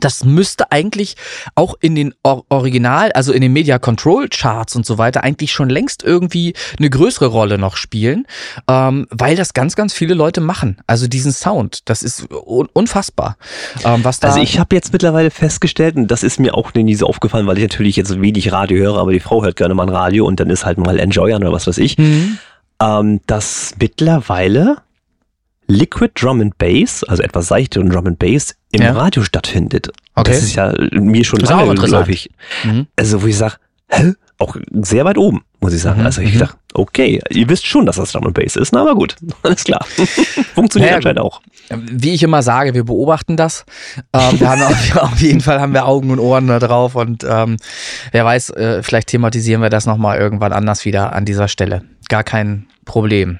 [0.00, 1.16] das müsste eigentlich
[1.54, 5.52] auch in den Or Original, also in den Media Control Charts und so weiter, eigentlich
[5.52, 8.26] schon längst irgendwie eine größere Rolle noch spielen,
[8.68, 10.78] ähm, weil das ganz, ganz viele Leute machen.
[10.86, 13.36] Also diesen Sound, das ist un unfassbar.
[13.84, 16.94] Ähm, was da Also ich habe jetzt mittlerweile festgestellt, und das ist mir auch nie
[16.94, 19.84] so aufgefallen, weil ich natürlich jetzt wenig Radio höre, aber die Frau hört gerne mal
[19.84, 22.38] ein Radio und dann ist halt mal Enjoyern oder was weiß ich, Mhm.
[22.82, 24.78] ähm, dass mittlerweile
[25.72, 28.92] Liquid Drum and Bass, also etwas seichteren Drum and Bass, im Ja.
[28.92, 29.88] Radio stattfindet.
[30.14, 30.30] Okay.
[30.32, 31.90] Das ist ja mir schon lange interessant.
[32.06, 32.30] geläufig.
[32.64, 32.86] Mhm.
[32.96, 33.54] Also wo ich sage,
[33.88, 34.12] hä?
[34.38, 36.00] Auch sehr weit oben, muss ich sagen.
[36.00, 36.38] Mhm, Also ich mhm.
[36.40, 39.62] dachte, okay, ihr wisst schon, dass das Drum and Bass ist, na aber gut, alles
[39.64, 39.84] klar.
[40.54, 41.40] Funktioniert Naja, anscheinend auch.
[41.70, 43.64] Wie ich immer sage, wir beobachten das.
[44.12, 47.24] Ähm, wir haben auf, auf jeden Fall haben wir Augen und Ohren da drauf und
[47.28, 47.56] ähm,
[48.10, 51.82] wer weiß, äh, vielleicht thematisieren wir das nochmal irgendwann anders wieder an dieser Stelle.
[52.08, 53.38] Gar kein Problem.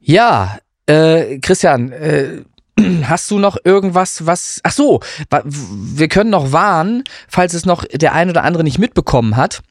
[0.00, 2.42] Ja, äh, Christian, äh,
[3.04, 4.60] Hast du noch irgendwas, was.
[4.62, 5.00] Ach so,
[5.30, 9.62] wir können noch warnen, falls es noch der ein oder andere nicht mitbekommen hat.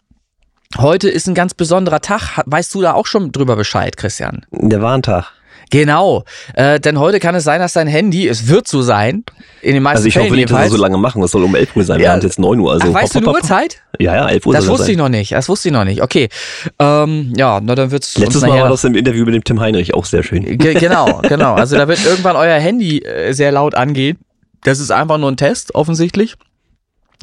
[0.78, 2.42] Heute ist ein ganz besonderer Tag.
[2.46, 4.46] Weißt du da auch schon drüber Bescheid, Christian?
[4.52, 5.32] Der Warntag.
[5.72, 6.24] Genau,
[6.54, 9.24] äh, denn heute kann es sein, dass dein Handy, es wird so sein,
[9.62, 11.24] in den meisten Also ich Fällen hoffe nicht, dass wir so lange machen.
[11.24, 11.98] Es soll um 11 Uhr sein.
[12.00, 12.12] Wir Ja.
[12.14, 12.72] haben jetzt 9 Uhr.
[12.72, 13.44] Also Ach, weißt du hopp, hopp, hopp.
[13.44, 13.82] Uhrzeit?
[14.00, 15.32] Ja, ja, 11 Uhr Das wusste ich noch nicht.
[15.32, 16.02] Das wusste ich noch nicht.
[16.04, 16.30] Okay.
[16.78, 19.94] Ähm, ja, na dann wird's Letztes Mal war das im Interview mit dem Tim Heinrich
[19.94, 20.44] auch sehr schön.
[20.58, 21.56] Ge genau, genau.
[21.56, 24.18] Also da wird irgendwann euer Handy äh, sehr laut angehen.
[24.64, 26.36] Das ist einfach nur ein Test, offensichtlich.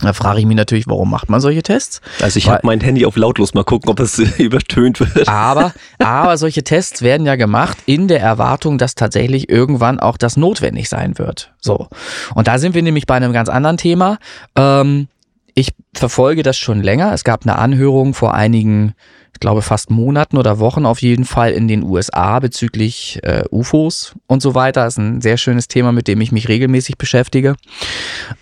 [0.02, 2.00] Da frage ich mich natürlich, warum macht man solche Tests?
[2.20, 3.54] Also ich habe mein Handy auf lautlos.
[3.54, 5.28] Mal gucken, ob es übertönt wird.
[5.28, 10.36] Aber, aber solche Tests werden ja gemacht in der Erwartung, dass tatsächlich irgendwann auch das
[10.36, 11.52] notwendig sein wird.
[11.60, 11.88] So.
[12.34, 14.18] Und da sind wir nämlich bei einem ganz anderen Thema.
[14.56, 15.08] Ähm,
[15.54, 17.12] ich verfolge das schon länger.
[17.12, 18.94] Es gab eine Anhörung vor einigen,
[19.42, 24.40] glaube fast Monaten oder Wochen auf jeden Fall in den USA bezüglich äh, UFOs und
[24.40, 24.84] so weiter.
[24.84, 27.56] Das ist ein sehr schönes Thema, mit dem ich mich regelmäßig beschäftige.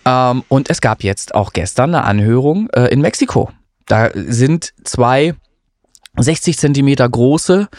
[0.05, 3.49] Ähm, und es gab jetzt auch gestern eine Anhörung äh, in Mexiko.
[3.87, 5.33] Da sind zwei
[6.17, 7.69] 60 Zentimeter große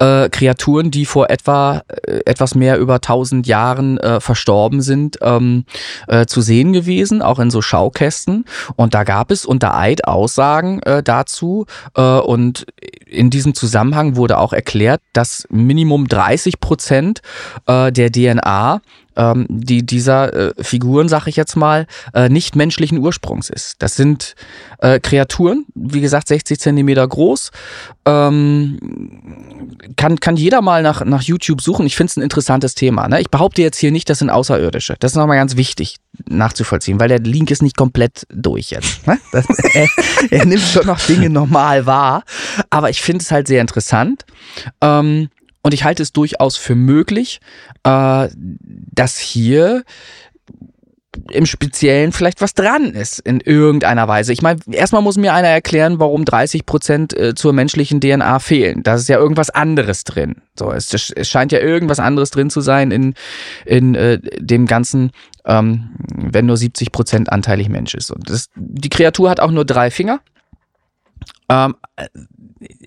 [0.00, 5.64] äh, Kreaturen, die vor etwa äh, etwas mehr über 1000 Jahren äh, verstorben sind, ähm,
[6.08, 8.44] äh, zu sehen gewesen, auch in so Schaukästen.
[8.74, 11.66] Und da gab es unter Eid Aussagen äh, dazu.
[11.94, 12.66] Äh, und
[13.06, 17.22] in diesem Zusammenhang wurde auch erklärt, dass Minimum 30 Prozent
[17.66, 18.80] äh, der DNA
[19.16, 23.76] ähm, die dieser äh, Figuren, sag ich jetzt mal, äh, nicht menschlichen Ursprungs ist.
[23.82, 24.34] Das sind
[24.78, 27.50] äh, Kreaturen, wie gesagt, 60 Zentimeter groß.
[28.06, 28.78] Ähm,
[29.96, 31.86] kann, kann jeder mal nach, nach YouTube suchen.
[31.86, 33.08] Ich finde es ein interessantes Thema.
[33.08, 33.20] Ne?
[33.20, 34.96] Ich behaupte jetzt hier nicht, das sind Außerirdische.
[35.00, 35.96] Das ist nochmal ganz wichtig
[36.28, 39.06] nachzuvollziehen, weil der Link ist nicht komplett durch jetzt.
[39.06, 39.18] Ne?
[39.32, 39.88] Das, er,
[40.30, 42.22] er nimmt schon noch Dinge normal wahr.
[42.70, 44.24] Aber ich finde es halt sehr interessant.
[44.80, 45.28] Ähm,
[45.66, 47.40] und ich halte es durchaus für möglich,
[47.82, 48.28] äh,
[48.94, 49.82] dass hier
[51.32, 54.32] im Speziellen vielleicht was dran ist in irgendeiner Weise.
[54.32, 58.84] Ich meine, erstmal muss mir einer erklären, warum 30 Prozent äh, zur menschlichen DNA fehlen.
[58.84, 60.36] Da ist ja irgendwas anderes drin.
[60.56, 63.14] So, es, es scheint ja irgendwas anderes drin zu sein in,
[63.64, 65.10] in äh, dem Ganzen,
[65.46, 68.12] ähm, wenn nur 70 Prozent anteilig Mensch ist.
[68.12, 70.20] Und das, die Kreatur hat auch nur drei Finger.
[71.48, 71.74] Ähm,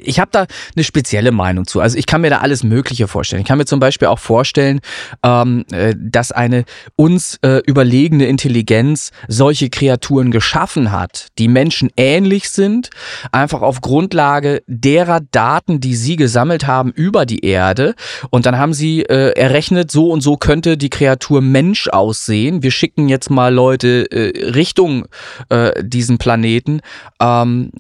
[0.04, 0.46] ich habe da
[0.76, 1.82] eine spezielle Meinung zu.
[1.82, 3.42] Also ich kann mir da alles Mögliche vorstellen.
[3.42, 4.80] Ich kann mir zum Beispiel auch vorstellen,
[5.24, 6.66] ähm, äh, dass eine
[6.96, 12.90] uns äh, überlegene Intelligenz solche Kreaturen geschaffen hat, die Menschen ähnlich sind,
[13.32, 17.96] einfach auf Grundlage derer Daten, die sie gesammelt haben über die Erde.
[18.30, 22.64] Und dann haben sie äh, errechnet, so und so könnte die Kreatur Mensch aussehen.
[22.64, 25.06] Wir schicken jetzt mal Leute äh, Richtung
[25.50, 26.82] äh, diesen Planeten
[27.22, 27.72] ähm,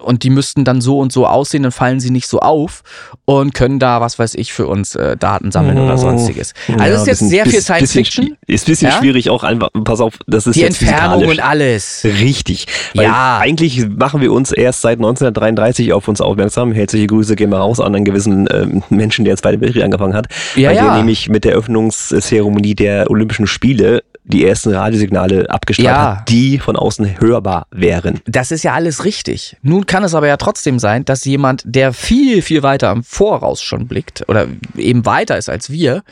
[0.00, 2.82] und die müssten dann so und so aussehen, dann fallen sie nicht so auf
[3.24, 6.54] und können da, was weiß ich, für uns äh, Daten sammeln oder sonstiges.
[6.68, 8.36] Also Ja, es ist jetzt bisschen- sehr viel Science Fiction.
[8.46, 8.98] Ist ein bisschen Ja?
[8.98, 12.02] schwierig auch einfach, pass auf, das ist Die jetzt Entfernung und alles.
[12.04, 12.66] Richtig.
[12.94, 13.38] Weil Ja.
[13.38, 16.72] eigentlich machen wir uns erst seit 1933 auf uns aufmerksam.
[16.72, 20.26] Herzliche Grüße gehen wir raus an einen gewissen ähm, Menschen, der Zweite Weltkrieg angefangen hat.
[20.56, 20.84] Ja, weil ja.
[20.84, 26.16] der nämlich mit der Öffnungszeremonie der Olympischen Spiele die ersten Radiosignale abgestrahlt Ja.
[26.18, 28.20] hat, die von außen hörbar wären.
[28.24, 29.56] Das ist ja alles richtig.
[29.62, 33.60] Nun kann es aber ja trotzdem sein, dass jemand, der viel, viel weiter am Voraus
[33.62, 34.46] schon blickt oder
[34.76, 36.02] eben weiter ist als wir,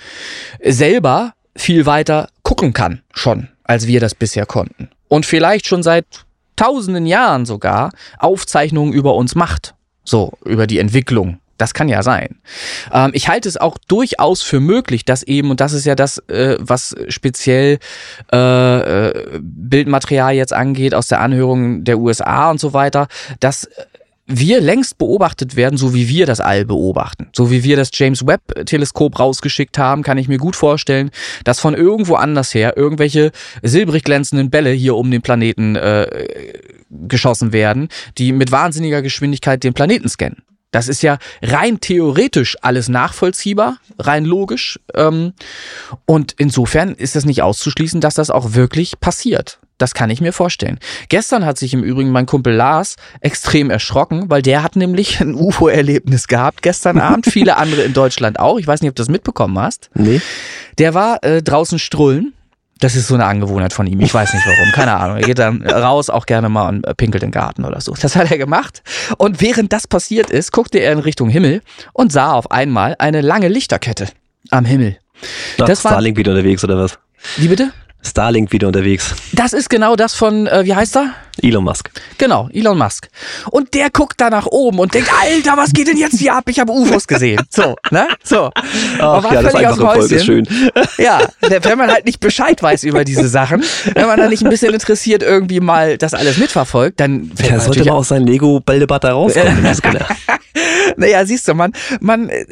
[0.62, 4.88] selber viel weiter gucken kann schon, als wir das bisher konnten.
[5.08, 6.06] Und vielleicht schon seit
[6.56, 9.74] tausenden Jahren sogar Aufzeichnungen über uns macht.
[10.04, 11.38] So, über die Entwicklung.
[11.62, 12.40] Das kann ja sein.
[12.92, 16.18] Ähm, ich halte es auch durchaus für möglich, dass eben, und das ist ja das,
[16.26, 17.78] äh, was speziell
[18.32, 23.06] äh, äh, Bildmaterial jetzt angeht aus der Anhörung der USA und so weiter,
[23.38, 23.68] dass
[24.26, 27.28] wir längst beobachtet werden, so wie wir das All beobachten.
[27.32, 31.12] So wie wir das James Webb-Teleskop rausgeschickt haben, kann ich mir gut vorstellen,
[31.44, 33.30] dass von irgendwo anders her irgendwelche
[33.62, 36.08] silbrig glänzenden Bälle hier um den Planeten äh,
[36.90, 40.42] geschossen werden, die mit wahnsinniger Geschwindigkeit den Planeten scannen.
[40.72, 44.80] Das ist ja rein theoretisch alles nachvollziehbar, rein logisch.
[44.94, 45.34] Ähm,
[46.06, 49.60] und insofern ist es nicht auszuschließen, dass das auch wirklich passiert.
[49.78, 50.78] Das kann ich mir vorstellen.
[51.08, 55.34] Gestern hat sich im Übrigen mein Kumpel Lars extrem erschrocken, weil der hat nämlich ein
[55.38, 57.26] UFO-Erlebnis gehabt gestern Abend.
[57.26, 58.58] Viele andere in Deutschland auch.
[58.58, 59.90] Ich weiß nicht, ob du das mitbekommen hast.
[59.94, 60.20] Nee?
[60.78, 62.32] Der war äh, draußen strullen.
[62.82, 64.00] Das ist so eine Angewohnheit von ihm.
[64.00, 64.72] Ich weiß nicht warum.
[64.72, 65.16] Keine Ahnung.
[65.18, 67.94] Er geht dann raus, auch gerne mal und äh, pinkelt im Garten oder so.
[68.00, 68.82] Das hat er gemacht.
[69.18, 73.20] Und während das passiert ist, guckte er in Richtung Himmel und sah auf einmal eine
[73.20, 74.08] lange Lichterkette
[74.50, 74.96] am Himmel.
[75.60, 76.98] Ach, Das war- Starlink wieder unterwegs oder was?
[77.36, 77.70] Wie bitte?
[78.02, 79.14] Starlink wieder unterwegs.
[79.32, 81.14] Das ist genau das von, äh, wie heißt er?
[81.40, 81.90] Elon Musk.
[82.18, 83.08] Genau, Elon Musk.
[83.50, 86.44] Und der guckt da nach oben und denkt, Alter, was geht denn jetzt hier ab?
[86.48, 87.40] Ich habe UFOs gesehen.
[87.48, 88.08] So, ne?
[88.22, 88.50] So.
[88.98, 90.46] Ach ja, das einfache Volk ist schön.
[90.98, 93.64] Ja, wenn man halt nicht Bescheid weiß über diese Sachen,
[93.94, 97.84] wenn man da nicht ein bisschen interessiert irgendwie mal das alles mitverfolgt, dann man sollte
[97.84, 99.64] mal aus seinem Lego-Bällebad da rauskommen.
[100.96, 102.44] Naja, siehst du, man, man, äh,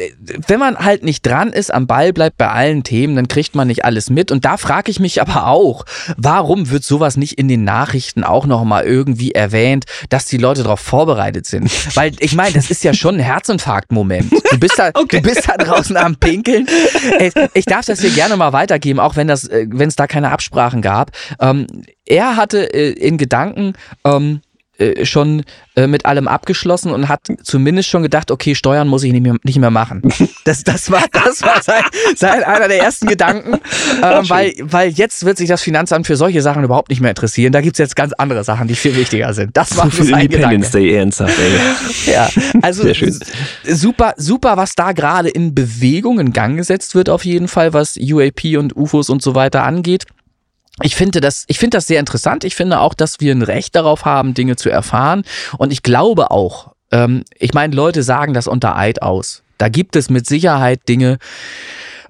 [0.47, 3.69] wenn man halt nicht dran ist, am Ball bleibt bei allen Themen, dann kriegt man
[3.69, 4.33] nicht alles mit.
[4.33, 5.85] Und da frage ich mich aber auch,
[6.17, 10.81] warum wird sowas nicht in den Nachrichten auch nochmal irgendwie erwähnt, dass die Leute darauf
[10.81, 11.71] vorbereitet sind?
[11.97, 14.33] Weil ich meine, das ist ja schon ein Herzinfarkt-Moment.
[14.51, 16.67] Du bist da, du bist da draußen am Pinkeln.
[17.19, 20.07] Ey, Ich darf das hier gerne mal weitergeben, auch wenn das, äh, wenn es da
[20.07, 21.11] keine Absprachen gab.
[21.41, 21.67] Ähm,
[22.07, 23.75] er hatte äh, in Gedanken
[24.05, 24.41] ähm,
[24.81, 25.43] äh, schon
[25.77, 29.37] äh, mit allem abgeschlossen und hat zumindest schon gedacht, okay, Steuern muss ich nicht mehr,
[29.45, 30.03] nicht mehr machen.
[30.45, 31.83] Das, das war, das war sein,
[32.17, 33.55] sein einer der ersten Gedanken,
[34.03, 37.53] äh, weil, weil jetzt wird sich das Finanzamt für solche Sachen überhaupt nicht mehr interessieren.
[37.53, 39.57] Da gibt's jetzt ganz andere Sachen, die viel wichtiger sind.
[39.57, 40.89] Das war So viel sein Independence Gedanke.
[40.89, 42.13] Day ernsthaft, ey.
[42.13, 42.29] Ja,
[42.63, 43.09] also Sehr schön.
[43.11, 43.21] s-
[43.65, 47.97] super, super, was da gerade in Bewegung in Gang gesetzt wird auf jeden Fall, was
[48.01, 50.07] UAP und UFOs und so weiter angeht.
[50.83, 52.45] Ich finde das, ich finde das sehr interessant.
[52.45, 55.23] Ich finde auch, dass wir ein Recht darauf haben, Dinge zu erfahren.
[55.59, 59.43] Und ich glaube auch, ähm, ich meine, Leute sagen das unter Eid aus.
[59.59, 61.19] Da gibt es mit Sicherheit Dinge,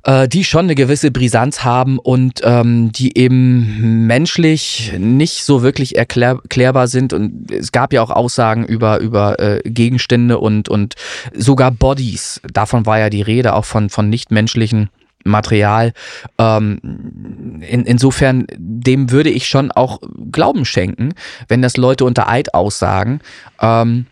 [0.04, 5.96] äh, die schon eine gewisse Brisanz haben und ähm, die eben menschlich nicht so wirklich
[5.96, 7.12] erklär erklärbar sind.
[7.12, 10.94] Und es gab ja auch Aussagen über, über äh, Gegenstände und, und
[11.34, 12.40] sogar Bodies.
[12.52, 14.90] Davon war ja die Rede, auch von, von nichtmenschlichen
[15.24, 15.92] Material.
[16.38, 21.14] Ähm, in, insofern, dem würde ich schon auch Glauben schenken,
[21.48, 23.20] wenn das Leute unter Eid aussagen.
[23.60, 24.06] Ähm,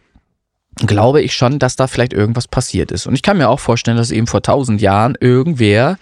[0.87, 3.07] glaube ich schon, dass da vielleicht irgendwas passiert ist.
[3.07, 5.99] Und ich kann mir auch vorstellen, dass eben vor tausend Jahren irgendwer,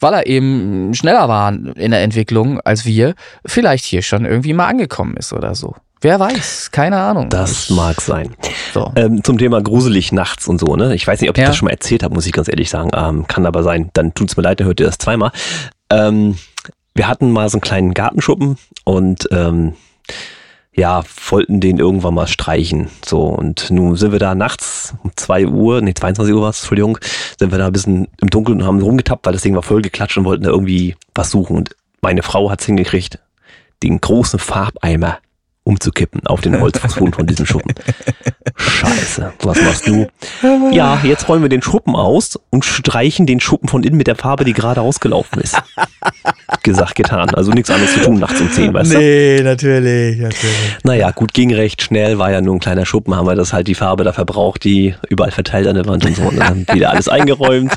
[0.00, 3.14] weil er eben schneller war in der Entwicklung als wir,
[3.44, 5.76] vielleicht hier schon irgendwie mal angekommen ist oder so.
[6.04, 7.30] Wer weiß, keine Ahnung.
[7.30, 8.34] Das mag sein.
[8.74, 8.92] so.
[8.94, 10.94] Ähm, zum Thema gruselig nachts und so, ne?
[10.94, 11.46] Ich weiß nicht, ob ich Ja.
[11.48, 12.90] das schon mal erzählt habe, muss ich ganz ehrlich sagen.
[12.94, 13.88] Ähm, kann aber sein.
[13.94, 15.32] Dann tut's mir leid, dann hört ihr das zweimal.
[15.88, 16.36] Ähm,
[16.94, 19.76] wir hatten mal so einen kleinen Gartenschuppen und ähm,
[20.74, 22.90] ja, wollten den irgendwann mal streichen.
[23.02, 26.58] So, und nun sind wir da nachts um 2 Uhr, nee, 22 Uhr war es,
[26.60, 26.98] Entschuldigung,
[27.38, 29.80] sind wir da ein bisschen im Dunkeln und haben rumgetappt, weil das Ding war voll
[29.80, 31.56] geklatscht und wollten da irgendwie was suchen.
[31.56, 33.20] Und meine Frau hat's hingekriegt,
[33.82, 35.16] den großen Farbeimer
[35.64, 37.74] umzukippen auf den Holzfußboden von diesem Schuppen.
[38.56, 39.32] Scheiße.
[39.42, 40.06] Was machst du?
[40.70, 44.16] Ja, jetzt rollen wir den Schuppen aus und streichen den Schuppen von innen mit der
[44.16, 45.56] Farbe, die gerade ausgelaufen ist.
[46.62, 47.30] Gesagt, getan.
[47.30, 48.98] Also nichts anderes zu tun nachts um 10, weißt du?
[48.98, 50.76] Nee, natürlich, natürlich.
[50.82, 53.66] Naja, gut, ging recht schnell, war ja nur ein kleiner Schuppen, haben wir das halt
[53.66, 56.22] die Farbe da verbraucht, die überall verteilt an der Wand und so.
[56.22, 57.72] Und dann wieder alles eingeräumt.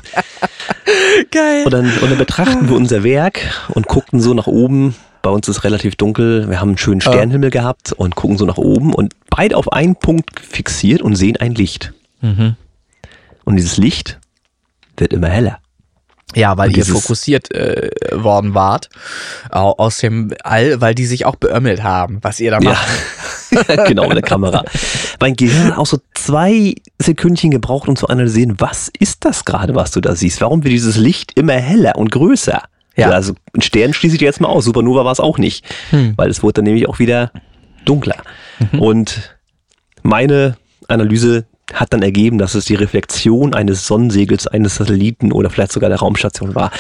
[1.31, 1.64] Geil.
[1.64, 3.39] Und dann, und dann betrachten wir unser Werk
[3.69, 4.95] und guckten so nach oben.
[5.22, 6.49] Bei uns ist relativ dunkel.
[6.49, 9.95] Wir haben einen schönen Sternenhimmel gehabt und gucken so nach oben und beide auf einen
[9.95, 11.94] Punkt fixiert und sehen ein Licht.
[12.22, 12.56] Mhm.
[13.44, 14.19] Und dieses Licht
[14.98, 15.60] wird immer heller.
[16.35, 18.89] Ja, weil ihr fokussiert äh, worden wart
[19.49, 22.88] au- aus dem All, weil die sich auch beömmelt haben, was ihr da Ja, macht.
[23.88, 24.65] genau, mit der Kamera.
[25.22, 29.73] Mein Gehirn hat auch so zwei Sekündchen gebraucht, um zu analysieren, was ist das gerade,
[29.73, 30.41] was du da siehst?
[30.41, 32.61] Warum wird dieses Licht immer heller und größer?
[32.98, 33.10] Ja.
[33.11, 34.65] Also ein Stern schließe ich jetzt mal aus.
[34.65, 36.14] Supernova war es auch nicht, Hm.
[36.18, 37.32] weil es wurde dann nämlich auch wieder
[37.86, 38.15] dunkler.
[38.72, 38.80] Mhm.
[38.82, 39.38] Und
[40.03, 40.57] meine
[40.88, 45.90] Analyse hat dann ergeben, dass es die Reflexion eines Sonnensegels, eines Satelliten oder vielleicht sogar
[45.90, 46.72] der Raumstation war.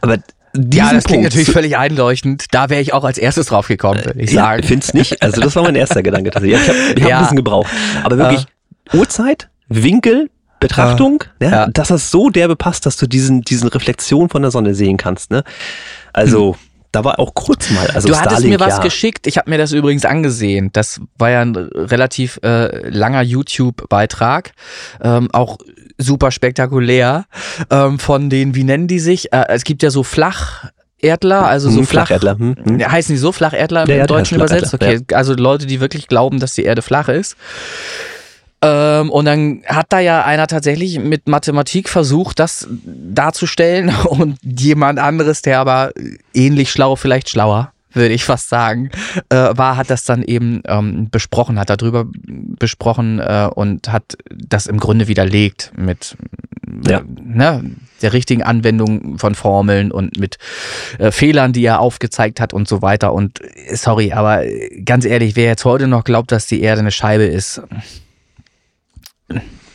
[0.00, 0.16] Aber
[0.54, 2.46] diesen Ja, das klingt Punkt natürlich völlig einleuchtend.
[2.52, 4.62] Da wäre ich auch als erstes drauf gekommen, würde ich ja, sagen.
[4.62, 5.20] find's nicht.
[5.22, 6.60] Also das war mein erster Gedanke tatsächlich.
[6.62, 7.16] Ich habe ich hab Ja.
[7.18, 7.70] ein bisschen gebraucht.
[8.04, 8.46] Aber wirklich
[8.94, 11.66] Uhrzeit, Winkel, Betrachtung, ja, Ja.
[11.68, 15.30] dass das so derbe passt, dass du diesen, diesen Reflexion von der Sonne sehen kannst.
[15.30, 15.44] Ne?
[16.12, 16.56] Also
[16.92, 17.86] da war auch kurz mal.
[17.88, 18.14] Also Hm.
[18.14, 18.82] du hattest Starlink, mir was ja.
[18.82, 19.26] geschickt.
[19.26, 20.70] Ich habe mir das übrigens angesehen.
[20.72, 24.52] Das war ja ein relativ äh, langer YouTube-Beitrag,
[25.02, 25.58] ähm, auch
[25.98, 27.26] super spektakulär.
[27.70, 29.32] Ähm, von den, wie nennen die sich?
[29.32, 32.06] Äh, es gibt ja so Flacherdler, also so Hm, flach.
[32.06, 32.80] Flacherdler, hm, hm.
[32.80, 34.72] Ja, Heißen die so Flacherdler Ja, ja, im die Deutschen übersetzt?
[34.74, 37.36] Okay, also Leute, die wirklich glauben, dass die Erde flach ist.
[38.60, 44.98] Ähm, und dann hat da ja einer tatsächlich mit Mathematik versucht, das darzustellen und jemand
[44.98, 45.92] anderes, der aber
[46.34, 48.90] ähnlich schlau, vielleicht schlauer, würde ich fast sagen,
[49.28, 54.66] äh, war, hat das dann eben ähm, besprochen, hat darüber besprochen äh, und hat das
[54.66, 56.16] im Grunde widerlegt mit
[56.88, 57.02] Ja.
[57.06, 57.64] ne,
[58.02, 60.38] der richtigen Anwendung von Formeln und mit
[60.98, 63.12] äh, Fehlern, die er aufgezeigt hat und so weiter.
[63.12, 64.42] Und äh, sorry, aber
[64.84, 67.62] ganz ehrlich, wer jetzt heute noch glaubt, dass die Erde eine Scheibe ist,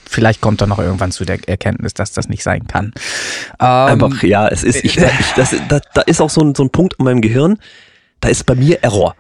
[0.05, 2.93] vielleicht kommt er noch irgendwann zu der Erkenntnis, dass das nicht sein kann.
[3.59, 3.67] Ähm,
[4.01, 6.69] Einfach, ja, es ist, ich, ich, das, da, da ist auch so ein, so ein
[6.69, 7.57] Punkt in meinem Gehirn,
[8.19, 9.15] da ist bei mir Error.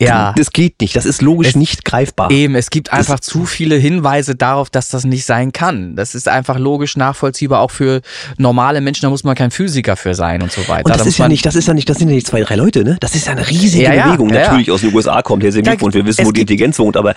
[0.00, 0.32] Ja.
[0.36, 2.30] Das geht nicht, das ist logisch Es- nicht greifbar.
[2.30, 5.96] Eben, es gibt einfach zu viele Hinweise darauf, dass das nicht sein kann.
[5.96, 8.00] Das ist einfach logisch nachvollziehbar, auch für
[8.38, 10.84] normale Menschen, da muss man kein Physiker für sein und so weiter.
[10.84, 12.26] Und Da das muss ist ja nicht, das ist ja nicht, das sind ja nicht
[12.26, 12.96] zwei, drei Leute, ne?
[13.00, 14.28] Das ist ja eine riesige Ja, ja, Bewegung.
[14.30, 14.42] ja, ja.
[14.48, 17.14] Natürlich aus den USA kommt Herzlichen Da- Glückwunsch, wir wissen, wo die Intelligenz wohnt, aber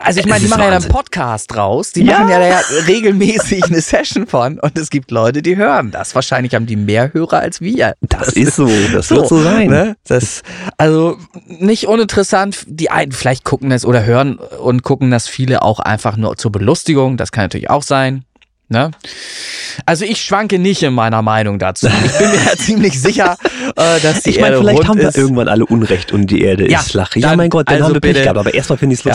[0.00, 0.90] Also ich meine, die machen ja Wahnsinn.
[0.90, 2.18] einen Podcast raus, die Ja.
[2.20, 6.14] machen ja da regelmäßig eine Session von und es gibt Leute, die hören das.
[6.14, 7.94] Wahrscheinlich haben die mehr Hörer als wir.
[8.00, 9.68] Das ist so, das wird so sein.
[9.68, 9.96] Ne?
[10.08, 10.42] Das,
[10.78, 11.16] also
[11.46, 11.86] nicht
[12.20, 16.36] uninteressant, die einen vielleicht gucken das oder hören und gucken das viele auch einfach nur
[16.36, 18.24] zur Belustigung, das kann natürlich auch sein.
[18.68, 18.90] Ne?
[19.84, 21.86] Also ich schwanke nicht in meiner Meinung dazu.
[21.86, 23.36] Ich bin mir ja ziemlich sicher,
[23.76, 25.16] äh, dass die Ich meine, Erde vielleicht rund haben wir ist.
[25.16, 27.14] irgendwann alle Unrecht und die Erde Ja, ist flach.
[27.14, 28.22] Ja, dann- mein Gott, dann also haben wir Pech bitte.
[28.24, 29.12] gehabt, aber erstmal finde ich es Ja.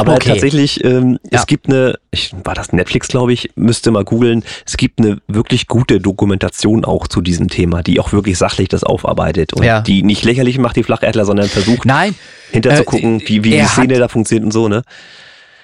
[0.00, 0.30] Aber Okay.
[0.30, 1.40] tatsächlich, ähm, Ja.
[1.40, 5.18] es gibt eine, ich, war das Netflix, glaube ich, müsste mal googeln, es gibt eine
[5.28, 9.80] wirklich gute Dokumentation auch zu diesem Thema, die auch wirklich sachlich das aufarbeitet und Ja.
[9.80, 12.14] die nicht lächerlich macht, die Flacherdler, sondern versucht Nein,
[12.50, 14.82] hinter äh, wie, wie die Szene da funktioniert und so, ne?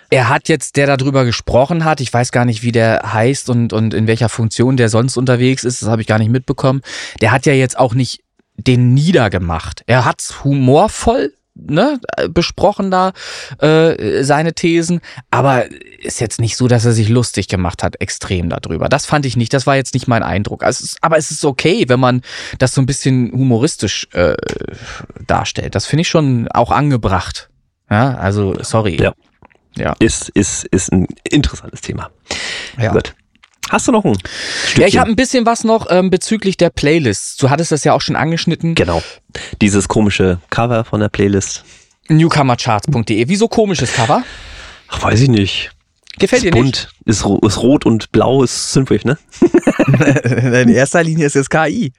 [0.08, 3.72] Er hat jetzt, der darüber gesprochen hat, ich weiß gar nicht, wie der heißt und,
[3.72, 6.80] und in welcher Funktion der sonst unterwegs ist, das habe ich gar nicht mitbekommen.
[7.20, 8.20] Der hat ja jetzt auch nicht
[8.56, 9.82] den niedergemacht.
[9.86, 12.00] Er hat's humorvoll ne,
[12.30, 13.12] besprochen da,
[13.60, 15.00] äh, seine Thesen,
[15.30, 15.64] aber
[16.02, 18.88] ist jetzt nicht so, dass er sich lustig gemacht hat, extrem darüber.
[18.88, 20.62] Das fand ich nicht, das war jetzt nicht mein Eindruck.
[20.62, 22.22] Also es ist, aber es ist okay, wenn man
[22.58, 24.34] das so ein bisschen humoristisch äh,
[25.26, 25.74] darstellt.
[25.74, 27.50] Das finde ich schon auch angebracht.
[27.90, 29.00] Ja, also sorry.
[29.00, 29.12] Ja.
[29.76, 29.94] Ja.
[29.98, 32.10] Ist, ist, ist ein interessantes Thema.
[32.78, 32.92] Ja.
[32.92, 33.14] Gut.
[33.70, 34.80] Hast du noch ein Stückchen?
[34.82, 37.36] Ja, ich habe ein bisschen was noch ähm, bezüglich der Playlists.
[37.36, 38.74] Du hattest das ja auch schon angeschnitten.
[38.74, 39.02] Genau.
[39.60, 41.64] Dieses komische Cover von der Playlist.
[42.08, 43.28] Newcomercharts.de.
[43.28, 44.22] Wieso komisches Cover?
[44.88, 45.70] Ach, weiß ich nicht.
[46.18, 49.18] Gefällt dir ist bunt, ist, ro- ist rot und blau, ist Synthwave, ne?
[49.40, 50.24] nicht?
[50.24, 51.92] In erster Linie ist es KI.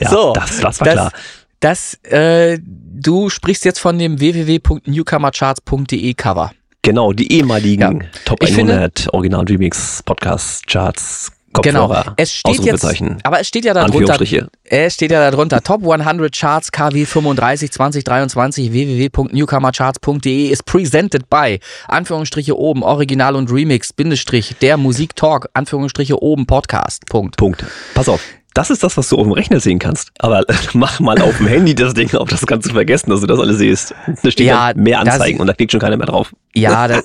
[0.00, 1.12] Ja, so, das, das war das, klar.
[1.58, 6.52] Das, äh, du sprichst jetzt von dem www.newcomercharts.de Cover.
[6.84, 8.08] Genau, die ehemaligen Ja.
[8.24, 11.32] Top Ich finde- 100 Original Remix Podcast Charts
[11.62, 11.86] Genau.
[11.86, 12.14] Kopfhörer.
[12.16, 12.84] Es steht jetzt,
[13.22, 14.18] aber es steht ja darunter,
[14.64, 22.58] es steht ja darunter, Top 100 Charts KW 35 2023 www.newcomercharts.de ist presented by, Anführungsstriche
[22.58, 27.36] oben, Original und Remix, Bindestrich, der Musiktalk, Anführungsstriche oben, Podcast, Punkt.
[27.36, 27.64] Punkt.
[27.94, 28.20] Pass auf.
[28.54, 30.10] Das ist das, was du auf dem Rechner sehen kannst.
[30.18, 33.26] Aber mach mal auf dem Handy das Ding auf, das kannst du vergessen, dass du
[33.26, 33.94] das alles siehst.
[34.22, 36.32] Da steht Ja, mehr das- Anzeigen und da klickt schon keiner mehr drauf.
[36.54, 37.02] Ja, das,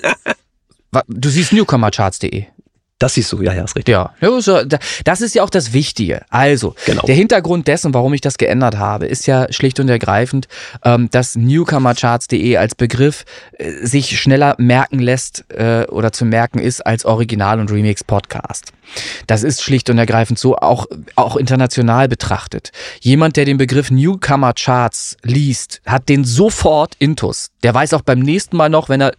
[1.08, 2.46] Du siehst newcomercharts.de.
[3.00, 3.94] Das siehst du, ja, ja, ist richtig.
[3.94, 4.14] Ja,
[5.06, 6.22] das ist ja auch das Wichtige.
[6.30, 7.02] Also, Genau.
[7.04, 10.50] der Hintergrund dessen, warum ich das geändert habe, ist ja schlicht und ergreifend,
[10.84, 13.24] ähm, dass newcomercharts.de als Begriff
[13.58, 18.74] äh, sich schneller merken lässt äh, oder zu merken ist als Original- und Remix-Podcast.
[19.28, 20.86] Das ist schlicht und ergreifend so, auch,
[21.16, 22.72] auch international betrachtet.
[23.00, 27.50] Jemand, der den Begriff Newcomer Charts liest, hat den sofort intus.
[27.64, 29.14] Der weiß auch beim nächsten Mal noch, wenn er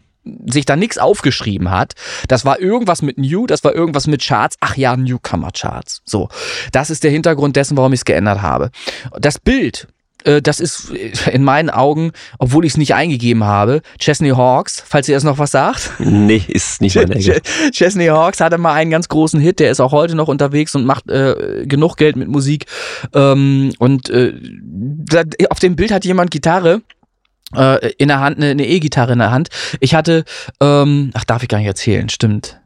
[0.47, 1.95] sich da nichts aufgeschrieben hat.
[2.29, 4.57] Das war irgendwas mit New, das war irgendwas mit Charts.
[4.61, 6.03] Ach ja, Newcomer Charts.
[6.05, 6.29] So,
[6.73, 8.71] das ist der Hintergrund dessen, warum ich es geändert habe.
[9.19, 9.89] Das Bild,
[10.25, 10.91] äh, das ist
[11.33, 15.39] in meinen Augen, obwohl ich es nicht eingegeben habe, Chesney Hawks, falls ihr das noch
[15.39, 15.93] was sagt.
[15.99, 17.15] Nee, ist nicht Ecke.
[17.19, 20.75] Ch- Chesney Hawks hatte mal einen ganz großen Hit, der ist auch heute noch unterwegs
[20.75, 22.67] und macht äh, genug Geld mit Musik.
[23.15, 24.35] Ähm, und äh,
[25.49, 26.83] auf dem Bild hat jemand Gitarre
[27.55, 29.49] äh, in der Hand, eine eine E-Gitarre in der Hand.
[29.81, 30.25] Ich hatte,
[30.61, 32.61] ähm, ach, darf ich gar nicht erzählen, stimmt.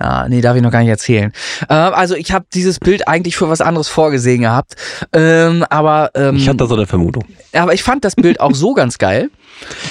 [0.00, 1.32] Ja, nee, darf ich noch gar nicht erzählen.
[1.68, 4.74] Ähm, also ich habe dieses Bild eigentlich für was anderes vorgesehen gehabt.
[5.12, 7.24] Ähm, aber, ähm, Ich hatte so eine Vermutung.
[7.52, 9.30] aber ich fand das Bild auch so ganz geil.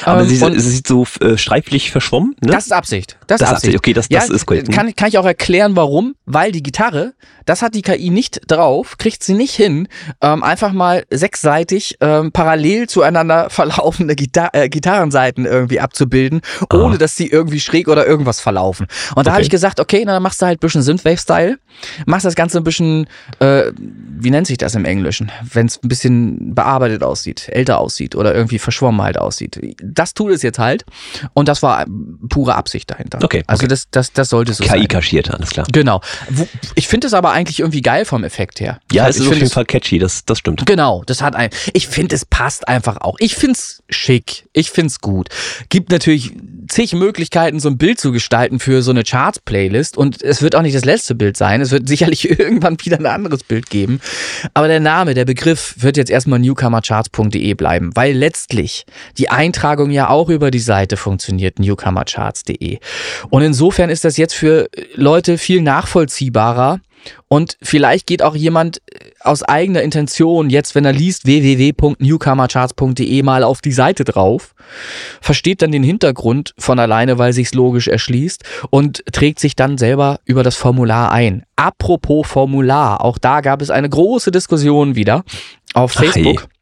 [0.06, 2.52] Aber Ähm, sie, sie sieht so äh, streiflich verschwommen, ne?
[2.52, 3.18] Das ist Absicht.
[3.28, 3.78] Das, Das ist ist Absicht.
[3.78, 4.72] Okay, das- das ist korrekt.
[4.72, 6.16] Kann, kann ich auch erklären, warum.
[6.26, 7.14] Weil die Gitarre,
[7.46, 9.88] das hat die KI nicht drauf, kriegt sie nicht hin,
[10.22, 16.42] ähm, einfach mal sechsseitig ähm, parallel zueinander verlaufende Gita äh, Gitarrenseiten irgendwie abzubilden,
[16.74, 18.88] ohne dass sie irgendwie schräg oder irgendwas verlaufen.
[19.16, 19.46] Und da habe Okay.
[19.46, 21.58] ich gesagt, okay, na, dann machst du halt ein bisschen Synthwave-Style,
[22.06, 23.08] machst das Ganze ein bisschen,
[23.40, 28.16] äh, wie nennt sich das im Englischen, wenn es ein bisschen bearbeitet aussieht, älter aussieht
[28.16, 29.58] oder irgendwie verschwommen halt aussieht.
[29.82, 30.86] Das tut es jetzt halt
[31.34, 31.86] und das war
[32.30, 33.20] pure Absicht dahinter.
[33.24, 33.70] Okay, Also okay.
[33.70, 34.88] das, das, das sollte so KI sein.
[34.88, 35.66] kaschiert, alles klar.
[35.72, 36.02] Genau.
[36.76, 38.80] Ich finde es aber eigentlich irgendwie geil vom Effekt her.
[38.92, 40.66] Ja, Also es ist auf jeden Fall catchy, das, das stimmt.
[40.66, 41.50] Genau, das hat ein.
[41.74, 43.16] Ich finde, es passt einfach auch.
[43.20, 44.48] Ich find's schick.
[44.54, 45.30] Ich find's gut.
[45.70, 46.34] Gibt natürlich
[46.72, 49.98] zig Möglichkeiten, so ein Bild zu gestalten für so eine Charts-Playlist.
[49.98, 51.62] Und es wird auch nicht das letzte Bild sein.
[51.62, 54.00] Es wird sicherlich irgendwann wieder ein anderes Bild geben.
[54.54, 58.86] Aber der Name, der Begriff wird jetzt erstmal newcomercharts.de bleiben, weil letztlich
[59.18, 62.80] die Eintragung ja auch über die Seite funktioniert, newcomercharts.de.
[63.30, 66.80] Und insofern ist das jetzt für Leute viel nachvollziehbarer.
[67.28, 68.82] Und vielleicht geht auch jemand
[69.22, 74.54] aus eigener Intention jetzt, wenn er liest www.newcomercharts.de mal auf die Seite drauf,
[75.22, 80.20] versteht dann den Hintergrund von alleine, weil sich's logisch erschließt und trägt sich dann selber
[80.26, 81.44] über das Formular ein.
[81.56, 85.24] Apropos Formular, auch da gab es eine große Diskussion wieder
[85.74, 85.92] auf.
[85.92, 86.61] Facebook äh,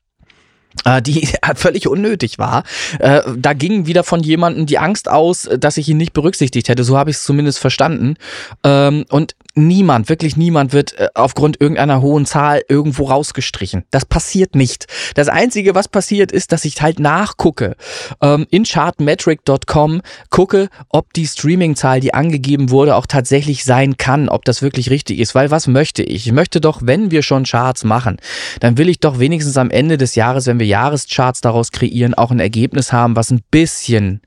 [1.02, 2.64] die völlig unnötig war.
[3.00, 6.84] Äh, Da ging wieder von jemandem die Angst aus, dass ich ihn nicht berücksichtigt hätte.
[6.84, 8.16] So habe ich es zumindest verstanden.
[8.64, 13.84] Ähm, Und niemand, wirklich niemand wird äh, aufgrund irgendeiner hohen Zahl irgendwo rausgestrichen.
[13.92, 14.88] Das passiert nicht.
[15.16, 17.76] Das Einzige, was passiert, ist, dass ich halt nachgucke.
[18.22, 24.46] ähm, In chartmetric.com gucke, ob die Streaming-Zahl, die angegeben wurde, auch tatsächlich sein kann, ob
[24.46, 25.36] das wirklich richtig ist.
[25.36, 26.28] Weil was möchte ich?
[26.28, 28.18] Ich möchte doch, wenn wir schon Charts machen,
[28.60, 32.32] dann will ich doch wenigstens am Ende des Jahres, wenn wir Jahrescharts daraus kreieren, auch
[32.32, 34.22] ein Ergebnis haben, was ein bisschen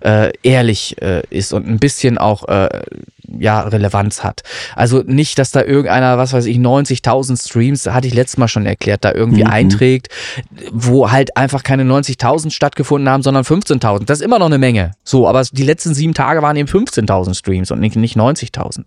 [0.00, 2.82] äh, ehrlich äh, ist und ein bisschen auch äh,
[3.38, 4.42] ja Relevanz hat.
[4.74, 8.66] Also nicht, dass da irgendeiner, was weiß ich, 90.000 Streams, hatte ich letztes Mal schon
[8.66, 9.50] erklärt, da irgendwie Mhm.
[9.50, 10.08] einträgt,
[10.72, 14.06] wo halt einfach keine 90.000 stattgefunden haben, sondern 15.000.
[14.06, 14.92] Das ist immer noch eine Menge.
[15.04, 18.86] So, aber die letzten sieben Tage waren eben 15.000 Streams und nicht, nicht 90.000.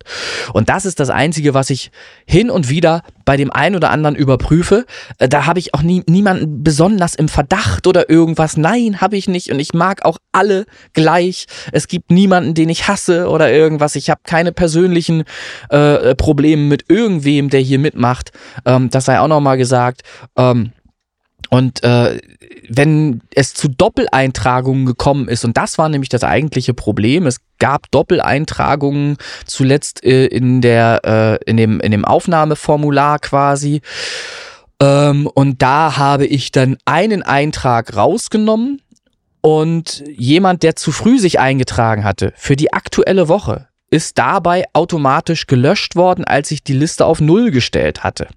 [0.54, 1.92] Und das ist das Einzige, was ich
[2.26, 4.86] hin und wieder bei dem einen oder anderen überprüfe.
[5.18, 8.58] Äh, Da habe ich auch nie, niemanden besonders im Verdacht oder irgendwas.
[8.58, 9.52] Nein, habe ich nicht.
[9.52, 11.46] Und ich mag auch alle gleich.
[11.72, 13.96] Es gibt niemanden, den ich hasse oder irgendwas.
[13.96, 15.24] Ich habe keine persönlichen
[15.70, 18.32] äh, Probleme mit irgendwem, der hier mitmacht.
[18.66, 20.04] Ähm, das sei auch nochmal gesagt.
[20.38, 20.72] Ähm,
[21.50, 22.20] und äh,
[22.70, 27.90] wenn es zu Doppeleintragungen gekommen ist, und das war nämlich das eigentliche Problem, es gab
[27.90, 33.82] Doppeleintragungen zuletzt äh, in der äh, in dem in dem Aufnahmeformular quasi.
[34.80, 38.82] Ähm, und da habe ich dann einen Eintrag rausgenommen
[39.42, 45.48] und jemand, der zu früh sich eingetragen hatte für die aktuelle Woche, ist dabei automatisch
[45.48, 48.28] gelöscht worden, als ich die Liste auf Null gestellt hatte.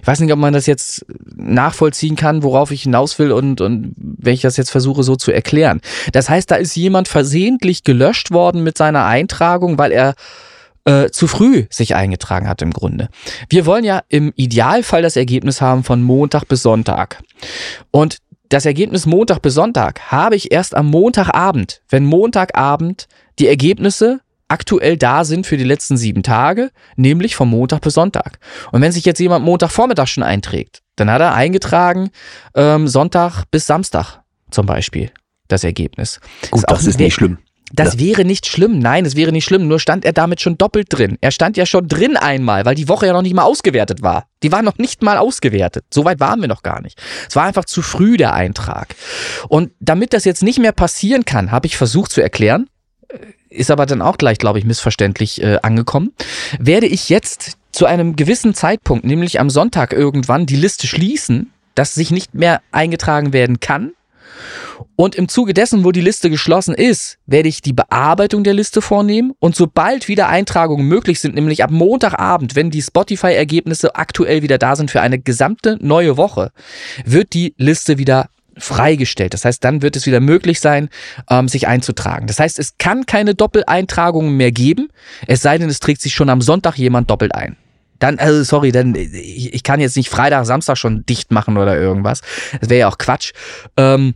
[0.00, 1.04] Ich weiß nicht, ob man das jetzt
[1.34, 5.32] nachvollziehen kann, worauf ich hinaus will und, und wenn ich das jetzt versuche so zu
[5.32, 5.80] erklären.
[6.12, 10.14] Das heißt, da ist jemand versehentlich gelöscht worden mit seiner Eintragung, weil er
[10.84, 13.08] äh, zu früh sich eingetragen hat im Grunde.
[13.48, 17.22] Wir wollen ja im Idealfall das Ergebnis haben von Montag bis Sonntag.
[17.90, 23.08] Und das Ergebnis Montag bis Sonntag habe ich erst am Montagabend, wenn Montagabend
[23.38, 28.38] die Ergebnisse aktuell da sind für die letzten sieben Tage, nämlich vom Montag bis Sonntag.
[28.72, 32.10] Und wenn sich jetzt jemand Montagvormittag schon einträgt, dann hat er eingetragen
[32.54, 34.20] ähm, Sonntag bis Samstag
[34.50, 35.10] zum Beispiel
[35.48, 36.20] das Ergebnis.
[36.50, 37.38] Gut, auch das ist nicht schlimm.
[37.70, 38.00] Das Ja.
[38.00, 38.78] wäre nicht schlimm.
[38.78, 39.68] Nein, es wäre nicht schlimm.
[39.68, 41.18] Nur stand er damit schon doppelt drin.
[41.20, 44.24] Er stand ja schon drin einmal, weil die Woche ja noch nicht mal ausgewertet war.
[44.42, 45.84] Die war noch nicht mal ausgewertet.
[45.92, 46.98] So weit waren wir noch gar nicht.
[47.28, 48.94] Es war einfach zu früh der Eintrag.
[49.48, 52.68] Und damit das jetzt nicht mehr passieren kann, habe ich versucht zu erklären,
[53.50, 56.12] ist aber dann auch gleich, glaube ich, missverständlich äh, angekommen,
[56.58, 61.94] werde ich jetzt zu einem gewissen Zeitpunkt, nämlich am Sonntag irgendwann, die Liste schließen, dass
[61.94, 63.92] sich nicht mehr eingetragen werden kann.
[64.96, 68.82] Und im Zuge dessen, wo die Liste geschlossen ist, werde ich die Bearbeitung der Liste
[68.82, 69.32] vornehmen.
[69.38, 74.76] Und sobald wieder Eintragungen möglich sind, nämlich ab Montagabend, wenn die Spotify-Ergebnisse aktuell wieder da
[74.76, 76.50] sind für eine gesamte neue Woche,
[77.04, 78.28] wird die Liste wieder
[78.58, 79.34] freigestellt.
[79.34, 80.88] Das heißt, dann wird es wieder möglich sein,
[81.30, 82.26] ähm, sich einzutragen.
[82.26, 84.88] Das heißt, es kann keine Doppeleintragungen mehr geben,
[85.26, 87.56] es sei denn, es trägt sich schon am Sonntag jemand doppelt ein.
[87.98, 91.76] Dann, also sorry, dann ich, ich kann jetzt nicht Freitag, Samstag schon dicht machen oder
[91.76, 92.20] irgendwas.
[92.60, 93.32] Das wäre ja auch Quatsch.
[93.76, 94.14] Ähm,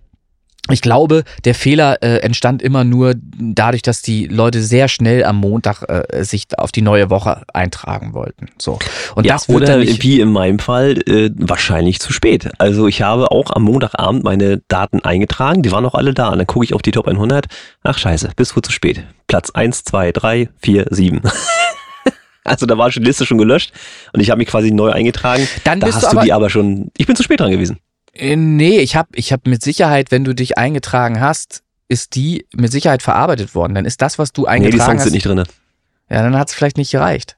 [0.71, 5.37] ich glaube, der Fehler äh, entstand immer nur dadurch, dass die Leute sehr schnell am
[5.37, 8.47] Montag äh, sich auf die neue Woche eintragen wollten.
[8.59, 8.79] So.
[9.17, 12.49] Und ja, das wird oder nicht, wie in meinem Fall äh, wahrscheinlich zu spät.
[12.59, 16.29] Also ich habe auch am Montagabend meine Daten eingetragen, die waren noch alle da.
[16.29, 17.47] Und dann gucke ich auf die Top 100.
[17.83, 19.03] Ach scheiße, bis wohl zu spät.
[19.27, 21.21] Platz 1, 2, 3, 4, 7.
[22.45, 23.73] Also da war schon die Liste schon gelöscht
[24.13, 25.47] und ich habe mich quasi neu eingetragen.
[25.63, 26.91] Dann da hast du du aber- die aber schon.
[26.97, 27.79] Ich bin zu spät dran gewesen.
[28.15, 32.47] Äh, Nee, ich habe ich hab mit Sicherheit, wenn du dich eingetragen hast, ist die
[32.55, 33.75] mit Sicherheit verarbeitet worden.
[33.75, 35.39] Dann ist das, was du Nee, eingetragen die Songs hast, sind nicht drin.
[36.11, 37.37] ja, dann hat es vielleicht nicht gereicht.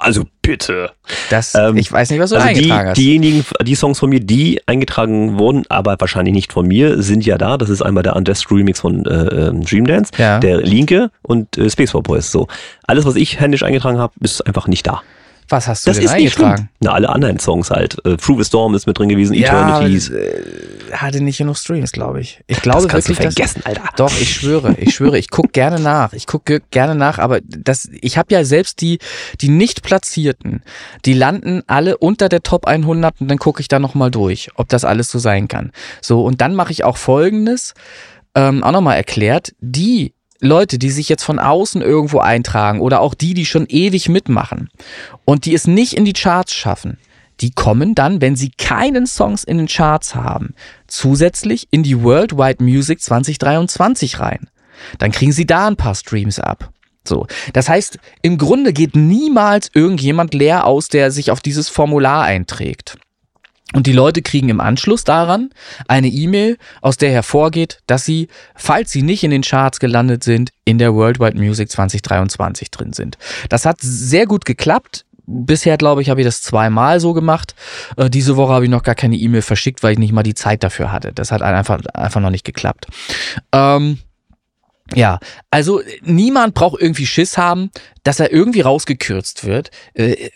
[0.00, 0.90] Also bitte.
[1.30, 2.96] Das, Ähm, ich weiß nicht, was du Also die, eingetragen hast.
[2.98, 7.38] diejenigen, die Songs von mir, die eingetragen wurden, aber wahrscheinlich nicht von mir, sind ja
[7.38, 7.56] da.
[7.56, 9.10] Das ist einmal der Undressed Remix von äh,
[9.48, 10.40] ähm, Dream Dance, Ja.
[10.40, 12.32] der Linke und äh, Space for Boys.
[12.32, 12.48] So.
[12.88, 15.02] Alles, was ich händisch eingetragen habe, ist einfach nicht da.
[15.48, 16.46] Was hast du Das denn ist nicht schlimm.
[16.46, 16.70] eingetragen?
[16.80, 17.96] Na, alle anderen Songs halt.
[18.04, 20.10] Äh, Through the Storm ist mit drin gewesen, Ja, Eternities.
[20.10, 22.40] aber, äh, hatte nicht genug Streams, glaube ich.
[22.46, 23.82] Ich glaube das kannst du wirklich, dass, vergessen, Alter.
[23.96, 26.12] Doch, ich schwöre, ich schwöre, ich gucke gerne nach.
[26.12, 28.98] Ich gucke gerne nach, aber das, ich habe ja selbst die,
[29.40, 30.62] die nicht platzierten,
[31.04, 34.68] die landen alle unter der Top 100 und dann gucke ich da nochmal durch, ob
[34.68, 35.72] das alles so sein kann.
[36.00, 37.74] So, und dann mache ich auch Folgendes,
[38.34, 43.14] ähm, auch nochmal erklärt, die Leute, die sich jetzt von außen irgendwo eintragen oder auch
[43.14, 44.68] die, die schon ewig mitmachen
[45.24, 46.98] und die es nicht in die Charts schaffen,
[47.40, 50.54] die kommen dann, wenn sie keinen Songs in den Charts haben,
[50.86, 54.48] zusätzlich in die Worldwide Music 2023 rein.
[54.98, 56.70] Dann kriegen sie da ein paar Streams ab.
[57.04, 57.26] So.
[57.52, 62.98] Das heißt, im Grunde geht niemals irgendjemand leer aus, der sich auf dieses Formular einträgt.
[63.76, 65.50] Und die Leute kriegen im Anschluss daran
[65.86, 70.50] eine E-Mail, aus der hervorgeht, dass sie, falls sie nicht in den Charts gelandet sind,
[70.64, 73.18] in der Worldwide Music 2023 drin sind.
[73.50, 75.04] Das hat sehr gut geklappt.
[75.26, 77.54] Bisher, glaube ich, habe ich das zweimal so gemacht.
[77.98, 80.34] Äh, diese Woche habe ich noch gar keine E-Mail verschickt, weil ich nicht mal die
[80.34, 81.12] Zeit dafür hatte.
[81.12, 82.86] Das hat einfach, einfach noch nicht geklappt.
[83.52, 83.98] Ähm,
[84.94, 85.18] ja,
[85.50, 87.70] also niemand braucht irgendwie Schiss haben,
[88.04, 90.30] dass er irgendwie rausgekürzt wird, äh,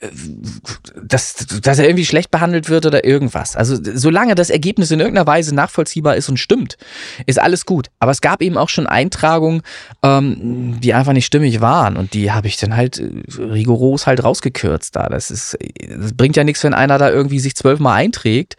[1.00, 3.54] dass, dass er irgendwie schlecht behandelt wird oder irgendwas.
[3.54, 6.78] Also solange das Ergebnis in irgendeiner Weise nachvollziehbar ist und stimmt,
[7.26, 7.90] ist alles gut.
[8.00, 9.62] Aber es gab eben auch schon Eintragungen,
[10.02, 14.24] ähm, die einfach nicht stimmig waren und die habe ich dann halt äh, rigoros halt
[14.24, 15.08] rausgekürzt da.
[15.08, 15.56] Das ist,
[15.88, 18.56] das bringt ja nichts, wenn einer da irgendwie sich zwölfmal einträgt.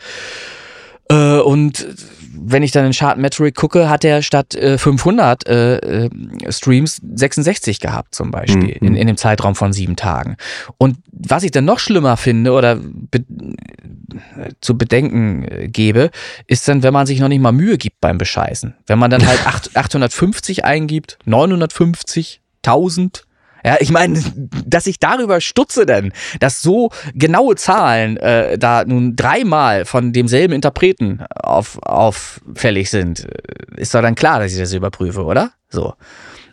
[1.11, 1.88] Äh, und
[2.43, 5.75] wenn ich dann in Chartmetric gucke, hat er statt äh, 500 äh,
[6.05, 6.09] äh,
[6.49, 8.88] Streams 66 gehabt zum Beispiel Mhm.
[8.88, 10.38] in, in dem Zeitraum von sieben Tagen.
[10.77, 16.09] Und was ich dann noch schlimmer finde oder be äh, zu bedenken gebe,
[16.47, 18.73] ist dann, wenn man sich noch nicht mal Mühe gibt beim Bescheißen.
[18.88, 23.25] Wenn man dann halt acht- 850 eingibt, 950, 1000.
[23.63, 24.21] Ja, ich meine,
[24.65, 30.53] dass ich darüber stutze denn, dass so genaue Zahlen äh, da nun dreimal von demselben
[30.53, 35.51] Interpreten auf, auffällig sind, äh, ist doch dann klar, dass ich das überprüfe, oder?
[35.69, 35.93] So.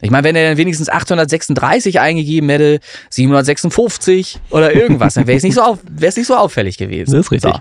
[0.01, 2.78] Ich meine, wenn er dann wenigstens 836 eingegeben hätte,
[3.10, 7.12] 756 oder irgendwas, dann wäre es nicht so auf, wäre es nicht so auffällig gewesen.
[7.12, 7.52] Das ist richtig.
[7.52, 7.60] So.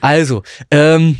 [0.00, 1.18] Also, ähm,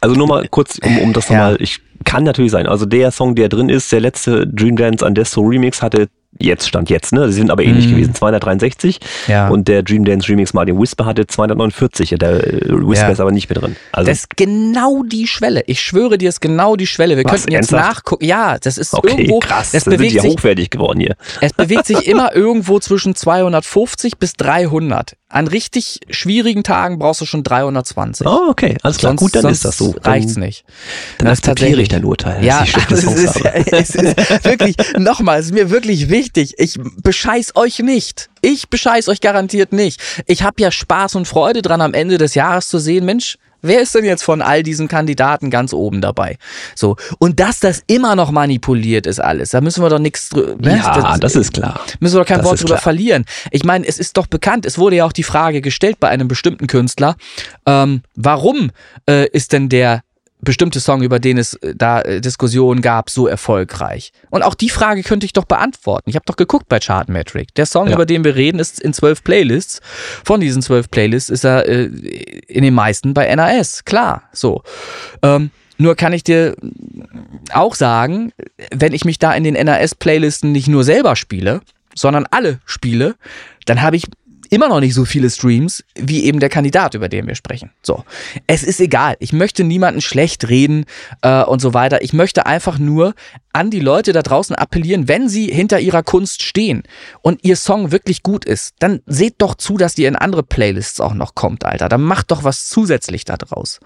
[0.00, 1.36] Also nur mal kurz, um, um das Ja.
[1.50, 2.66] nochmal, ich kann natürlich sein.
[2.66, 6.08] Also der Song, der drin ist, der letzte Dream Dance Andesto Remix hatte
[6.38, 7.26] jetzt stand jetzt, ne?
[7.28, 7.90] Sie sind aber ähnlich Mhm.
[7.92, 9.48] gewesen, 263 Ja.
[9.48, 12.10] und der Dream Dance Remix Martin Whisper hatte 249.
[12.10, 13.12] Ja, Der äh, Whisper Ja.
[13.12, 13.76] ist aber nicht mehr drin.
[13.92, 15.62] Also das ist genau die Schwelle.
[15.66, 17.16] Ich schwöre dir, ist genau die Schwelle.
[17.16, 17.96] Wir Was, könnten jetzt ernsthaft?
[17.96, 18.24] nachgucken.
[18.24, 19.38] Ja, das ist okay, irgendwo.
[19.40, 19.70] krass.
[19.72, 21.16] Das Das sind bewegt ja hochwertig geworden hier.
[21.40, 25.16] es bewegt sich immer irgendwo zwischen 250 bis 300.
[25.34, 28.24] An richtig schwierigen Tagen brauchst du schon 320.
[28.24, 29.10] Oh, okay, alles klar.
[29.10, 29.92] Sonst, Gut, dann ist das so.
[30.04, 30.64] Reicht's nicht.
[31.18, 32.44] dann Das ist akzeptiere ich tatsächlich- dein Urteil.
[32.44, 36.54] Ja, Songs ist, es ist wirklich, nochmal, es ist mir wirklich wichtig.
[36.58, 38.30] Ich bescheiß euch nicht.
[38.42, 40.00] Ich bescheiß euch garantiert nicht.
[40.26, 43.80] Ich habe ja Spaß und Freude dran, am Ende des Jahres zu sehen, Mensch, Wer
[43.80, 46.36] ist denn jetzt von all diesen Kandidaten ganz oben dabei?
[46.74, 46.96] So.
[47.18, 50.54] Und dass das immer noch manipuliert ist alles, da müssen wir doch nichts drüber.
[50.58, 50.76] Ne?
[50.76, 51.80] Ja, das, das, ist klar.
[51.98, 52.80] Müssen wir doch kein das Wort drüber klar.
[52.80, 53.24] verlieren.
[53.50, 56.28] Ich meine, es ist doch bekannt, es wurde ja auch die Frage gestellt bei einem
[56.28, 57.16] bestimmten Künstler,
[57.64, 58.70] ähm, warum
[59.08, 60.02] äh, ist denn der
[60.44, 64.12] bestimmte Song, über den es äh, da äh, Diskussionen gab, so erfolgreich?
[64.30, 66.10] Und auch die Frage könnte ich doch beantworten.
[66.10, 67.54] Ich habe doch geguckt bei Chartmetric.
[67.54, 67.94] Der Song, ja.
[67.94, 69.80] über den wir reden, ist in zwölf Playlists.
[70.24, 73.84] Von diesen zwölf Playlists ist er äh, in den meisten bei NAS.
[73.84, 74.62] Klar, so.
[75.22, 76.56] Ähm, nur kann ich dir
[77.52, 78.32] auch sagen,
[78.70, 81.62] wenn ich mich da in den NAS-Playlisten nicht nur selber spiele,
[81.94, 83.16] sondern alle spiele,
[83.66, 84.04] dann habe ich
[84.54, 87.70] immer noch nicht so viele Streams wie eben der Kandidat, über den wir sprechen.
[87.82, 88.04] So,
[88.46, 89.16] es ist egal.
[89.18, 90.84] Ich möchte niemanden schlecht reden
[91.22, 92.02] äh, und so weiter.
[92.02, 93.14] Ich möchte einfach nur
[93.52, 96.82] an die Leute da draußen appellieren, wenn sie hinter ihrer Kunst stehen
[97.22, 101.00] und ihr Song wirklich gut ist, dann seht doch zu, dass ihr in andere Playlists
[101.00, 101.88] auch noch kommt, Alter.
[101.88, 103.80] Dann macht doch was zusätzlich da draus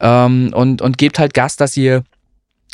[0.00, 2.04] ähm, und und gebt halt Gas, dass ihr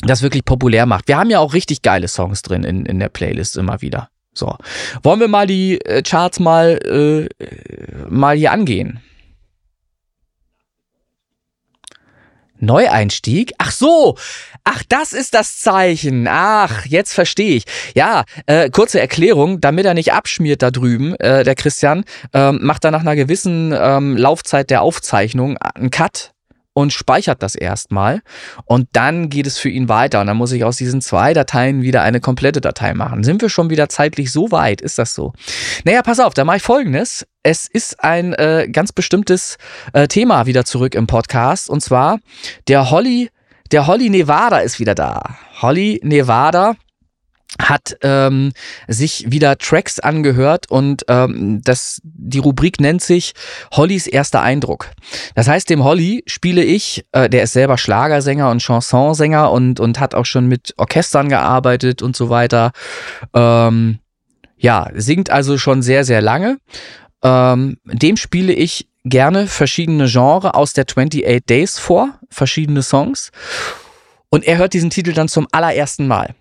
[0.02, 1.08] das wirklich populär macht.
[1.08, 4.10] Wir haben ja auch richtig geile Songs drin in, in der Playlist immer wieder.
[4.36, 4.54] So,
[5.02, 7.44] wollen wir mal die äh, Charts mal, äh,
[8.10, 9.00] mal hier angehen?
[12.58, 13.52] Neueinstieg?
[13.58, 14.16] Ach so,
[14.64, 16.26] ach, das ist das Zeichen.
[16.28, 17.64] Ach, jetzt verstehe ich.
[17.94, 22.84] Ja, äh, kurze Erklärung, damit er nicht abschmiert da drüben, äh, der Christian, ähm, macht
[22.84, 26.32] er nach einer gewissen ähm, Laufzeit der Aufzeichnung einen Cut
[26.76, 28.20] und speichert das erstmal
[28.66, 31.80] und dann geht es für ihn weiter und dann muss ich aus diesen zwei Dateien
[31.80, 33.24] wieder eine komplette Datei machen.
[33.24, 34.82] Sind wir schon wieder zeitlich so weit?
[34.82, 35.32] Ist das so?
[35.84, 37.26] Naja, pass auf, da mache ich folgendes.
[37.42, 39.56] Es ist ein äh, ganz bestimmtes
[39.94, 42.18] äh, Thema wieder zurück im Podcast und zwar
[42.68, 43.30] der Holly,
[43.72, 45.38] der Holly Nevada ist wieder da.
[45.62, 46.76] Holly Nevada
[47.60, 48.52] hat ähm,
[48.88, 53.32] sich wieder Tracks angehört und ähm, das die Rubrik nennt sich
[53.72, 54.90] Hollys erster Eindruck.
[55.34, 60.00] Das heißt, dem Holly spiele ich, äh, der ist selber Schlagersänger und Chansonsänger und und
[60.00, 62.72] hat auch schon mit Orchestern gearbeitet und so weiter.
[63.34, 63.98] Ähm,
[64.58, 66.58] ja, singt also schon sehr sehr lange.
[67.22, 73.30] Ähm, dem spiele ich gerne verschiedene Genres aus der 28 Days vor, verschiedene Songs.
[74.28, 76.34] Und er hört diesen Titel dann zum allerersten Mal.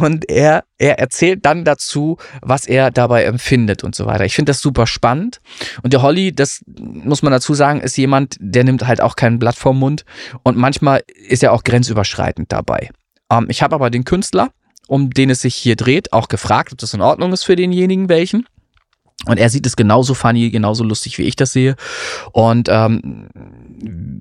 [0.00, 4.24] Und er, er erzählt dann dazu, was er dabei empfindet und so weiter.
[4.24, 5.40] Ich finde das super spannend.
[5.82, 9.38] Und der Holly, das muss man dazu sagen, ist jemand, der nimmt halt auch kein
[9.38, 10.04] Blatt vom Mund.
[10.42, 12.90] Und manchmal ist er auch grenzüberschreitend dabei.
[13.30, 14.50] Ähm, ich habe aber den Künstler,
[14.86, 18.08] um den es sich hier dreht, auch gefragt, ob das in Ordnung ist für denjenigen
[18.08, 18.46] welchen.
[19.26, 21.74] Und er sieht es genauso funny, genauso lustig, wie ich das sehe.
[22.32, 23.28] Und ähm,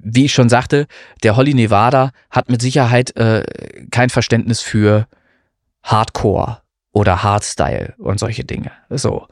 [0.03, 0.87] wie ich schon sagte,
[1.23, 3.43] der Holly Nevada hat mit Sicherheit äh,
[3.91, 5.07] kein Verständnis für
[5.87, 6.61] Hardcore
[6.91, 8.71] oder Hardstyle und solche Dinge.
[8.89, 9.27] So.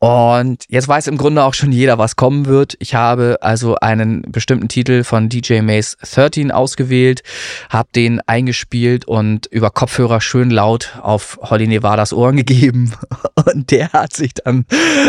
[0.00, 2.76] Und jetzt weiß im Grunde auch schon jeder, was kommen wird.
[2.78, 7.22] Ich habe also einen bestimmten Titel von DJ Mace 13 ausgewählt,
[7.70, 12.92] habe den eingespielt und über Kopfhörer schön laut auf Holly Nevadas Ohren gegeben.
[13.34, 14.66] Und der hat sich dann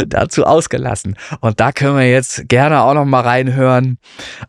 [0.08, 1.18] dazu ausgelassen.
[1.42, 3.98] Und da können wir jetzt gerne auch noch mal reinhören.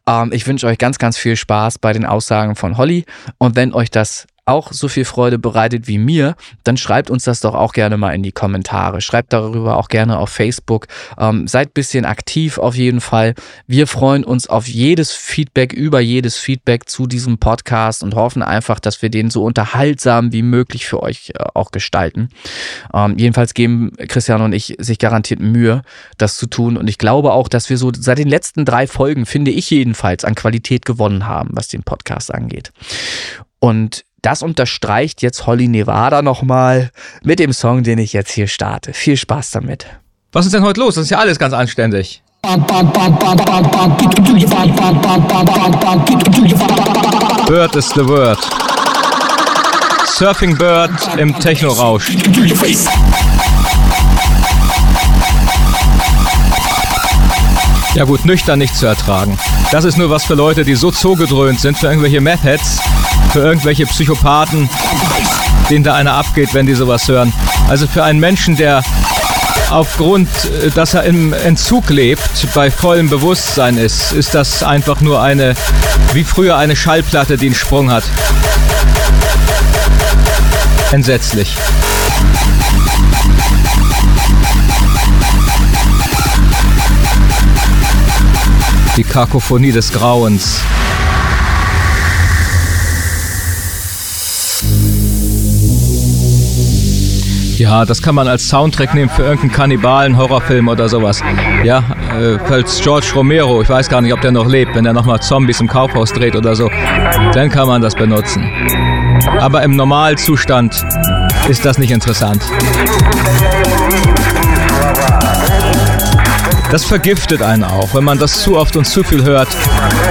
[0.07, 3.05] Ähm, ich wünsche euch ganz, ganz viel Spaß bei den Aussagen von Holly.
[3.39, 7.41] Und wenn euch das auch so viel Freude bereitet wie mir, dann schreibt uns das
[7.41, 9.01] doch auch gerne mal in die Kommentare.
[9.01, 10.87] Schreibt darüber auch gerne auf Facebook.
[11.19, 13.35] Ähm, seid bisschen aktiv auf jeden Fall.
[13.67, 18.79] Wir freuen uns auf jedes Feedback, über jedes Feedback zu diesem Podcast und hoffen einfach,
[18.79, 22.29] dass wir den so unterhaltsam wie möglich für euch äh, auch gestalten.
[22.95, 25.83] Ähm, jedenfalls geben Christian und ich sich garantiert Mühe,
[26.19, 26.77] das zu tun.
[26.77, 30.25] Und ich glaube auch, dass wir so seit den letzten drei Folgen, finde ich jedenfalls,
[30.25, 32.73] an Qualität gewonnen haben, was den Podcast angeht.
[33.59, 36.91] Und das unterstreicht jetzt Holly Nevada nochmal
[37.23, 38.93] mit dem Song, den ich jetzt hier starte.
[38.93, 39.87] Viel Spaß damit.
[40.33, 40.97] Was ist denn heute los?
[40.97, 42.23] Das ist ja alles ganz anständig.
[47.47, 48.39] Bird is the word.
[50.07, 52.11] Surfing Bird im Techno-Rausch.
[57.97, 59.39] Ja gut, nüchtern nicht zu ertragen.
[59.73, 62.79] Das ist nur was für Leute, die so zogedröhnt sind, für irgendwelche Meth-Heads,
[63.33, 64.69] für irgendwelche Psychopathen,
[65.71, 67.33] denen da einer abgeht, wenn die sowas hören.
[67.71, 68.85] Also für einen Menschen, der
[69.71, 70.29] aufgrund,
[70.63, 75.55] äh, dass er im Entzug lebt, bei vollem Bewusstsein ist, ist das einfach nur eine,
[76.13, 78.05] wie früher eine Schallplatte, die einen Sprung hat.
[80.93, 81.57] Entsetzlich.
[88.97, 90.63] Die Kakophonie des Grauens.
[97.59, 101.23] Ja, das kann man als Soundtrack nehmen für irgendeinen Kannibalen, Horrorfilm oder sowas.
[101.63, 101.79] Ja,
[102.19, 105.21] äh, falls George Romero, ich weiß gar nicht, ob der noch lebt, wenn er nochmal
[105.21, 106.71] Zombies im Kaufhaus dreht oder so,
[107.33, 108.45] dann kann man das benutzen.
[109.41, 110.87] Aber im Normalzustand
[111.49, 112.43] ist das nicht interessant.
[116.71, 119.49] Das vergiftet einen auch, wenn man das zu oft und zu viel hört.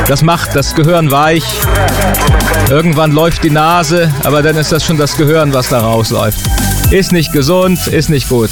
[0.07, 1.44] Das macht das Gehirn weich.
[2.69, 6.40] Irgendwann läuft die Nase, aber dann ist das schon das Gehirn, was da rausläuft.
[6.91, 8.49] Ist nicht gesund, ist nicht gut.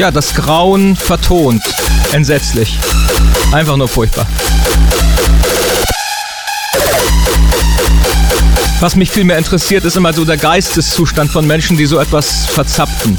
[0.00, 1.62] Ja, das Grauen vertont.
[2.12, 2.78] Entsetzlich.
[3.52, 4.26] Einfach nur furchtbar.
[8.80, 12.46] Was mich viel mehr interessiert, ist immer so der Geisteszustand von Menschen, die so etwas
[12.46, 13.18] verzapfen.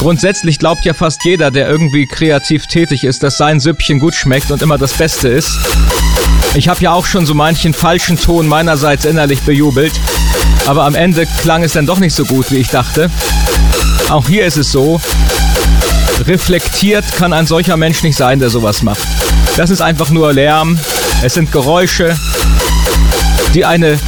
[0.00, 4.50] Grundsätzlich glaubt ja fast jeder, der irgendwie kreativ tätig ist, dass sein Süppchen gut schmeckt
[4.50, 5.52] und immer das Beste ist.
[6.54, 9.92] Ich habe ja auch schon so manchen falschen Ton meinerseits innerlich bejubelt,
[10.66, 13.08] aber am Ende klang es dann doch nicht so gut, wie ich dachte.
[14.08, 15.00] Auch hier ist es so,
[16.24, 19.06] reflektiert kann ein solcher Mensch nicht sein, der sowas macht.
[19.56, 20.78] Das ist einfach nur Lärm,
[21.22, 22.16] es sind Geräusche,
[23.54, 23.98] die eine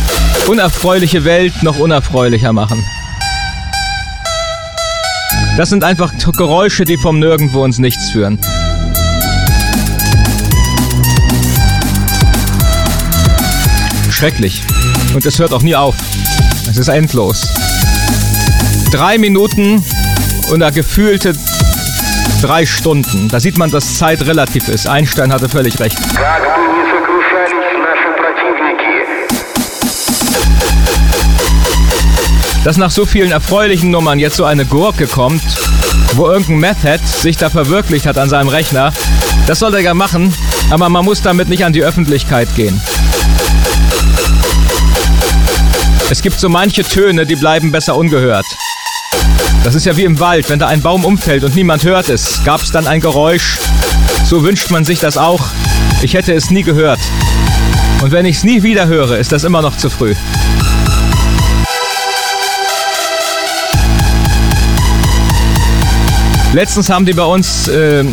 [0.47, 2.85] unerfreuliche Welt noch unerfreulicher machen.
[5.57, 8.39] Das sind einfach Geräusche, die vom Nirgendwo ins Nichts führen.
[14.11, 14.63] Schrecklich.
[15.15, 15.97] Und es hört auch nie auf.
[16.71, 17.47] Es ist endlos.
[18.93, 19.83] Drei Minuten
[20.51, 21.35] und da gefühlte
[22.43, 23.29] Drei Stunden.
[23.29, 24.87] Da sieht man, dass Zeit relativ ist.
[24.87, 25.99] Einstein hatte völlig recht.
[32.65, 35.43] Dass nach so vielen erfreulichen Nummern jetzt so eine Gurke kommt,
[36.15, 38.93] wo irgendein Method sich da verwirklicht hat an seinem Rechner,
[39.47, 40.35] das soll er ja machen,
[40.71, 42.81] aber man muss damit nicht an die Öffentlichkeit gehen.
[46.11, 48.47] Es gibt so manche Töne, die bleiben besser ungehört.
[49.65, 52.43] Das ist ja wie im Wald, wenn da ein Baum umfällt und niemand hört es,
[52.45, 53.59] gab es dann ein Geräusch.
[54.25, 55.45] So wünscht man sich das auch.
[56.03, 57.01] Ich hätte es nie gehört.
[58.01, 60.15] Und wenn ich es nie wieder höre, ist das immer noch zu früh.
[66.53, 68.05] Letztens haben die bei uns äh,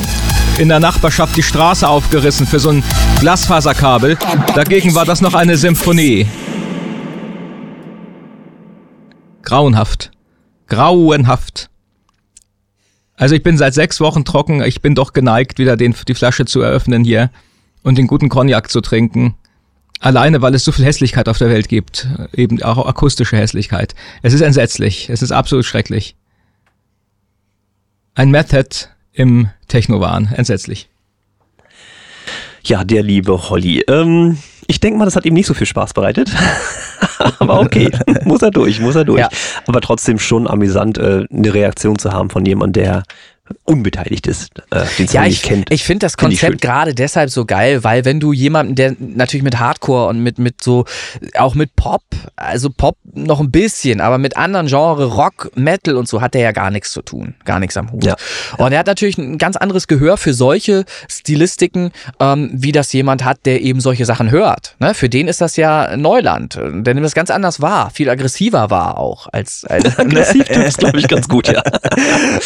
[0.58, 2.84] in der Nachbarschaft die Straße aufgerissen für so ein
[3.20, 4.18] Glasfaserkabel.
[4.56, 6.28] Dagegen war das noch eine Symphonie.
[9.44, 10.12] Grauenhaft.
[10.68, 11.70] Grauenhaft.
[13.18, 14.62] Also ich bin seit sechs Wochen trocken.
[14.62, 17.30] Ich bin doch geneigt, wieder den, die Flasche zu eröffnen hier
[17.84, 19.36] und den guten Cognac zu trinken.
[20.00, 22.08] Alleine, weil es so viel Hässlichkeit auf der Welt gibt.
[22.34, 23.96] Eben auch akustische Hässlichkeit.
[24.22, 25.10] Es ist entsetzlich.
[25.10, 26.16] Es ist absolut schrecklich.
[28.14, 30.34] Ein Method im Techno-Wahn.
[30.36, 30.90] Entsetzlich.
[32.66, 33.84] Ja, der liebe Holly.
[33.88, 34.38] Ähm,
[34.68, 36.32] ich denke mal, das hat ihm nicht so viel Spaß bereitet.
[37.40, 37.90] Aber okay,
[38.24, 39.20] muss er durch, muss er durch.
[39.20, 39.30] Ja.
[39.68, 43.04] Aber trotzdem schon amüsant, äh, eine Reaktion zu haben von jemandem, der
[43.64, 45.72] unbeteiligt ist, äh, den Ja, nicht ich, kennt.
[45.72, 49.60] ich finde das Konzept gerade deshalb so geil, weil wenn du jemanden, der natürlich mit
[49.60, 50.86] Hardcore und mit, mit so,
[51.38, 52.04] auch mit Pop,
[52.36, 56.42] also Pop noch ein bisschen, aber mit anderen Genre, Rock, Metal und so, hat der
[56.42, 58.04] ja gar nichts zu tun, gar nichts am Hut.
[58.06, 58.16] Ja.
[58.58, 63.24] Und er hat natürlich ein ganz anderes Gehör für solche Stilistiken, ähm, wie das jemand
[63.24, 64.76] hat, der eben solche Sachen hört.
[64.80, 64.94] Ne?
[64.94, 66.56] Für den ist das ja Neuland.
[66.56, 70.78] Der nimmt das ganz anders wahr, viel aggressiver wahr auch als, als Aggressiv tut es,
[70.78, 71.62] glaube ich, ganz gut, ja.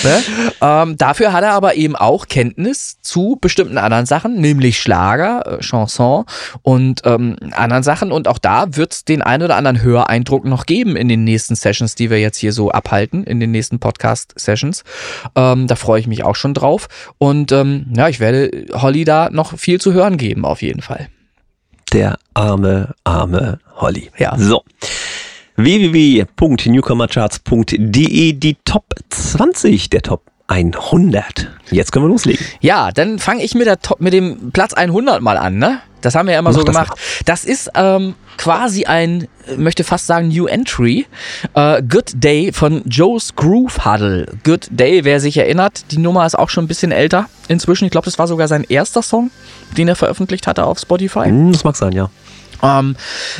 [0.03, 0.23] Ne?
[0.61, 5.59] Ähm, dafür hat er aber eben auch Kenntnis zu bestimmten anderen Sachen, nämlich Schlager, äh,
[5.59, 6.25] Chanson
[6.61, 8.11] und ähm, anderen Sachen.
[8.11, 11.55] Und auch da wird es den einen oder anderen Höreindruck noch geben in den nächsten
[11.55, 14.83] Sessions, die wir jetzt hier so abhalten, in den nächsten Podcast-Sessions.
[15.35, 16.87] Ähm, da freue ich mich auch schon drauf.
[17.17, 21.09] Und ähm, ja, ich werde Holly da noch viel zu hören geben, auf jeden Fall.
[21.93, 24.09] Der arme, arme Holly.
[24.17, 24.35] Ja.
[24.37, 24.63] So.
[25.55, 31.47] www.newcomercharts.de die Top 20 der Top 100.
[31.69, 32.43] Jetzt können wir loslegen.
[32.59, 35.80] Ja, dann fange ich mit, der Top, mit dem Platz 100 mal an, ne?
[36.01, 36.97] Das haben wir ja immer Mach so das gemacht.
[37.26, 41.05] Das ist ähm, quasi ein, äh, möchte fast sagen, New Entry.
[41.53, 44.26] Äh, Good Day von Joe's Groove Huddle.
[44.43, 47.85] Good Day, wer sich erinnert, die Nummer ist auch schon ein bisschen älter inzwischen.
[47.85, 49.30] Ich glaube, das war sogar sein erster Song,
[49.77, 51.26] den er veröffentlicht hatte auf Spotify.
[51.26, 52.09] Hm, das mag sein, ja.
[52.64, 52.95] Ähm,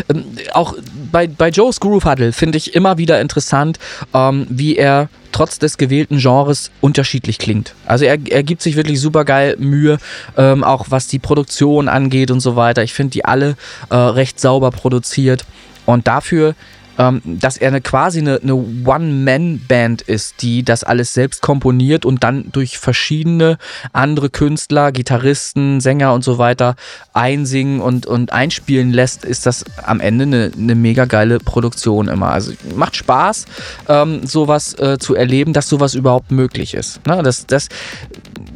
[0.10, 0.76] ähm, auch
[1.12, 3.80] bei, bei Joe's Groove Huddle finde ich immer wieder interessant,
[4.14, 7.76] ähm, wie er trotz des gewählten Genres unterschiedlich klingt.
[7.86, 9.98] Also er, er gibt sich wirklich super geil Mühe,
[10.38, 12.84] ähm, auch was die Produktion angeht und so weiter.
[12.84, 13.56] Ich finde die alle
[13.90, 15.46] äh, recht sauber produziert.
[15.86, 16.56] Und dafür
[17.00, 22.24] ähm, dass er eine, quasi eine, eine One-Man-Band ist, die das alles selbst komponiert und
[22.24, 23.58] dann durch verschiedene
[23.94, 26.76] andere Künstler, Gitarristen, Sänger und so weiter
[27.14, 32.32] einsingen und, und einspielen lässt, ist das am Ende eine, eine mega geile Produktion immer.
[32.32, 33.46] Also macht Spaß,
[33.88, 37.06] ähm, sowas äh, zu erleben, dass sowas überhaupt möglich ist.
[37.08, 37.24] Ne?
[37.24, 37.70] Das, das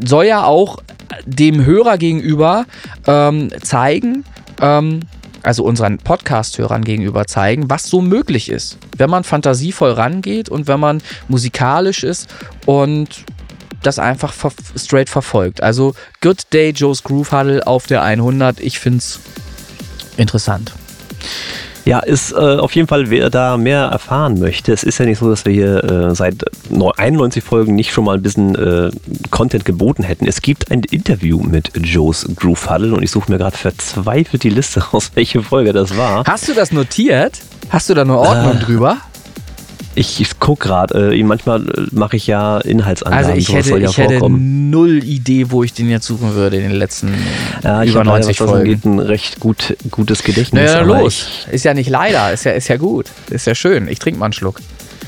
[0.05, 0.83] soll ja auch
[1.25, 2.65] dem Hörer gegenüber
[3.07, 4.25] ähm, zeigen,
[4.59, 5.01] ähm,
[5.43, 10.79] also unseren Podcast-Hörern gegenüber zeigen, was so möglich ist, wenn man fantasievoll rangeht und wenn
[10.79, 12.33] man musikalisch ist
[12.65, 13.25] und
[13.83, 14.33] das einfach
[14.77, 15.61] straight verfolgt.
[15.61, 18.59] Also Good Day Joe's Groove Huddle auf der 100.
[18.61, 19.19] Ich finde es
[20.17, 20.71] interessant.
[21.85, 24.72] Ja, ist äh, auf jeden Fall, wer da mehr erfahren möchte.
[24.72, 28.15] Es ist ja nicht so, dass wir hier äh, seit 91 Folgen nicht schon mal
[28.15, 28.91] ein bisschen äh,
[29.31, 30.26] Content geboten hätten.
[30.26, 34.49] Es gibt ein Interview mit Joe's Groove Huddle und ich suche mir gerade verzweifelt die
[34.49, 36.23] Liste aus, welche Folge das war.
[36.26, 37.39] Hast du das notiert?
[37.69, 38.97] Hast du da eine Ordnung äh, drüber?
[39.95, 43.25] Ich, ich gucke gerade, äh, manchmal äh, mache ich ja Inhaltsangaben.
[43.25, 46.63] Also ich hätte, ja ich hätte null Idee, wo ich den jetzt suchen würde in
[46.63, 47.13] den letzten
[47.63, 48.65] ja, über 90 leider, Folgen.
[48.65, 50.71] Geht ein recht gut, gutes Gedächtnis.
[50.71, 51.27] Naja, los.
[51.51, 53.07] ist ja nicht leider, ist ja, ist ja gut.
[53.29, 53.87] Ist ja schön.
[53.87, 54.59] Ich trinke mal einen Schluck.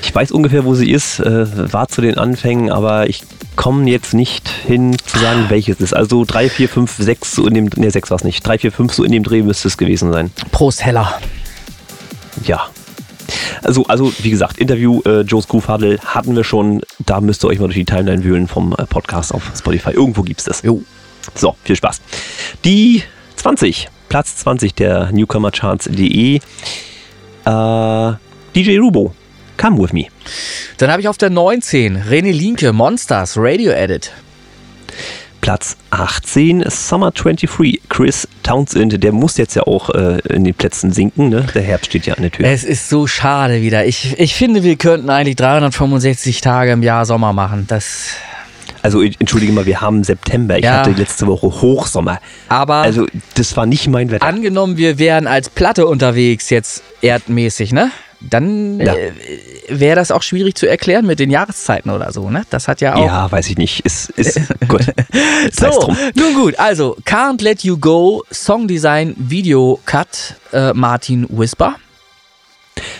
[0.03, 3.23] Ich weiß ungefähr, wo sie ist, äh, war zu den Anfängen, aber ich
[3.55, 5.93] komme jetzt nicht hin zu sagen, welches es ist.
[5.95, 8.71] Also 3, 4, 5, 6, so in dem, ne 6 war es nicht, 3, 4,
[8.71, 10.31] 5, so in dem Dreh müsste es gewesen sein.
[10.51, 11.19] Prost, Heller.
[12.43, 12.67] Ja,
[13.64, 16.81] also, also wie gesagt, Interview äh, Joe's Groove Huddle hatten wir schon.
[17.06, 19.91] Da müsst ihr euch mal durch die Timeline wühlen vom äh, Podcast auf Spotify.
[19.91, 20.61] Irgendwo gibt es das.
[20.61, 20.81] Jo.
[21.34, 22.02] So, viel Spaß.
[22.64, 23.03] Die
[23.38, 26.39] 20, Platz 20 der Newcomercharts.de.
[27.45, 28.14] Äh,
[28.56, 29.14] DJ Rubo,
[29.57, 30.06] Come With Me.
[30.77, 34.11] Dann habe ich auf der 19 René Linke, Monsters, Radio Edit.
[35.41, 39.03] Platz 18, Summer 23, Chris Townsend.
[39.03, 41.29] Der muss jetzt ja auch äh, in den Plätzen sinken.
[41.29, 41.45] Ne?
[41.53, 42.45] Der Herbst steht ja an der Tür.
[42.45, 43.85] Es ist so schade wieder.
[43.85, 47.65] Ich, ich finde, wir könnten eigentlich 365 Tage im Jahr Sommer machen.
[47.67, 48.15] Das.
[48.81, 50.57] Also entschuldige mal, wir haben September.
[50.57, 50.79] Ich ja.
[50.79, 52.19] hatte letzte Woche Hochsommer.
[52.49, 54.25] Aber also das war nicht mein Wetter.
[54.25, 57.91] Angenommen, wir wären als Platte unterwegs jetzt erdmäßig, ne?
[58.21, 58.93] Dann ja.
[58.93, 59.11] äh,
[59.69, 62.43] wäre das auch schwierig zu erklären mit den Jahreszeiten oder so, ne?
[62.49, 63.05] Das hat ja auch.
[63.05, 63.85] Ja, weiß ich nicht.
[63.85, 64.85] Ist, ist gut.
[65.51, 66.57] so, nun gut.
[66.59, 71.75] Also, Can't Let You Go, Songdesign, Video Cut, äh, Martin Whisper.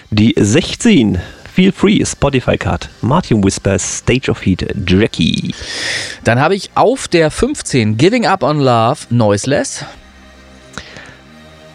[0.10, 1.20] Die 16.
[1.56, 5.54] Feel Free, Spotify Cut, Martin Whisper, Stage of Heat, Jackie.
[6.26, 9.86] Dann habe ich auf der 15 Giving Up on Love, Noiseless.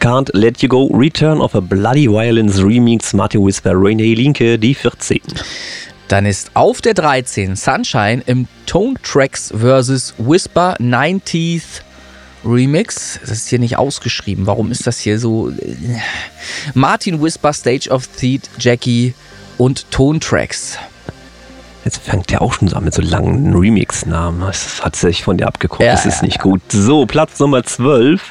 [0.01, 4.75] Can't Let You Go, Return of a Bloody Violence Remix, Martin Whisper, Renee Linke, die
[4.75, 5.21] 14.
[6.09, 10.15] Dann ist auf der 13 Sunshine im Tone Tracks vs.
[10.17, 11.83] Whisper 90th
[12.47, 13.21] Remix.
[13.21, 14.47] Das ist hier nicht ausgeschrieben.
[14.47, 15.53] Warum ist das hier so?
[16.73, 19.13] Martin Whisper, Stage of Theat, Jackie
[19.59, 20.79] und Tone Tracks.
[21.85, 24.41] Jetzt fängt der auch schon so an mit so langen Remix-Namen.
[24.41, 25.83] Das hat sich von dir abgeguckt.
[25.83, 26.43] Ja, das ist ja, nicht ja.
[26.43, 26.61] gut.
[26.69, 28.23] So, Platz Nummer 12.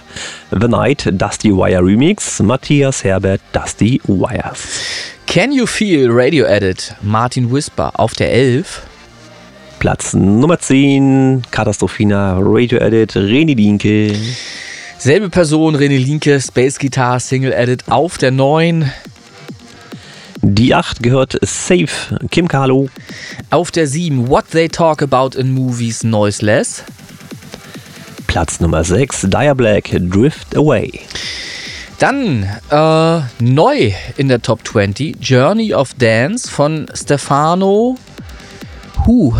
[0.51, 2.39] The Night, Dusty Wire Remix.
[2.41, 4.67] Matthias Herbert, Dusty Wires.
[5.25, 8.81] Can You Feel Radio Edit, Martin Whisper auf der 11.
[9.77, 14.15] Platz Nummer 10, Katastrophina Radio Edit, René Linke.
[14.97, 18.91] Selbe Person, René Linke, Space Guitar Single Edit auf der 9.
[20.41, 22.89] Die 8 gehört Safe, Kim Carlo.
[23.49, 26.83] Auf der 7 What They Talk About in Movies Noiseless.
[28.27, 31.01] Platz Nummer 6 Dire Black, Drift Away.
[31.99, 37.97] Dann äh, neu in der Top 20 Journey of Dance von Stefano
[39.05, 39.33] Hu.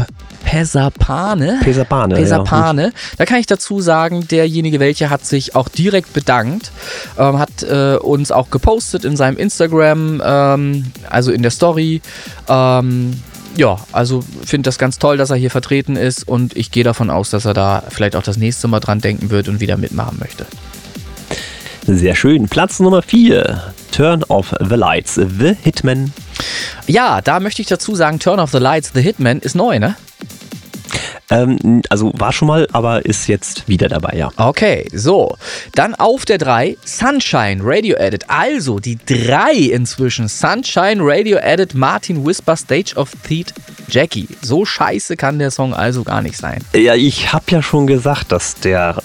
[0.49, 1.59] Pesapane.
[1.63, 2.15] Pesapane.
[2.15, 2.83] Pesapane.
[2.85, 2.91] Ja.
[3.17, 6.71] Da kann ich dazu sagen, derjenige welche hat sich auch direkt bedankt,
[7.19, 12.01] ähm, hat äh, uns auch gepostet in seinem Instagram, ähm, also in der Story.
[12.47, 13.21] Ähm,
[13.55, 17.11] ja, also finde das ganz toll, dass er hier vertreten ist und ich gehe davon
[17.11, 20.17] aus, dass er da vielleicht auch das nächste Mal dran denken wird und wieder mitmachen
[20.19, 20.47] möchte.
[21.85, 22.47] Sehr schön.
[22.47, 23.73] Platz Nummer 4.
[23.91, 26.11] Turn off the Lights, The Hitman.
[26.87, 29.95] Ja, da möchte ich dazu sagen, Turn off the Lights, The Hitman ist neu, ne?
[31.29, 34.29] Ähm, also war schon mal, aber ist jetzt wieder dabei, ja.
[34.37, 35.35] Okay, so.
[35.75, 38.25] Dann auf der 3 Sunshine Radio Edit.
[38.29, 40.27] Also die 3 inzwischen.
[40.27, 43.53] Sunshine Radio Edit Martin Whisper Stage of Theat
[43.89, 44.27] Jackie.
[44.41, 46.63] So scheiße kann der Song also gar nicht sein.
[46.73, 49.01] Ja, ich habe ja schon gesagt, dass der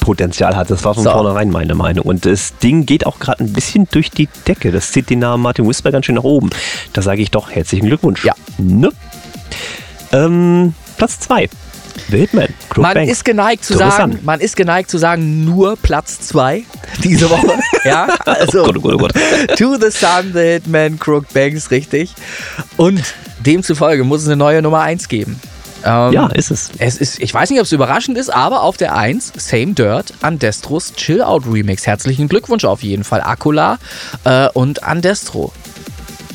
[0.00, 0.70] Potenzial hat.
[0.70, 1.10] Das war von So.
[1.10, 2.04] vornherein meine Meinung.
[2.06, 4.72] Und das Ding geht auch gerade ein bisschen durch die Decke.
[4.72, 6.50] Das zieht den Namen Martin Whisper ganz schön nach oben.
[6.92, 8.24] Da sage ich doch herzlichen Glückwunsch.
[8.24, 8.34] Ja.
[8.58, 8.90] Ne?
[10.12, 11.48] Ähm, Platz 2.
[12.10, 12.48] The Hitman.
[12.70, 13.10] Crook Man Bank.
[13.10, 16.64] ist geneigt zu sagen, man ist geneigt zu sagen, nur Platz zwei
[17.02, 17.58] diese Woche.
[17.84, 19.58] ja, also Oh Gott, oh Gott, oh Gott.
[19.58, 22.14] To the Sun, The Hitman, Crook Banks, richtig.
[22.78, 23.02] Und
[23.40, 25.38] demzufolge muss es eine neue Nummer eins geben.
[25.84, 26.70] Ähm, Ja, ist es.
[26.78, 30.14] Es ist, ich weiß nicht, ob es überraschend ist, aber auf der 1 Same Dirt
[30.22, 31.86] Andestros Chill Out Remix.
[31.86, 33.20] Herzlichen Glückwunsch auf jeden Fall.
[33.20, 33.78] Akula
[34.24, 35.52] äh, und Andestro.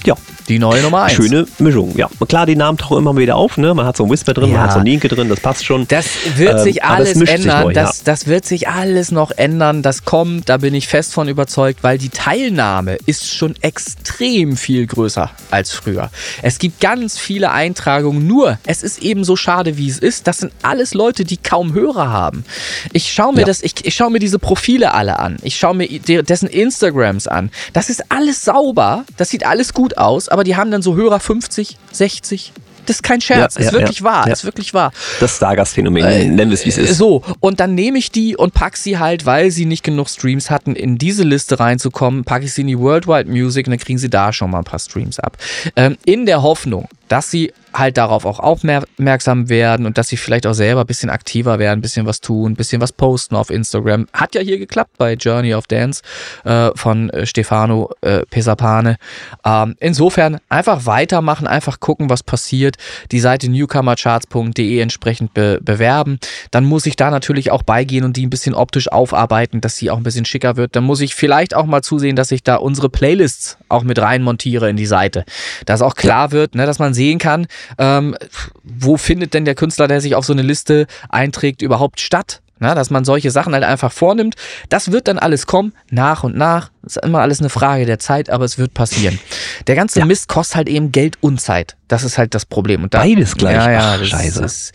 [0.05, 0.15] Ja.
[0.47, 1.13] Die neue Nummer 1.
[1.13, 2.09] Schöne Mischung, ja.
[2.25, 3.73] Klar, die Namen tauchen immer wieder auf, ne?
[3.73, 4.57] Man hat so ein Whisper drin, Ja.
[4.57, 5.85] man hat so ein Linke drin, das passt schon.
[5.89, 6.05] Das
[6.37, 7.63] wird Ähm, sich alles sich ändern.
[7.65, 9.81] neu, das, das wird sich alles noch ändern.
[9.83, 14.87] Das kommt, da bin ich fest von überzeugt, weil die Teilnahme ist schon extrem viel
[14.87, 16.09] größer als früher.
[16.41, 20.27] Es gibt ganz viele Eintragungen, nur es ist eben so schade, wie es ist.
[20.27, 22.45] Das sind alles Leute, die kaum Hörer haben.
[22.93, 23.47] Ich schaue mir Ja.
[23.47, 25.37] das, ich, ich schaue mir diese Profile alle an.
[25.41, 27.51] Ich schaue mir de- dessen Instagrams an.
[27.73, 31.19] Das ist alles sauber, das sieht alles gut aus, aber die haben dann so Hörer
[31.19, 32.53] 50, 60.
[32.85, 34.33] Das ist kein Scherz, Ja, ist ja, wirklich ja, wahr, ja.
[34.33, 34.93] ist wirklich wahr.
[35.19, 36.97] Das Stargast-Phänomen, Äh, nennen wir es, wie es ist.
[36.97, 40.49] So, und dann nehme ich die und pack sie halt, weil sie nicht genug Streams
[40.49, 43.97] hatten, in diese Liste reinzukommen, packe ich sie in die Worldwide Music und dann kriegen
[43.99, 45.37] sie da schon mal ein paar Streams ab.
[45.75, 50.47] Ähm, in der Hoffnung, dass sie halt darauf auch aufmerksam werden und dass sie vielleicht
[50.47, 53.49] auch selber ein bisschen aktiver werden, ein bisschen was tun, ein bisschen was posten auf
[53.49, 54.07] Instagram.
[54.13, 56.01] Hat ja hier geklappt bei Journey of Dance
[56.43, 58.97] äh, von äh, Stefano äh, Pesapane.
[59.45, 62.77] Ähm, insofern einfach weitermachen, einfach gucken, was passiert.
[63.11, 66.19] Die Seite newcomercharts.de entsprechend be bewerben.
[66.51, 69.89] Dann muss ich da natürlich auch beigehen und die ein bisschen optisch aufarbeiten, dass sie
[69.89, 70.75] auch ein bisschen schicker wird.
[70.75, 74.23] Dann muss ich vielleicht auch mal zusehen, dass ich da unsere Playlists auch mit rein
[74.23, 75.25] montiere in die Seite.
[75.65, 78.15] Dass auch klar wird, ne, dass man sehen kann, ähm,
[78.63, 82.41] wo findet denn der Künstler, der sich auf so eine Liste einträgt, überhaupt statt?
[82.59, 84.33] Na, dass man solche Sachen halt einfach vornimmt.
[84.69, 86.71] Das wird dann alles kommen, nach und nach.
[86.83, 89.19] Ist immer alles eine Frage der Zeit, aber es wird passieren.
[89.67, 90.05] Der ganze Ja.
[90.05, 91.75] Mist kostet halt eben Geld und Zeit.
[91.87, 92.81] Das ist halt das Problem.
[92.81, 93.53] Und da, Beides gleich.
[93.57, 94.43] Ja, ja, Ach, scheiße.
[94.43, 94.71] Ist,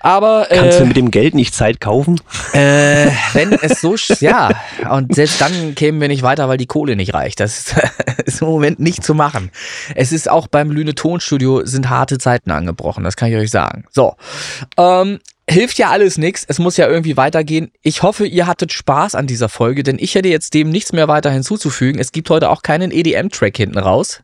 [0.00, 2.20] aber Kannst äh, du mit dem Geld nicht Zeit kaufen?
[2.52, 4.50] äh, wenn es so, ja,
[4.90, 7.40] und selbst dann kämen wir nicht weiter, weil die Kohle nicht reicht.
[7.40, 7.74] Das ist,
[8.24, 9.50] ist im Moment nicht zu machen.
[9.94, 13.84] Es ist auch beim Lüne Tonstudio sind harte Zeiten angebrochen, das kann ich euch sagen.
[13.90, 14.14] So,
[14.76, 15.20] ähm,
[15.50, 16.44] hilft ja alles nichts.
[16.48, 17.70] Es muss ja irgendwie weitergehen.
[17.82, 21.08] Ich hoffe, ihr hattet Spaß an dieser Folge, denn ich hätte jetzt dem nichts mehr
[21.08, 22.00] weiter hinzuzufügen.
[22.00, 24.22] Es gibt heute auch keinen EDM-Track hinten raus.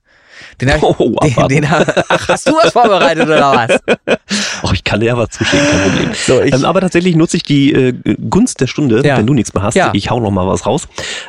[0.60, 3.80] Den hab, Oh, den, den, ach, hast du was vorbereitet oder was?
[4.62, 6.10] Oh, ich kann dir ja was zuschicken, kein Problem.
[6.14, 7.92] So, ich- ähm, aber tatsächlich nutze ich die äh,
[8.28, 9.18] Gunst der Stunde, Ja.
[9.18, 9.74] wenn du nichts mehr hast.
[9.74, 9.90] Ja.
[9.94, 10.88] Ich hau noch mal was raus.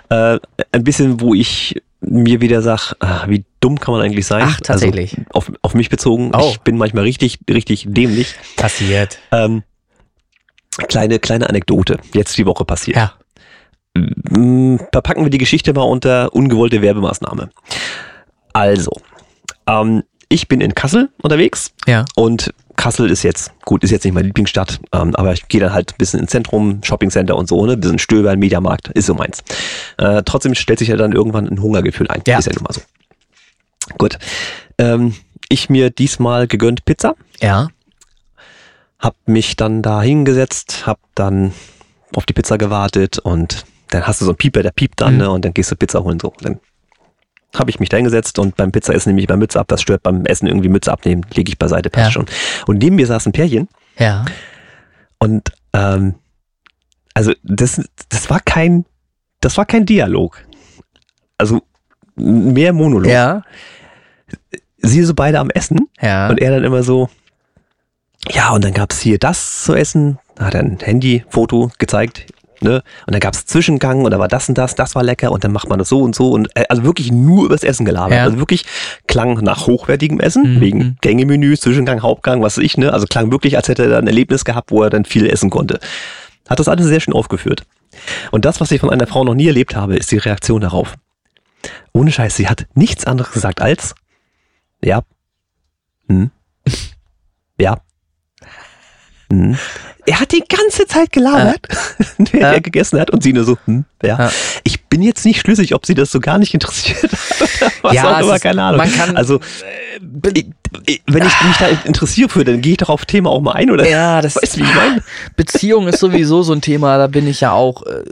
[0.10, 0.40] Äh,
[0.72, 4.44] ein bisschen, wo ich mir wieder sag, ah, wie dumm kann man eigentlich sein?
[4.48, 5.16] Ach, tatsächlich.
[5.18, 6.32] Also auf, auf mich bezogen.
[6.34, 6.50] Oh.
[6.52, 8.34] Ich bin manchmal richtig, richtig dämlich.
[8.56, 9.20] Passiert.
[9.32, 9.64] Ähm,
[10.88, 11.98] kleine, kleine Anekdote.
[12.14, 12.98] Jetzt die Woche passiert.
[12.98, 13.14] Ja.
[14.92, 17.50] Verpacken wir die Geschichte mal unter ungewollte Werbemaßnahme.
[18.58, 18.92] Also,
[19.68, 22.06] ähm, ich bin in Kassel unterwegs Ja.
[22.16, 25.74] und Kassel ist jetzt, gut, ist jetzt nicht meine Lieblingsstadt, ähm, aber ich gehe dann
[25.74, 29.14] halt ein bisschen ins Zentrum, Shoppingcenter und so, ne, ein bisschen stöbern, Mediamarkt, ist so
[29.14, 29.44] meins.
[29.98, 32.22] Äh, trotzdem stellt sich ja dann irgendwann ein Hungergefühl ein.
[32.28, 32.40] Ja.
[32.40, 32.82] Ist ja nun mal so.
[33.98, 34.18] Gut.
[34.78, 35.16] Ähm,
[35.50, 37.70] ich mir diesmal gegönnt Pizza, Ja.
[39.00, 41.54] hab mich dann da hingesetzt, hab dann
[42.16, 45.20] auf die Pizza gewartet und dann hast du so einen Pieper, der piept dann, Mhm.
[45.20, 46.34] ne, und dann gehst du Pizza holen so.
[46.42, 46.60] Dann
[47.56, 49.82] habe ich mich da hingesetzt und beim Pizza essen nehme ich mal Mütze ab, das
[49.82, 52.12] stört beim Essen irgendwie Mütze abnehmen, lege ich beiseite, passt Ja.
[52.12, 52.26] schon.
[52.68, 53.68] Und neben mir saß ein Pärchen
[53.98, 54.26] Ja.
[55.20, 56.16] und ähm,
[57.14, 58.86] also das, das war kein,
[59.40, 60.44] das war kein Dialog.
[61.38, 61.62] Also
[62.16, 63.10] mehr Monolog.
[63.12, 63.42] Ja.
[64.80, 66.30] Sie so beide am Essen Ja.
[66.30, 67.10] und er dann immer so,
[68.30, 72.26] ja, und dann gab's hier das zu essen, da hat er ein Handyfoto gezeigt,
[72.62, 72.84] ne?
[73.06, 75.52] Und dann gab's Zwischengang und da war das und das, das war lecker und dann
[75.52, 78.18] macht man das so und so und äh, also wirklich nur übers Essen gelabert.
[78.18, 78.24] Ja.
[78.24, 78.66] Also wirklich
[79.08, 80.62] klang nach hochwertigem Essen, Mhm.
[80.62, 82.94] wegen Gängemenü, Zwischengang, Hauptgang, was weiß ich, ne?
[82.94, 85.50] Also klang wirklich, als hätte er da ein Erlebnis gehabt, wo er dann viel essen
[85.50, 85.80] konnte.
[86.50, 87.64] Hat das alles sehr schön aufgeführt.
[88.32, 90.96] Und das, was ich von einer Frau noch nie erlebt habe, ist die Reaktion darauf.
[91.94, 93.96] Ohne Scheiß, sie hat nichts anderes gesagt als,
[94.84, 95.02] ja,
[96.08, 96.30] hm,
[97.60, 97.78] ja,
[99.32, 99.58] hm.
[100.10, 101.60] Er hat die ganze Zeit gelabert,
[102.18, 102.54] während Ja.
[102.54, 104.18] er gegessen hat und sie nur so, hm, ja.
[104.18, 104.32] Ja.
[104.64, 108.16] Ich bin jetzt nicht schlüssig, ob sie das so gar nicht interessiert hat was Ja,
[108.18, 108.78] auch immer, ist- keine Ahnung.
[108.78, 109.40] man kann- also,
[110.34, 110.46] ich-
[111.08, 113.70] wenn ich mich da interessiere für, dann gehe ich doch auf Thema auch mal ein,
[113.72, 113.88] oder?
[113.90, 115.04] Ja, das Weißt du, wie ich meine?
[115.36, 117.84] Beziehung ist sowieso so ein Thema, da bin ich ja auch.
[117.86, 118.04] Äh,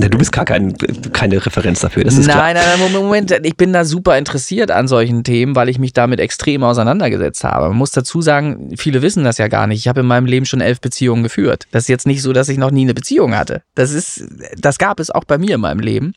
[0.00, 0.74] Ja, du bist gar kein,
[1.12, 2.38] keine Referenz dafür, das ist klar.
[2.38, 5.92] nein, nein, nein, Moment, ich bin da super interessiert an solchen Themen, weil ich mich
[5.92, 7.68] damit extrem auseinandergesetzt habe.
[7.68, 9.80] Man muss dazu sagen, viele wissen das ja gar nicht.
[9.80, 11.66] Ich habe in meinem Leben schon elf Beziehungen geführt.
[11.70, 13.62] Das ist jetzt nicht so, dass ich noch nie eine Beziehung hatte.
[13.74, 14.24] Das ist,
[14.56, 16.14] das gab es auch bei mir in meinem Leben.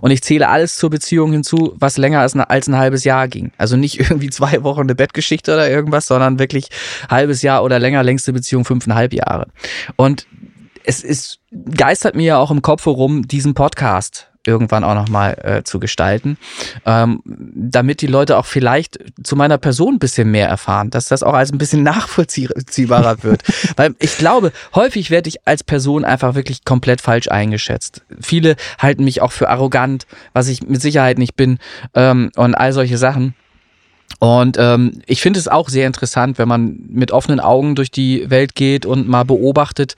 [0.00, 3.52] Und ich zähle alles zur Beziehung hinzu, was länger als, als ein halbes Jahr ging.
[3.56, 6.68] Also nicht irgendwie zwei Wochen eine Bettgeschichte oder irgendwas, sondern wirklich
[7.08, 9.46] halbes Jahr oder länger, längste Beziehung fünfeinhalb Jahre.
[9.96, 10.26] Und
[10.84, 11.40] es ist,
[11.74, 16.36] geistert mir ja auch im Kopf herum, diesen Podcast irgendwann auch nochmal äh, zu gestalten,
[16.84, 21.22] ähm, damit die Leute auch vielleicht zu meiner Person ein bisschen mehr erfahren, dass das
[21.22, 23.42] auch als ein bisschen nachvollziehbarer wird.
[23.76, 28.02] Weil ich glaube, häufig werde ich als Person einfach wirklich komplett falsch eingeschätzt.
[28.20, 31.58] Viele halten mich auch für arrogant, was ich mit Sicherheit nicht bin
[31.94, 33.34] ähm, und all solche Sachen.
[34.24, 38.30] Und ähm, ich finde es auch sehr interessant, wenn man mit offenen Augen durch die
[38.30, 39.96] Welt geht und mal beobachtet,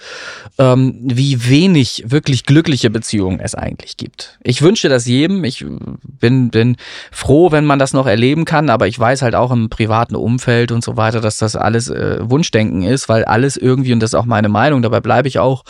[0.58, 4.38] ähm, wie wenig wirklich glückliche Beziehungen es eigentlich gibt.
[4.42, 5.44] Ich wünsche das jedem.
[5.44, 5.64] Ich
[6.02, 6.76] bin, bin
[7.12, 10.72] froh, wenn man das noch erleben kann, aber ich weiß halt auch im privaten Umfeld
[10.72, 14.14] und so weiter, dass das alles äh, Wunschdenken ist, weil alles irgendwie, und das ist
[14.14, 15.62] auch meine Meinung, dabei bleibe ich auch,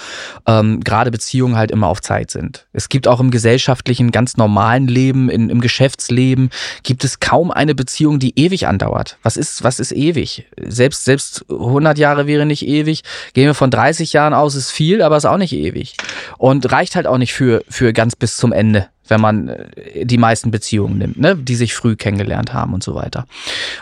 [0.46, 2.66] ähm, gerade Beziehungen halt immer auf Zeit sind.
[2.72, 6.48] Es gibt auch im gesellschaftlichen, ganz normalen Leben, in, im Geschäftsleben,
[6.84, 9.18] gibt es kaum eine Beziehung, die ewig andauert.
[9.22, 10.46] Was ist, was ist ewig?
[10.60, 13.02] Selbst, selbst 100 Jahre wäre nicht ewig.
[13.34, 15.94] Gehen wir von 30 Jahren aus, ist viel, aber ist auch nicht ewig.
[16.38, 20.18] Und reicht halt auch nicht für, für ganz bis zum Ende wenn man äh, die
[20.18, 23.26] meisten Beziehungen nimmt, ne, die sich früh kennengelernt haben und so weiter.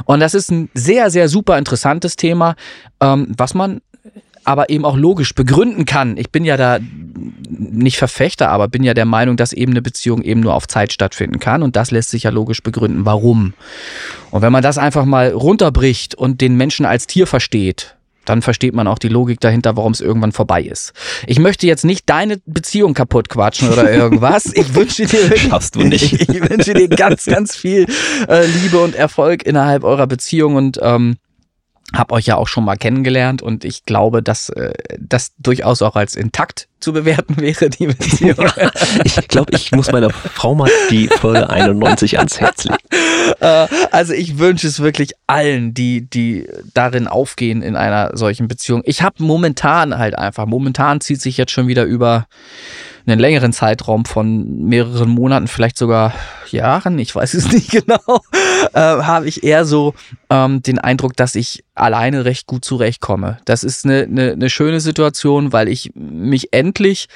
[0.05, 2.57] Und das ist ein sehr, sehr super interessantes Thema,
[3.01, 3.81] ähm, was man
[4.45, 6.17] aber eben auch logisch begründen kann.
[6.17, 6.79] Ich bin ja da
[7.49, 10.93] nicht Verfechter, aber bin ja der Meinung, dass eben eine Beziehung eben nur auf Zeit
[10.93, 13.55] stattfinden kann und das lässt sich ja logisch begründen, warum.
[14.31, 18.75] Und wenn man das einfach mal runterbricht und den Menschen als Tier versteht, dann versteht
[18.75, 20.93] man auch die Logik dahinter, warum es irgendwann vorbei ist.
[21.27, 24.47] Ich möchte jetzt nicht deine Beziehung kaputt quatschen oder irgendwas.
[24.55, 26.13] Ich wünsche dir Schaffst du nicht.
[26.13, 27.87] Ich, ich wünsche dir ganz, ganz viel
[28.29, 31.17] äh, Liebe und Erfolg innerhalb eurer Beziehung und ähm,
[31.99, 35.97] hab euch ja auch schon mal kennengelernt und ich glaube, dass äh, das durchaus auch
[35.97, 38.47] als intakt zu bewerten wäre, die Beziehung.
[39.05, 42.77] Ich glaube, ich muss meiner Frau mal die Folge 91 ans Herz legen.
[43.41, 48.83] Äh, also ich wünsche es wirklich allen, die, die darin aufgehen in einer solchen Beziehung.
[48.85, 52.27] Ich habe momentan halt einfach, momentan zieht sich jetzt schon wieder über
[53.07, 56.15] einen längeren Zeitraum von mehreren Monaten, vielleicht sogar
[56.51, 58.21] Jahren, ich weiß es nicht genau,
[58.73, 59.95] äh, habe ich eher so
[60.31, 63.39] ähm, den Eindruck, dass ich alleine recht gut zurechtkomme.
[63.45, 67.09] Das ist eine, eine, eine schöne Situation, weil ich mich endlich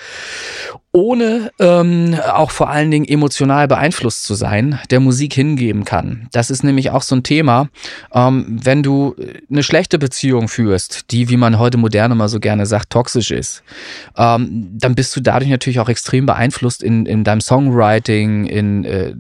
[0.93, 6.28] ohne ähm, auch vor allen Dingen emotional beeinflusst zu sein, der Musik hingeben kann.
[6.32, 7.69] Das ist nämlich auch so ein Thema,
[8.12, 9.15] ähm, wenn du
[9.51, 13.62] eine schlechte Beziehung führst, die, wie man heute modern immer so gerne sagt, toxisch ist,
[14.16, 19.15] ähm, dann bist du dadurch natürlich auch extrem beeinflusst in, in deinem Songwriting, in äh,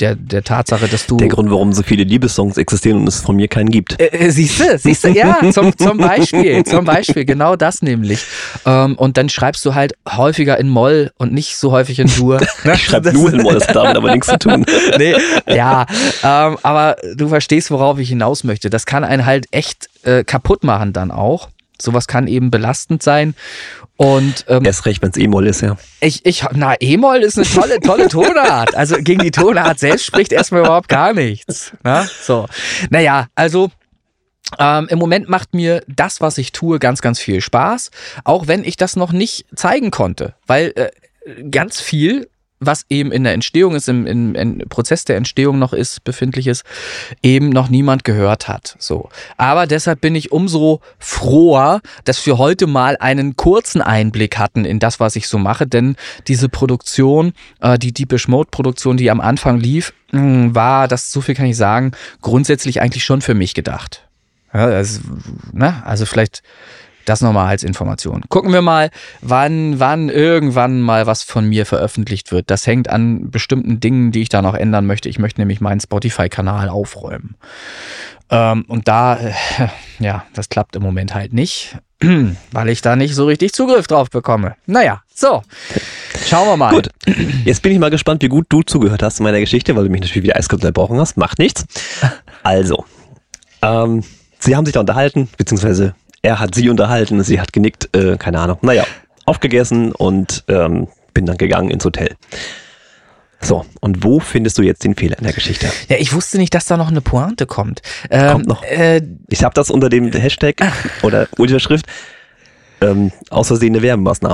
[0.00, 1.16] der, der Tatsache, dass du.
[1.16, 4.00] Der Grund, warum so viele Liebessongs existieren und es von mir keinen gibt.
[4.00, 8.24] Äh, äh, siehst du, siehst du, ja, zum, zum Beispiel, zum Beispiel, genau das nämlich.
[8.64, 12.40] Ähm, und dann schreibst du halt häufiger in Moll und nicht so häufig in Dur.
[12.76, 14.66] Ich schreibe nur in Moll, das hat damit aber nichts zu tun.
[14.98, 15.14] nee,
[15.46, 15.86] ja,
[16.22, 18.70] ähm, aber du verstehst, worauf ich hinaus möchte.
[18.70, 21.48] Das kann einen halt echt äh, kaputt machen dann auch.
[21.80, 23.34] Sowas kann eben belastend sein.
[23.96, 25.76] Und ähm, Erst recht, wenn es E-Moll ist, ja.
[26.00, 28.74] ich, ich, na, E-Moll ist eine tolle, tolle Tonart.
[28.74, 31.72] Also gegen die Tonart selbst spricht erstmal überhaupt gar nichts.
[31.82, 32.06] Na?
[32.22, 32.46] So.
[32.90, 33.70] Naja, also
[34.58, 37.90] ähm, Im Moment macht mir das, was ich tue, ganz, ganz viel Spaß.
[38.24, 40.34] Auch wenn ich das noch nicht zeigen konnte.
[40.46, 42.28] Weil äh, ganz viel,
[42.58, 46.46] was eben in der Entstehung ist, im, im, im Prozess der Entstehung noch ist, befindlich
[46.46, 46.64] ist,
[47.22, 48.76] eben noch niemand gehört hat.
[48.78, 49.08] So.
[49.36, 54.78] Aber deshalb bin ich umso froher, dass wir heute mal einen kurzen Einblick hatten in
[54.78, 55.96] das, was ich so mache, denn
[56.28, 61.20] diese Produktion, äh, die Deepish Mode Produktion, die am Anfang lief, mh, war, das so
[61.20, 61.92] viel kann ich sagen,
[62.22, 64.02] grundsätzlich eigentlich schon für mich gedacht.
[64.52, 65.00] Ja, also,
[65.52, 65.82] ne?
[65.84, 66.42] also vielleicht
[67.08, 68.22] das nochmal als Information.
[68.28, 72.50] Gucken wir mal, wann, wann irgendwann mal was von mir veröffentlicht wird.
[72.50, 75.08] Das hängt an bestimmten Dingen, die ich da noch ändern möchte.
[75.08, 77.36] Ich möchte nämlich meinen Spotify-Kanal aufräumen.
[78.28, 79.32] Ähm, und da, äh,
[80.00, 81.76] ja, das klappt im Moment halt nicht,
[82.52, 84.56] weil ich da nicht so richtig Zugriff drauf bekomme.
[84.66, 85.42] Naja, so.
[86.26, 86.70] Schauen wir mal.
[86.70, 86.90] Gut,
[87.44, 89.90] jetzt bin ich mal gespannt, wie gut du zugehört hast in meiner Geschichte, weil du
[89.90, 91.16] mich natürlich wieder eiskalt unterbrochen hast.
[91.16, 91.64] Macht nichts.
[92.42, 92.84] Also,
[93.62, 94.02] ähm,
[94.40, 95.94] sie haben sich da unterhalten, beziehungsweise
[96.26, 98.58] er hat sie unterhalten, sie hat genickt, äh, keine Ahnung.
[98.62, 98.84] Naja,
[99.26, 102.16] aufgegessen und ähm, bin dann gegangen ins Hotel.
[103.40, 105.70] So, und wo findest du jetzt den Fehler in der Geschichte?
[105.88, 107.80] Ja, ich wusste nicht, dass da noch eine Pointe kommt.
[108.10, 108.62] Ähm, Kommt noch.
[108.64, 110.56] Äh, Ich habe das unter dem Hashtag
[111.02, 111.86] oder Unterschrift
[112.80, 113.82] ähm, aus Versehen eine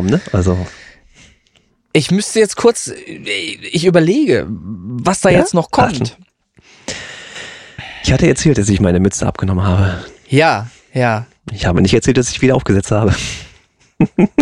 [0.07, 0.21] ne?
[0.33, 0.57] Also,
[1.93, 5.41] ich müsste jetzt kurz, ich überlege, was da Ja?
[5.41, 6.17] jetzt noch kommt.
[8.03, 10.03] ich hatte erzählt, dass ich meine Mütze abgenommen habe.
[10.29, 13.15] Ja, ja, Ich habe nicht erzählt, dass ich wieder aufgesetzt habe.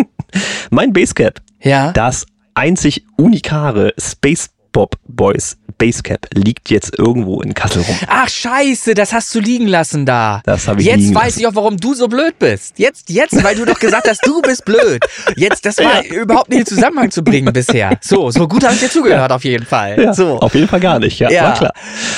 [0.70, 1.92] mein Basecap, ja.
[1.92, 7.96] das einzig unikare Space Pop Boys Basecap liegt jetzt irgendwo in Kassel rum.
[8.06, 10.42] Ach scheiße, das hast du liegen lassen da.
[10.44, 11.40] Das habe ich Jetzt liegen weiß lassen.
[11.40, 12.78] ich auch, warum du so blöd bist.
[12.78, 15.02] Jetzt, jetzt, weil du doch gesagt hast, du bist blöd.
[15.36, 17.98] Jetzt, das war überhaupt nicht in Zusammenhang zu bringen bisher.
[18.02, 19.98] So, so gut habe ich dir zugehört auf jeden Fall.
[20.02, 20.38] Ja, so.
[20.40, 21.42] Auf jeden Fall gar nicht, ja, Ja.
[21.44, 21.72] war klar.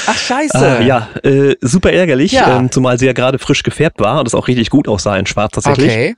[0.07, 0.59] Ach scheiße.
[0.59, 2.57] Ah, ja, äh, super ärgerlich, Ja.
[2.59, 5.27] ähm, zumal sie ja gerade frisch gefärbt war und es auch richtig gut aussah in
[5.27, 5.87] schwarz tatsächlich.
[5.93, 6.15] Okay.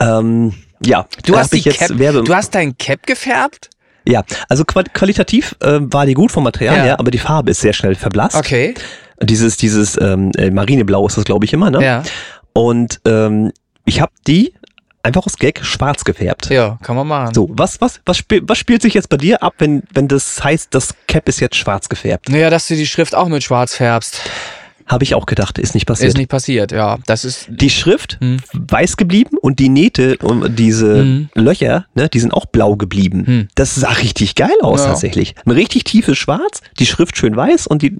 [0.00, 0.52] Ähm,
[0.84, 3.70] ja, Du hast, die jetzt Cap, du hast dein Cap gefärbt?
[4.06, 6.82] Ja, also qual qualitativ ähm, war die gut vom Material Ja.
[6.82, 8.36] her, aber die Farbe ist sehr schnell verblasst.
[8.36, 8.74] Okay.
[9.22, 11.84] Dieses, dieses ähm, äh, Marineblau ist das, glaube ich, immer, ne?
[11.84, 12.02] Ja.
[12.54, 13.52] Und ähm,
[13.84, 14.54] ich habe die
[15.02, 16.50] einfach aus Gag schwarz gefärbt.
[16.50, 17.34] Ja, kann man machen.
[17.34, 20.42] So, was, was, was, spiel, was spielt sich jetzt bei dir ab, wenn, wenn das
[20.42, 22.28] heißt, das Cap ist jetzt schwarz gefärbt?
[22.28, 24.20] Naja, dass du die Schrift auch mit schwarz färbst.
[24.90, 26.08] Habe ich auch gedacht, ist nicht passiert.
[26.08, 26.98] Ist nicht passiert, ja.
[27.06, 27.46] Das ist.
[27.48, 28.38] die Schrift Hm.
[28.52, 31.28] weiß geblieben und die Nähte und diese Hm.
[31.34, 33.24] Löcher, ne, die sind auch blau geblieben.
[33.26, 33.48] Hm.
[33.54, 34.86] Das sah richtig geil aus Ja.
[34.88, 35.34] tatsächlich.
[35.46, 37.98] Ein richtig tiefes Schwarz, die Schrift schön weiß und die,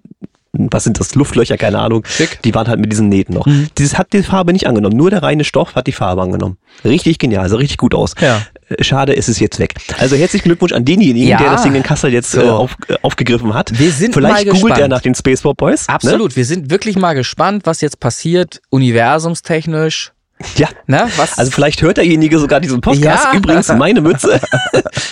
[0.52, 2.04] was sind das, Luftlöcher, keine Ahnung.
[2.06, 2.40] Schick.
[2.42, 3.46] Die waren halt mit diesen Nähten noch.
[3.46, 3.68] Hm.
[3.78, 6.56] Dieses hat die Farbe nicht angenommen, nur der reine Stoff hat die Farbe angenommen.
[6.84, 8.14] Richtig genial, sah richtig gut aus.
[8.20, 8.42] Ja.
[8.68, 9.74] Äh, Schade, ist es jetzt weg.
[9.98, 11.38] Also herzlichen Glückwunsch an denjenigen, Ja.
[11.38, 12.40] der das Ding in Kassel jetzt So.
[12.40, 13.78] äh, auf, äh, aufgegriffen hat.
[13.78, 15.86] Wir sind Vielleicht mal googelt er nach den Spaceball Boys.
[15.86, 15.94] Ne?
[15.94, 16.34] Absolut.
[16.36, 20.12] Wir sind wirklich mal gespannt, was jetzt passiert, universumstechnisch.
[20.56, 20.68] Ja.
[20.86, 21.08] Ne?
[21.16, 21.38] Was?
[21.38, 23.26] Also vielleicht hört derjenige sogar diesen Podcast.
[23.32, 23.36] Ja.
[23.36, 24.40] Übrigens meine Mütze.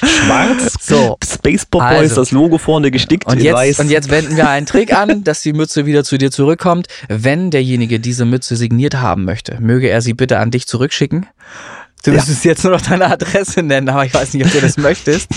[0.03, 0.75] Schwarz.
[0.81, 1.19] So.
[1.25, 2.23] Spaceball Boys, Also.
[2.23, 3.81] das Logo vorne gestickt und jetzt, weiß.
[3.81, 6.89] und jetzt wenden wir einen Trick an, dass die Mütze wieder zu dir zurückkommt.
[7.09, 11.27] Wenn derjenige diese Mütze signiert haben möchte, möge er sie bitte an dich zurückschicken.
[12.05, 12.16] Du Ja.
[12.16, 15.29] müsstest jetzt nur noch deine Adresse nennen, aber ich weiß nicht, ob du das möchtest.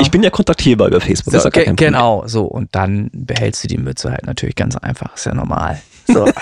[0.00, 1.32] ich bin ja kontaktierbar über Facebook.
[1.32, 1.76] das ist So, ja Problem.
[1.76, 2.44] genau, so.
[2.44, 5.14] Und dann behältst du die Mütze halt natürlich ganz einfach.
[5.14, 5.80] Ist ja normal.
[6.10, 6.24] So,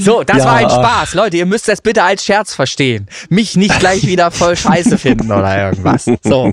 [0.00, 0.44] so das Ja.
[0.44, 1.14] war ein Spaß.
[1.14, 3.06] Leute, ihr müsst das bitte als Scherz verstehen.
[3.28, 6.06] Mich nicht gleich wieder voll scheiße finden oder irgendwas.
[6.22, 6.52] So.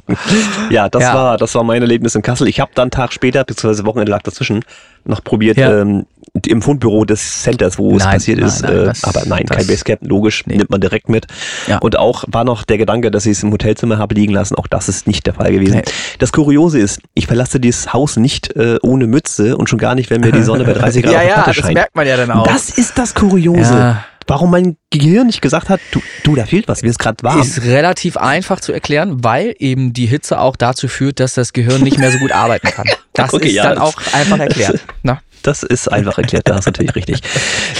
[0.69, 1.13] Ja, das Ja.
[1.13, 2.47] war das war mein Erlebnis in Kassel.
[2.47, 4.63] Ich habe dann einen Tag später, beziehungsweise Wochenende lag dazwischen,
[5.05, 5.81] noch probiert Ja.
[5.81, 6.05] ähm,
[6.47, 8.61] im Fundbüro des Centers, wo es Nein, passiert nein, ist.
[8.63, 11.27] nein, äh, das- aber nein, kein das- Basecap, logisch, nimmt man direkt mit.
[11.67, 11.77] Ja.
[11.79, 14.55] Und auch war noch der Gedanke, dass ich es im Hotelzimmer habe liegen lassen.
[14.55, 15.75] Auch das ist nicht der Fall gewesen.
[15.77, 15.83] Nee.
[16.19, 20.09] Das Kuriose ist, ich verlasse dieses Haus nicht äh, ohne Mütze und schon gar nicht,
[20.09, 21.73] wenn mir die Sonne bei 30 Grad Ja, auf ja, Platte das scheint.
[21.73, 22.47] merkt man ja dann auch.
[22.47, 23.73] Das ist das Kuriose.
[23.73, 24.05] Ja.
[24.27, 27.41] Warum mein Gehirn nicht gesagt hat, du, du da fehlt was, mir ist gerade warm.
[27.41, 31.81] Ist relativ einfach zu erklären, weil eben die Hitze auch dazu führt, dass das Gehirn
[31.81, 32.87] nicht mehr so gut arbeiten kann.
[33.13, 34.79] Das Okay, ist ja, dann das- auch einfach erklärt.
[35.03, 35.19] Na?
[35.43, 37.21] Das ist einfach erklärt, da ist natürlich richtig.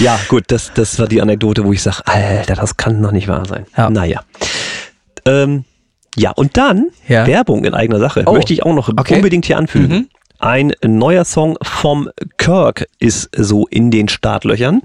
[0.00, 3.28] Ja, gut, das, das war die Anekdote, wo ich sage, Alter, das kann doch nicht
[3.28, 3.66] wahr sein.
[3.76, 3.90] Ja.
[3.90, 4.22] Naja.
[5.26, 5.64] Ähm,
[6.16, 7.26] ja, und dann Ja.
[7.26, 8.24] Werbung in eigener Sache.
[8.26, 8.32] Oh.
[8.32, 9.16] Möchte ich auch noch Okay.
[9.16, 9.88] unbedingt hier anfügen.
[9.96, 10.08] Mhm.
[10.38, 14.82] Ein neuer Song vom Kirk ist so in den Startlöchern.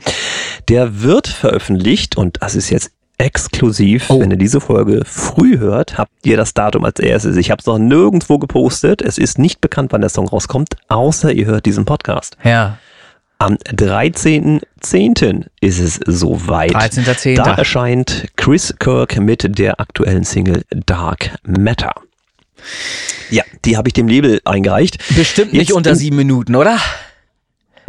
[0.70, 4.10] Der wird veröffentlicht und das ist jetzt exklusiv.
[4.10, 4.20] Oh.
[4.20, 7.36] Wenn ihr diese Folge früh hört, habt ihr das Datum als erstes.
[7.38, 9.02] Ich habe es noch nirgendwo gepostet.
[9.02, 12.38] Es ist nicht bekannt, wann der Song rauskommt, außer ihr hört diesen Podcast.
[12.44, 12.78] Ja.
[13.40, 15.46] Am 13.10.
[15.62, 16.76] ist es soweit.
[16.76, 17.36] 13.10..
[17.36, 21.94] Da erscheint Chris Kirk mit der aktuellen Single Dark Matter.
[23.30, 24.98] Ja, die habe ich dem Label eingereicht.
[25.16, 26.80] Bestimmt nicht Jetzt unter in- sieben Minuten, oder?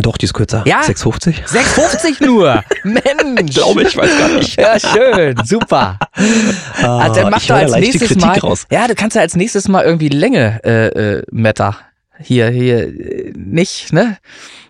[0.00, 0.62] Doch, die ist kürzer.
[0.64, 0.82] Ja?
[0.82, 1.44] 6,50?
[1.48, 2.62] 6,50 nur.
[2.84, 3.54] Mensch.
[3.54, 4.58] Glaube ich, weiß gar nicht.
[4.60, 5.98] Ja, schön, super.
[6.82, 8.38] also dann mach ich doch als nächstes mal.
[8.38, 8.66] raus.
[8.70, 11.76] Ja, du kannst ja als nächstes mal irgendwie Länge äh, äh, Meta.
[12.20, 14.18] Hier, hier, äh, nicht, ne?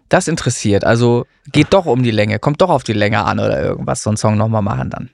[0.08, 0.84] Das interessiert.
[0.84, 4.10] Also geht doch um die Länge, kommt doch auf die Länge an oder irgendwas, so
[4.10, 5.10] einen Song nochmal machen dann.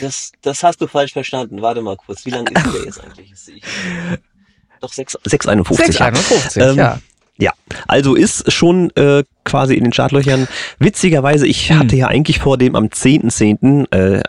[0.00, 1.60] Das, das hast du falsch verstanden.
[1.60, 2.24] Warte mal kurz.
[2.24, 3.62] Wie lang ist der jetzt eigentlich?
[4.80, 5.96] Doch 6, 6,51.
[5.98, 6.98] 6,51, Ähm, ja.
[7.36, 7.52] Ja,
[7.88, 10.46] also ist schon äh, quasi in den Startlöchern.
[10.78, 11.78] Witzigerweise, ich Hm.
[11.80, 14.22] hatte ja eigentlich vor, dem am 10.10., äh,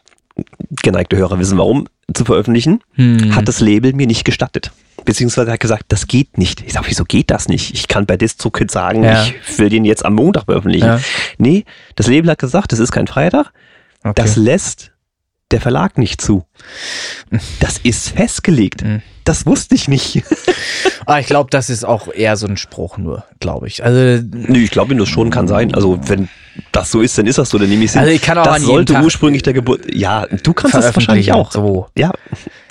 [0.82, 3.36] geneigte Hörer wissen warum, zu veröffentlichen, Hm.
[3.36, 4.72] hat das Label mir nicht gestattet.
[5.06, 6.61] Beziehungsweise hat gesagt, das geht nicht.
[6.65, 7.73] Ich sag, wieso geht das nicht?
[7.76, 9.23] Ich kann bei DistroKid sagen, Ja.
[9.23, 10.88] ich will den jetzt am Montag veröffentlichen.
[10.88, 10.99] Ja.
[11.38, 11.64] Nee,
[11.95, 13.52] das Label hat gesagt, das ist kein Freitag.
[14.03, 14.14] Okay.
[14.15, 14.91] Das lässt
[15.52, 16.44] der Verlag nicht zu.
[17.60, 18.84] Das ist festgelegt.
[18.84, 19.02] Mhm.
[19.26, 20.23] Das wusste ich nicht.
[21.07, 23.84] Ah, ich glaube, das ist auch eher so ein Spruch nur, glaube ich.
[23.84, 25.76] Also, Nö, ich glaube, das schon kann sein.
[25.76, 26.30] Also, wenn
[26.72, 28.02] das so ist, dann ist das so, dann nehme ich es hin.
[28.02, 29.93] Also ich kann auch Das an jedem sollte Tag ursprünglich der Geburt.
[29.93, 31.52] Ja, du kannst das wahrscheinlich auch.
[31.52, 31.88] So.
[31.95, 32.11] Ja,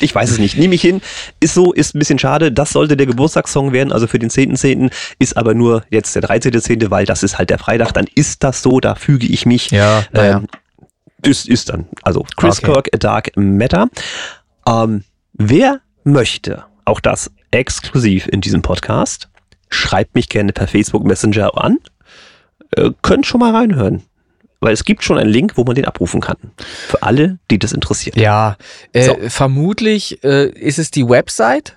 [0.00, 0.58] ich weiß es nicht.
[0.58, 1.00] Nehme ich hin.
[1.38, 2.50] Ist so, ist ein bisschen schade.
[2.50, 4.90] Das sollte der Geburtstagssong werden, also für den 10.10.
[5.20, 7.92] Ist aber nur jetzt der 13.10., weil das ist halt der Freitag.
[7.92, 9.70] Dann ist das so, da füge ich mich.
[9.70, 10.38] Ja, naja.
[10.38, 10.46] Ähm,
[11.22, 11.86] ist, ist dann.
[12.02, 12.72] Also Chris Okay.
[12.72, 13.88] Kirk, A Dark Matter.
[14.66, 15.04] Ähm,
[15.34, 19.28] wer möchte, auch das exklusiv in diesem Podcast,
[19.70, 21.78] schreibt mich gerne per Facebook Messenger an.
[22.76, 24.02] Äh, könnt schon mal reinhören.
[24.60, 26.36] Weil es gibt schon einen Link, wo man den abrufen kann.
[26.56, 28.16] Für alle, die das interessiert.
[28.16, 28.56] Ja,
[28.92, 29.16] äh, So.
[29.28, 31.76] vermutlich äh, ist es die Website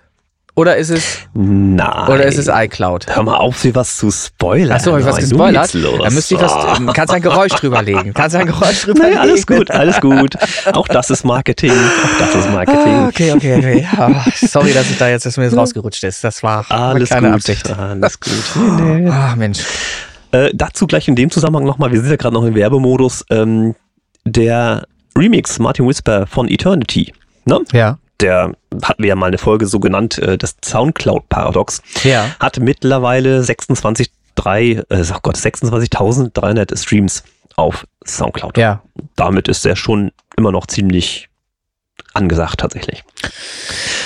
[0.58, 2.08] oder ist es Nein.
[2.10, 3.06] oder ist es iCloud?
[3.16, 4.76] Hör mal auf, sie was zu spoilern.
[4.76, 5.72] Achso, habe ich was gespoilert?
[5.76, 6.52] Da müsste ich was.
[6.52, 6.74] Oh.
[6.80, 8.12] ähm, Kannst ein Geräusch drüberlegen.
[8.16, 9.20] Kannst ein Geräusch drüberlegen.
[9.20, 10.36] Nein, alles gut, alles gut.
[10.74, 11.70] Auch das ist Marketing.
[11.72, 12.94] Auch das ist Marketing.
[12.94, 13.88] Ah, okay, okay, okay.
[13.98, 16.24] Ah, sorry, dass ich da jetzt, dass mir das rausgerutscht ist.
[16.24, 17.36] Das war Alles keine gut.
[17.36, 17.70] Absicht.
[17.78, 18.34] Alles gut.
[18.80, 19.10] Nee, nee.
[19.12, 19.60] Ah, Mensch.
[20.32, 23.76] Äh, dazu gleich in dem Zusammenhang nochmal, wir sind ja gerade noch im Werbemodus, ähm,
[24.26, 27.14] der Remix Martin Whisper von Eternity,
[27.46, 27.60] ne?
[27.72, 28.00] Ja.
[28.22, 28.54] Der
[28.84, 32.26] hatten wir ja mal eine Folge so genannt, äh, das Soundcloud-Paradox, Ja.
[32.40, 37.24] hat mittlerweile 26, drei, äh, oh Gott, 26.300 Streams
[37.56, 38.58] auf Soundcloud.
[38.58, 38.82] Ja.
[39.16, 41.30] Damit ist er schon immer noch ziemlich
[42.14, 43.04] angesagt tatsächlich.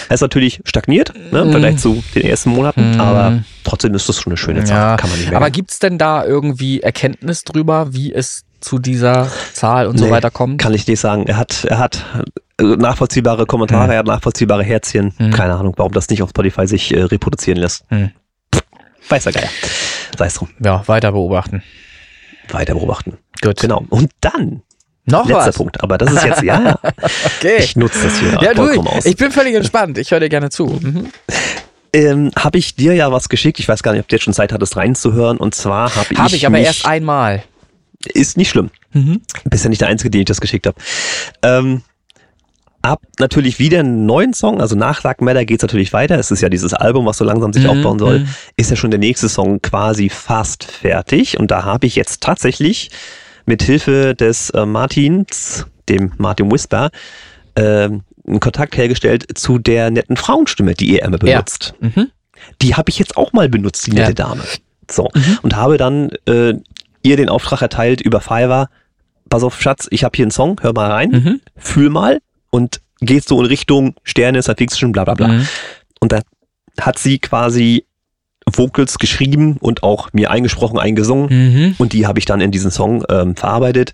[0.10, 1.52] Er ist natürlich stagniert, ne, im Mhm.
[1.52, 3.00] Vergleich zu den ersten Monaten, Mhm.
[3.02, 4.98] aber trotzdem ist das schon eine schöne Zahl, Ja.
[4.98, 5.38] kann man nicht mehr.
[5.38, 10.12] Aber gibt's denn da irgendwie Erkenntnis drüber, wie es zu dieser Zahl und so Nee,
[10.12, 10.62] weiter kommt?
[10.62, 11.26] Kann ich nicht sagen.
[11.28, 12.06] Er hat, er hat
[12.62, 13.92] nachvollziehbare Kommentare, Hm.
[13.92, 15.14] er hat nachvollziehbare Herzchen.
[15.18, 15.32] Hm.
[15.32, 17.86] Keine Ahnung, warum das nicht auf Spotify sich äh, reproduzieren lässt.
[17.90, 18.12] Hm.
[19.10, 19.50] Weiß der Geier.
[20.18, 20.50] Sei es drum.
[20.64, 21.64] Ja, weiter beobachten.
[22.50, 23.18] Weiter beobachten.
[23.42, 23.60] Gut.
[23.60, 23.86] Genau.
[23.90, 24.62] Und dann,
[25.06, 25.56] Noch letzter was?
[25.56, 26.80] Punkt, aber das ist jetzt, ja, ja.
[27.38, 27.58] Okay.
[27.60, 29.06] Ich nutze das hier ja, du, vollkommen aus.
[29.06, 29.98] ich bin völlig entspannt.
[29.98, 30.68] Ich höre dir gerne zu.
[30.68, 31.08] Mhm.
[31.94, 33.60] ähm, habe ich dir ja was geschickt.
[33.60, 35.38] Ich weiß gar nicht, ob du jetzt schon Zeit hattest, reinzuhören.
[35.38, 36.18] Und zwar habe ich.
[36.20, 37.44] Habe ich aber mich, erst einmal.
[38.14, 38.70] Ist nicht schlimm.
[38.94, 39.22] Mhm.
[39.46, 40.78] Bist ja nicht der Einzige, den ich das geschickt habe.
[41.44, 41.82] Ähm,
[42.82, 46.18] ab natürlich wieder einen neuen Song, also nach Dark Matter geht's natürlich weiter.
[46.18, 48.20] Es ist ja dieses Album, was so langsam sich Mhm, aufbauen soll.
[48.20, 48.28] mhm.
[48.58, 51.40] Ist ja schon der nächste Song quasi fast fertig.
[51.40, 52.90] Und da habe ich jetzt tatsächlich
[53.46, 56.90] mit Hilfe des äh, Martins, dem Martin Whisper,
[57.56, 61.36] ähm, einen Kontakt hergestellt zu der netten Frauenstimme, die er immer Ja.
[61.38, 61.74] benutzt.
[61.80, 62.08] Mhm.
[62.62, 64.14] Die habe ich jetzt auch mal benutzt, die nette Ja.
[64.14, 64.44] Dame.
[64.90, 65.10] So.
[65.42, 66.54] Und habe dann äh,
[67.04, 68.70] ihr den Auftrag erteilt über Fiverr,
[69.30, 71.42] pass auf, Schatz, ich habe hier einen Song, hör mal rein, Mhm.
[71.58, 72.20] fühl mal
[72.52, 75.28] und geht so in Richtung Sterne, Science bla bla bla.
[75.30, 75.48] Mhm.
[76.00, 76.22] Und da
[76.80, 77.86] hat sie quasi
[78.46, 81.28] Vocals geschrieben und auch mir eingesprochen, eingesungen.
[81.30, 81.76] Mhm.
[81.80, 83.92] Und die habe ich dann in diesen Song ähm, verarbeitet.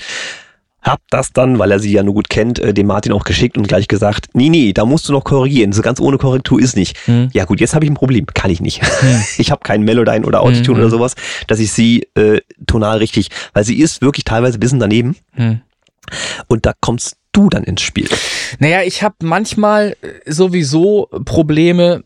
[0.81, 3.57] Hab das dann, weil er sie ja nur gut kennt, äh, dem Martin auch geschickt
[3.57, 5.73] und gleich gesagt, nee, nee, da musst du noch korrigieren.
[5.73, 6.95] So ganz ohne Korrektur ist nicht.
[7.07, 7.29] Mhm.
[7.34, 8.25] Ja gut, jetzt habe ich ein Problem.
[8.27, 8.81] Kann ich nicht.
[9.38, 10.84] Ich habe keinen Melodyne oder Autotune Mhm.
[10.84, 11.15] oder sowas,
[11.47, 15.61] dass ich sie äh, tonal richtig, weil sie ist wirklich teilweise ein bisschen daneben Mhm.
[16.47, 18.09] und da kommst du dann ins Spiel.
[18.59, 22.03] Naja, ich habe manchmal äh, sowieso Probleme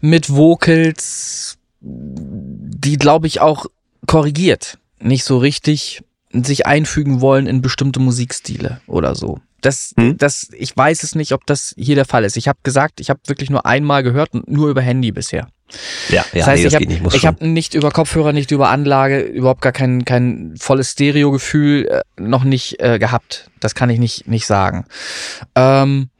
[0.00, 3.66] mit Vocals, die, glaube ich, auch
[4.06, 9.40] korrigiert nicht so richtig sich einfügen wollen in bestimmte Musikstile oder so.
[9.60, 10.16] Das, Hm?
[10.18, 12.36] das, ich weiß es nicht, ob das hier der Fall ist.
[12.36, 15.48] Ich habe gesagt, ich habe wirklich nur einmal gehört und nur über Handy bisher.
[16.08, 16.90] Ja, ja, Das heißt, nee, ich nicht.
[16.96, 20.90] habe Muss ich hab nicht über Kopfhörer, nicht über Anlage, überhaupt gar kein, kein volles
[20.92, 23.50] Stereo-Gefühl äh, noch nicht äh, gehabt.
[23.60, 24.84] Das kann ich nicht, nicht sagen.
[25.54, 26.10] Ähm,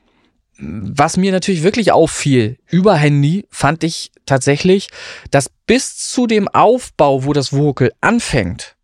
[0.62, 4.88] was mir natürlich wirklich auffiel über Handy, fand ich tatsächlich,
[5.30, 8.76] dass bis zu dem Aufbau, wo das Vocal anfängt,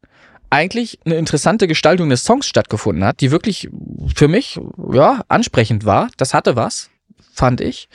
[0.50, 3.68] eigentlich eine interessante Gestaltung des Songs stattgefunden hat, die wirklich
[4.14, 4.58] für mich
[4.92, 6.08] ja ansprechend war.
[6.16, 6.90] Das hatte was,
[7.32, 7.88] fand ich.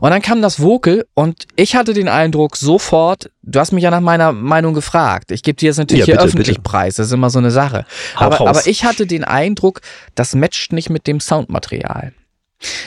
[0.00, 3.90] Und dann kam das Vocal und ich hatte den Eindruck sofort, du hast mich ja
[3.90, 5.30] nach meiner Meinung gefragt.
[5.30, 6.62] Ich gebe dir jetzt natürlich Ja, hier bitte, öffentlich bitte.
[6.62, 7.84] Preis, das ist immer so eine Sache.
[8.14, 9.80] Aber, aber ich hatte den Eindruck,
[10.14, 12.12] das matcht nicht mit dem Soundmaterial.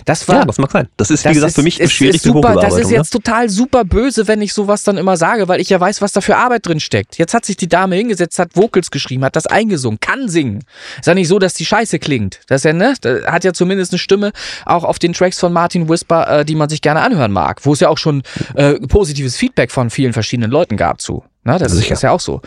[0.06, 0.88] Das war ja, das mag sein.
[0.98, 3.50] Das ist, wie das gesagt, ist, für mich schwierig ist super, Das ist jetzt total
[3.50, 6.38] super böse, wenn ich sowas dann immer sage, weil ich ja weiß, was da für
[6.38, 7.18] Arbeit drin steckt.
[7.18, 10.64] Jetzt hat sich die Dame hingesetzt, hat Vocals geschrieben, hat das eingesungen, kann singen.
[11.00, 12.42] Ist ja nicht so, dass die Scheiße klingt.
[12.48, 12.94] Das ist ja, ne?
[13.26, 14.32] Hat ja zumindest eine Stimme
[14.66, 17.74] auch auf den Tracks von Martin Whisper, äh, die man sich gerne anhören mag, wo
[17.74, 18.24] es ja auch schon
[18.56, 21.24] äh, positives Feedback von vielen verschiedenen Leuten gab zu.
[21.44, 21.90] Na, das ist, Sicher.
[21.90, 22.42] das ist ja auch so.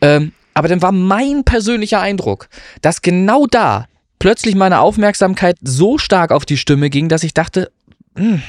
[0.00, 2.48] Ähm, aber dann war mein persönlicher Eindruck,
[2.80, 3.86] dass genau da
[4.18, 7.70] plötzlich meine Aufmerksamkeit so stark auf die Stimme ging, dass ich dachte,
[8.16, 8.42] hm,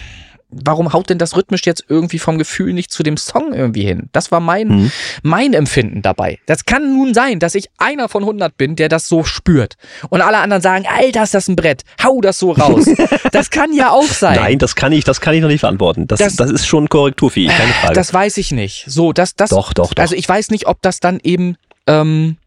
[0.50, 4.10] warum haut denn das rhythmisch jetzt irgendwie vom Gefühl nicht zu dem Song irgendwie hin?
[4.14, 4.92] Das war mein, Mhm.
[5.24, 6.40] mein Empfinden dabei.
[6.46, 9.74] Das kann nun sein, dass ich einer von 100 bin, der das so spürt.
[10.10, 11.82] Und alle anderen sagen, Alter, ist das ein Brett.
[12.02, 12.86] Hau das so raus.
[13.34, 14.36] das kann ja auch sein.
[14.40, 16.08] Nein, das kann ich, das kann ich noch nicht verantworten.
[16.08, 17.96] Das, Das- das, ist schon korrekturfähig, keine Frage.
[17.96, 18.86] Das weiß ich nicht.
[18.88, 19.50] So, das, das.
[19.50, 20.02] Doch, doch, doch.
[20.02, 22.38] Also ich weiß nicht, ob das dann eben ähm,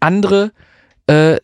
[0.00, 0.52] andere
[1.06, 1.36] äh,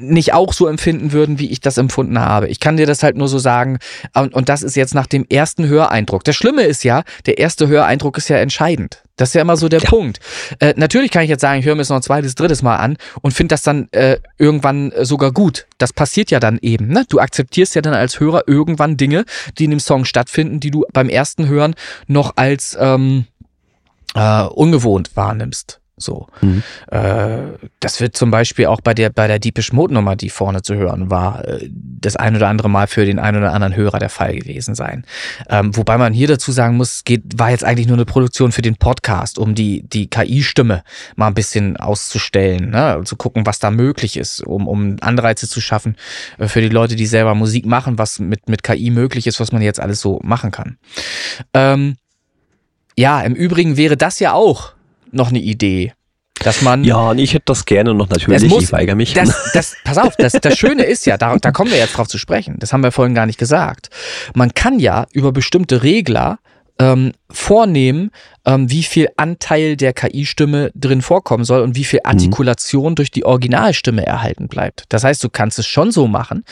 [0.00, 2.48] nicht auch so empfinden würden, wie ich das empfunden habe.
[2.48, 3.78] Ich kann dir das halt nur so sagen.
[4.14, 6.24] Und, und das ist jetzt nach dem ersten Höreindruck.
[6.24, 9.02] Das Schlimme ist ja, der erste Höreindruck ist ja entscheidend.
[9.16, 9.90] Das ist ja immer so der Ja.
[9.90, 10.20] Punkt.
[10.60, 12.76] Äh, natürlich kann ich jetzt sagen, ich höre mir es noch ein zweites, drittes Mal
[12.76, 15.66] an und finde das dann äh, irgendwann sogar gut.
[15.78, 16.88] Das passiert ja dann eben.
[16.88, 17.04] Ne?
[17.08, 19.24] Du akzeptierst ja dann als Hörer irgendwann Dinge,
[19.58, 21.74] die in dem Song stattfinden, die du beim ersten Hören
[22.06, 23.26] noch als ähm,
[24.14, 25.80] äh, ungewohnt wahrnimmst.
[25.98, 26.26] So.
[26.40, 26.62] Mhm.
[26.90, 27.38] Äh,
[27.80, 30.74] das wird zum Beispiel auch bei der bei der Deepish Mode Nummer, die vorne zu
[30.74, 34.08] hören war, äh, das ein oder andere Mal für den ein oder anderen Hörer der
[34.08, 35.04] Fall gewesen sein.
[35.48, 38.62] Ähm, wobei man hier dazu sagen muss, geht war jetzt eigentlich nur eine Produktion für
[38.62, 40.82] den Podcast, um die die KI-Stimme
[41.16, 43.02] mal ein bisschen auszustellen, ne?
[43.04, 45.96] zu gucken, was da möglich ist, um um Anreize zu schaffen
[46.38, 49.52] äh, für die Leute, die selber Musik machen, was mit mit KI möglich ist, was
[49.52, 50.78] man jetzt alles so machen kann.
[51.54, 51.96] Ähm,
[52.98, 54.72] ja, im Übrigen wäre das ja auch
[55.12, 55.92] noch eine Idee,
[56.40, 58.48] dass man ja, und ich hätte das gerne noch natürlich.
[58.48, 59.14] Muss- ich weigere mich.
[59.14, 62.08] das, das, pass auf, das, das Schöne ist ja, da, da kommen wir jetzt drauf
[62.08, 63.90] zu sprechen, das haben wir vorhin gar nicht gesagt.
[64.34, 66.38] Man kann ja über bestimmte Regler
[66.78, 68.10] ähm, vornehmen,
[68.48, 73.26] ähm, wie viel Anteil der KI-Stimme drin vorkommen soll und wie viel Artikulation durch die
[73.26, 74.84] Originalstimme erhalten bleibt.
[74.88, 76.44] Das heißt, du kannst es schon so machen,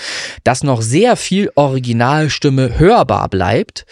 [0.44, 3.86] dass noch sehr viel Originalstimme hörbar bleibt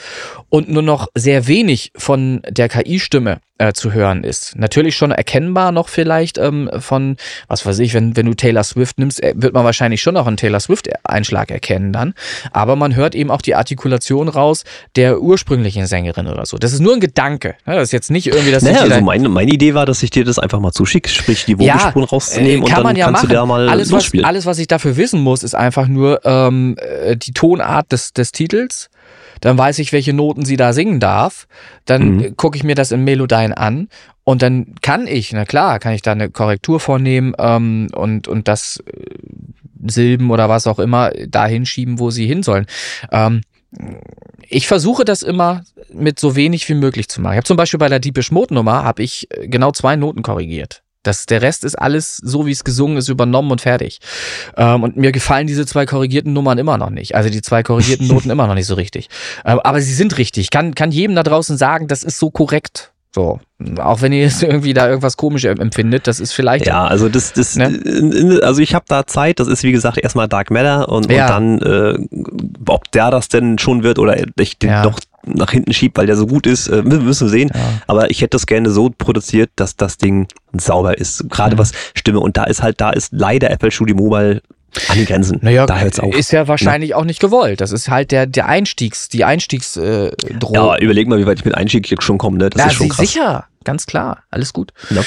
[0.51, 4.57] und nur noch sehr wenig von der KI-Stimme äh, zu hören ist.
[4.57, 7.17] Natürlich schon erkennbar noch vielleicht ähm, von,
[7.47, 10.27] was weiß ich, wenn, wenn du Taylor Swift nimmst, äh, wird man wahrscheinlich schon noch
[10.27, 12.15] einen Taylor Swift-Einschlag erkennen dann.
[12.51, 14.65] Aber man hört eben auch die Artikulation raus
[14.97, 16.57] der ursprünglichen Sängerin oder so.
[16.57, 17.55] Das ist nur ein Gedanke.
[17.65, 17.77] Ne?
[17.77, 20.03] Das ist jetzt nicht irgendwie, dass Naja, ich also da- meine, meine Idee war, dass
[20.03, 22.97] ich dir das einfach mal zuschicke, sprich die Vogelspuren rauszunehmen äh, und kann dann man
[22.97, 23.29] ja kannst machen.
[23.31, 26.77] du da mal alles, was, alles, was ich dafür wissen muss, ist einfach nur ähm,
[26.79, 28.91] äh, die Tonart des, des Titels.
[29.41, 31.47] Dann weiß ich, welche Noten sie da singen darf.
[31.87, 32.37] Dann Mhm.
[32.37, 33.89] gucke ich mir das in Melodyne an.
[34.23, 38.49] Und dann kann ich, na klar, kann ich da eine Korrektur vornehmen ähm, und, und
[38.49, 39.05] das äh,
[39.87, 42.65] Silben oder was auch immer dahin schieben, wo sie hin sollen.
[43.13, 43.43] Ähm,
[44.49, 45.63] ich versuche das immer
[45.93, 47.35] mit so wenig wie möglich zu machen.
[47.35, 50.23] Ich habe zum Beispiel bei der Deepish Mode Nummer habe ich äh, genau zwei Noten
[50.23, 50.83] korrigiert.
[51.05, 54.01] Das, der Rest ist alles so, wie es gesungen ist, übernommen und fertig.
[54.57, 57.15] Ähm, und mir gefallen diese zwei korrigierten Nummern immer noch nicht.
[57.15, 59.09] Also die zwei korrigierten Noten immer noch nicht so richtig.
[59.45, 60.51] Ähm, aber sie sind richtig.
[60.51, 62.94] Kann, kann jedem da draußen sagen, das ist so korrekt.
[63.15, 63.39] So.
[63.79, 66.67] Auch wenn ihr jetzt irgendwie da irgendwas komisch empfindet, das ist vielleicht.
[66.67, 68.41] Ja, also das, das, Ne?
[68.43, 69.39] also ich habe da Zeit.
[69.39, 71.37] Das ist wie gesagt erstmal Dark Matter und, Ja.
[71.37, 72.25] und dann, äh,
[72.69, 74.83] ob der das denn schon wird oder ich den Ja.
[74.83, 77.51] doch nach hinten schiebt, weil der so gut ist, äh, mü- müssen wir sehen.
[77.55, 77.61] Ja.
[77.87, 81.31] Aber ich hätte das gerne so produziert, dass das Ding sauber ist.
[81.31, 81.61] Gerade Mhm.
[81.61, 84.43] was Stimme und da ist halt, da ist leider Apple Studio Mobile
[84.89, 85.39] an den Grenzen.
[85.43, 86.15] Naja, da hört's auf.
[86.15, 87.61] ist ja wahrscheinlich auch nicht gewollt.
[87.61, 90.55] Das ist halt der, der Einstiegs, die Einstiegsdrohung.
[90.55, 92.39] Äh, ja, überleg mal, wie weit ich mit Einstieg schon komme.
[92.39, 92.51] Ne?
[92.51, 93.07] Das Ja, ist schon krass.
[93.07, 94.73] sicher, ganz klar, alles gut.
[94.91, 95.03] Ja.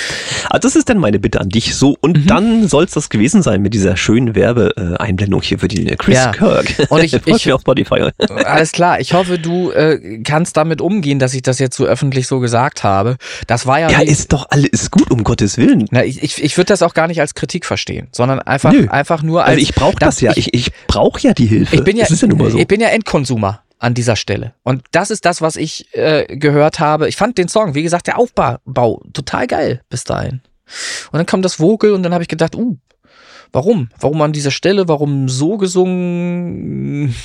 [0.49, 1.75] Also das ist dann meine Bitte an dich.
[1.75, 2.27] So, und Mhm.
[2.27, 6.31] dann soll es das gewesen sein mit dieser schönen Werbeeinblendung hier für die Chris Ja.
[6.31, 6.87] Kirk.
[6.89, 8.09] Und ich- ich- auf Spotify.
[8.45, 12.27] Alles klar, ich hoffe, du äh, kannst damit umgehen, dass ich das jetzt so öffentlich
[12.27, 13.17] so gesagt habe.
[13.47, 15.85] Das war ja, Ja, nicht- ist doch alles gut, um Gottes Willen.
[15.91, 18.87] na, ich, ich, ich würde das auch gar nicht als Kritik verstehen, sondern einfach, Nö.
[18.89, 20.33] einfach nur als Also ich brauche das ja.
[20.35, 21.75] Ich, ich brauche ja die Hilfe.
[21.75, 22.57] ich bin ja, das ist ja nun mal so.
[22.57, 24.53] ich bin ja Endkonsumer an dieser Stelle.
[24.63, 27.07] Und das ist das, was ich äh, gehört habe.
[27.07, 30.41] Ich fand den Song, wie gesagt, der Aufbau Bau, total geil bis dahin.
[31.11, 32.77] Und dann kam das Vogel und dann habe ich gedacht, uh,
[33.53, 33.89] warum?
[33.99, 34.87] Warum an dieser Stelle?
[34.87, 37.15] Warum so gesungen?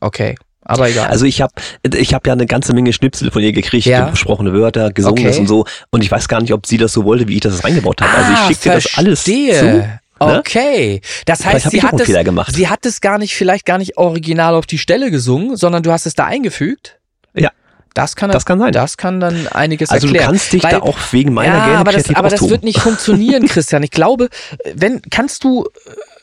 [0.00, 1.08] Okay, aber egal.
[1.08, 1.52] Also ich habe
[1.94, 4.10] ich hab ja eine ganze Menge Schnipsel von ihr gekriegt, Ja.
[4.10, 5.40] gesprochene Wörter, gesungenes Okay.
[5.40, 5.64] und so.
[5.90, 8.12] Und ich weiß gar nicht, ob sie das so wollte, wie ich das reingebaut habe.
[8.12, 9.98] also ich schicke dir das alles zu.
[10.20, 10.38] Ne?
[10.38, 12.06] Okay, das Vielleicht heißt, sie hat es,
[12.54, 15.92] sie hat es gar nicht, vielleicht gar nicht original auf die Stelle gesungen, sondern du
[15.92, 16.98] hast es da eingefügt.
[17.34, 17.50] Ja.
[17.94, 18.72] Das kann, Das kann sein.
[18.72, 20.30] Das kann dann einiges Also du erklären.
[20.32, 22.78] kannst dich Weil- da auch wegen meiner ja, gerne aber das, aber das wird nicht
[22.80, 23.82] funktionieren, Christian.
[23.82, 24.28] Ich glaube,
[24.74, 25.66] wenn kannst du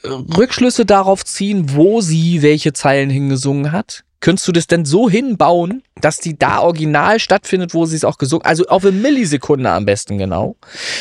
[0.04, 4.04] äh, Rückschlüsse darauf ziehen, wo sie welche Zeilen hingesungen hat?
[4.22, 8.18] Könntest du das denn so hinbauen, dass die da original stattfindet, wo sie es auch
[8.18, 10.56] gesungen, also auf eine Millisekunde am besten genau.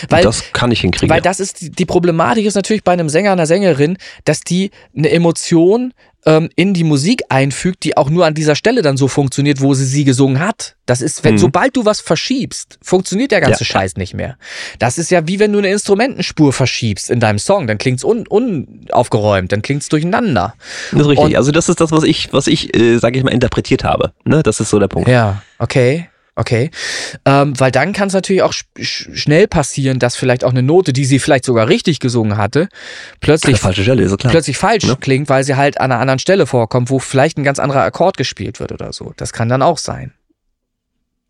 [0.09, 1.11] Weil, das kann ich hinkriegen.
[1.13, 4.71] weil das ist die, die Problematik ist natürlich bei einem Sänger, einer Sängerin, dass die
[4.97, 5.93] eine Emotion
[6.27, 9.75] ähm, in die Musik einfügt, die auch nur an dieser Stelle dann so funktioniert, wo
[9.75, 10.77] sie sie gesungen hat.
[10.87, 11.39] Das ist, wenn, Mhm.
[11.39, 13.67] sobald du was verschiebst, funktioniert der ganze Ja.
[13.67, 14.37] Scheiß nicht mehr.
[14.79, 18.27] Das ist ja wie wenn du eine Instrumentenspur verschiebst in deinem Song, dann klingt's un,
[18.27, 20.55] unaufgeräumt, dann klingt's durcheinander.
[20.93, 21.25] das ist richtig.
[21.27, 24.13] und- also das ist das, was ich, was ich, äh, sage ich mal, interpretiert habe.
[24.25, 24.43] Ne?
[24.43, 25.09] Das ist so der Punkt.
[25.09, 26.09] Ja, okay.
[26.37, 26.73] Okay,
[27.27, 30.65] ähm, weil dann kann es natürlich auch sch sch schnell passieren, dass vielleicht auch eine
[30.65, 32.69] Note, die sie vielleicht sogar richtig gesungen hatte,
[33.21, 34.97] plötzlich Stelle, plötzlich falsch Ne?
[35.01, 38.17] klingt, weil sie halt an einer anderen Stelle vorkommt, wo vielleicht ein ganz anderer Akkord
[38.17, 39.13] gespielt wird oder so.
[39.17, 40.13] Das kann dann auch sein.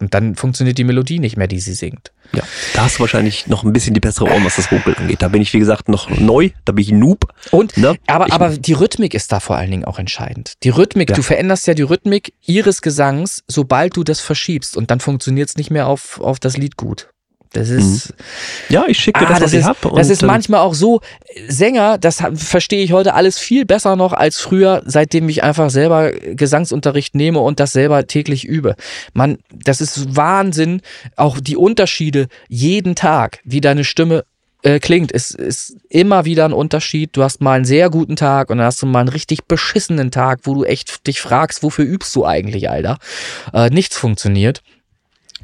[0.00, 2.12] Und dann funktioniert die Melodie nicht mehr, die sie singt.
[2.32, 2.42] Ja,
[2.74, 5.22] da hast du wahrscheinlich noch ein bisschen die bessere Ohren, was das Vocal angeht.
[5.22, 7.32] Da bin ich, wie gesagt, noch neu, da bin ich ein Noob.
[7.52, 7.96] Und Ne?
[8.08, 10.54] aber, Ich- aber die Rhythmik ist da vor allen Dingen auch entscheidend.
[10.64, 11.16] Die Rhythmik, Ja.
[11.16, 15.56] du veränderst ja die Rhythmik ihres Gesangs, sobald du das verschiebst und dann funktioniert es
[15.56, 17.08] nicht mehr auf, auf das Lied gut.
[17.54, 18.12] Das ist,
[18.68, 19.94] Ja, ich schicke Ah, das, was das ich ist, hab.
[19.94, 21.00] das ist ähm, manchmal auch so,
[21.48, 26.10] Sänger, das verstehe ich heute alles viel besser noch als früher, seitdem ich einfach selber
[26.12, 28.74] Gesangsunterricht nehme und das selber täglich übe.
[29.12, 30.82] Man, das ist Wahnsinn,
[31.16, 34.24] auch die Unterschiede jeden Tag, wie deine Stimme
[34.62, 37.10] äh, klingt, ist, ist immer wieder ein Unterschied.
[37.12, 40.10] Du hast mal einen sehr guten Tag und dann hast du mal einen richtig beschissenen
[40.10, 42.98] Tag, wo du echt dich fragst, wofür übst du eigentlich, Alter?
[43.52, 44.62] Äh, nichts funktioniert.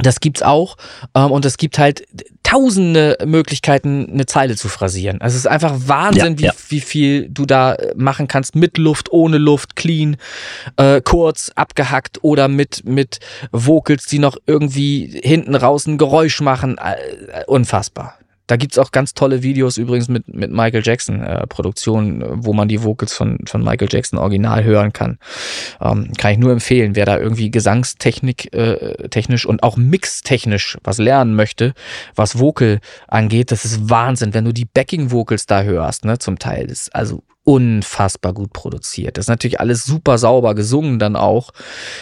[0.02, 0.76] Das gibt's auch.
[1.14, 2.06] Ähm, und es gibt halt
[2.42, 5.20] tausende Möglichkeiten, eine Zeile zu phrasieren.
[5.20, 6.52] Also es ist einfach Wahnsinn, Ja, wie, ja.
[6.68, 8.56] wie viel du da äh, machen kannst.
[8.56, 10.16] Mit Luft, ohne Luft, clean,
[10.76, 13.20] äh, kurz, abgehackt oder mit, mit
[13.52, 16.78] Vocals, die noch irgendwie hinten raus ein Geräusch machen.
[16.78, 18.19] Äh, äh, unfassbar.
[18.50, 22.66] Da gibt's auch ganz tolle Videos übrigens mit, mit Michael Jackson äh, Produktionen, wo man
[22.66, 25.18] die Vocals von, von Michael Jackson original hören kann.
[25.80, 30.98] Ähm, kann ich nur empfehlen, wer da irgendwie Gesangstechnik äh, technisch und auch mixtechnisch was
[30.98, 31.74] lernen möchte,
[32.16, 36.40] was Vocal angeht, das ist Wahnsinn, wenn du die Backing Vocals da hörst, ne, zum
[36.40, 39.16] Teil das ist also unfassbar gut produziert.
[39.16, 41.52] Das ist natürlich alles super sauber gesungen dann auch,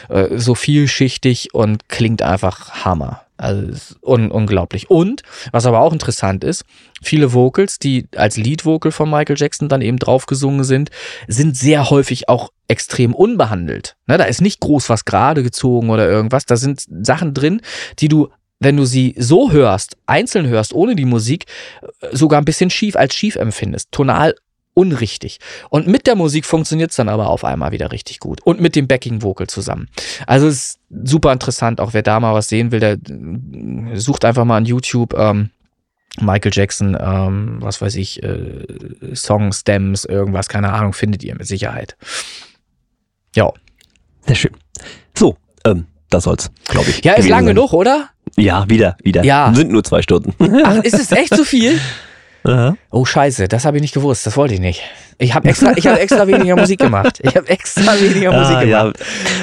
[0.08, 3.27] äh, so vielschichtig und klingt einfach Hammer.
[3.39, 4.90] Also ist un unglaublich.
[4.90, 6.65] Und was aber auch interessant ist,
[7.01, 10.90] viele Vocals, die als Lead-Vocal von Michael Jackson dann eben drauf gesungen sind,
[11.28, 13.97] sind sehr häufig auch extrem unbehandelt.
[14.06, 16.47] Ne, da ist nicht groß was gerade gezogen oder irgendwas.
[16.47, 17.62] Da sind Sachen drin,
[18.01, 18.28] die du,
[18.59, 21.47] wenn du sie so hörst, einzeln hörst, ohne die Musik,
[22.01, 23.93] äh, sogar ein bisschen schief als schief empfindest.
[23.93, 24.35] Tonal
[24.78, 25.40] unrichtig.
[25.70, 28.40] Und mit der Musik funktioniert es dann aber auf einmal wieder richtig gut.
[28.44, 29.88] Und mit dem Backing-Vocal zusammen.
[30.26, 34.24] Also es ist super interessant, auch wer da mal was sehen will, der äh, sucht
[34.24, 35.50] einfach mal an YouTube ähm,
[36.20, 38.64] Michael Jackson, ähm, was weiß ich, äh,
[39.14, 41.96] Song, Stems, irgendwas, keine Ahnung, findet ihr mit Sicherheit.
[43.34, 43.52] Ja.
[44.26, 44.52] Sehr schön.
[45.16, 47.05] So, ähm, das soll's, glaube ich.
[47.05, 47.56] Ja, ist lang sein.
[47.56, 48.10] genug, oder?
[48.36, 49.24] Ja, wieder, wieder.
[49.24, 49.52] Ja.
[49.55, 50.34] Sind nur zwei Stunden.
[50.64, 51.80] Ach, ist es echt zu viel?
[52.48, 52.76] Aha.
[52.90, 54.82] Oh Scheiße, das habe ich nicht gewusst, das wollte ich nicht.
[55.20, 57.18] Ich habe extra, ich habe extra weniger Musik gemacht.
[57.22, 58.98] Ich habe extra weniger Musik Ah, ja, gemacht.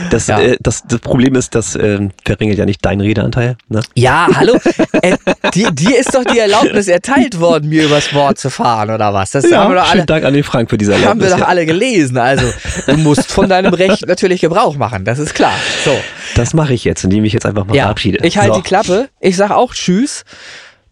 [0.10, 0.40] das, Ja.
[0.40, 3.57] Äh, das, das Problem ist, das ähm, verringert ja nicht deinen Redeanteil.
[3.68, 3.82] Ne?
[3.94, 4.57] Ja, hallo.
[5.02, 5.18] Äh,
[5.53, 9.32] dir, dir ist doch die Erlaubnis erteilt worden, mir übers Wort zu fahren, oder was?
[9.32, 11.32] Das haben wir doch schönen alle, Dank an den Frank für diese haben wir Erlaubnis.
[11.32, 11.45] doch ja.
[11.45, 12.18] alle gelesen.
[12.18, 12.45] Also,
[12.88, 15.53] du musst von deinem Recht natürlich Gebrauch machen, das ist klar.
[15.84, 15.91] So.
[16.36, 18.26] Das mache ich jetzt, indem ich jetzt einfach mal Ja, verabschiede.
[18.26, 18.61] ich halte so.
[18.61, 19.10] die Klappe.
[19.19, 20.23] Ich sag auch Tschüss.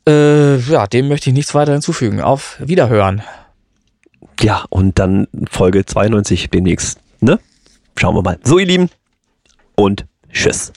[0.08, 2.22] Äh, ja, dem möchte ich nichts weiter hinzufügen.
[2.22, 3.22] Auf Wiederhören.
[4.40, 7.00] Ja, und dann Folge 92 demnächst.
[7.22, 7.40] Ne?
[7.98, 8.40] Schauen wir mal.
[8.44, 8.90] So, ihr Lieben.
[9.76, 10.74] Und tschüss.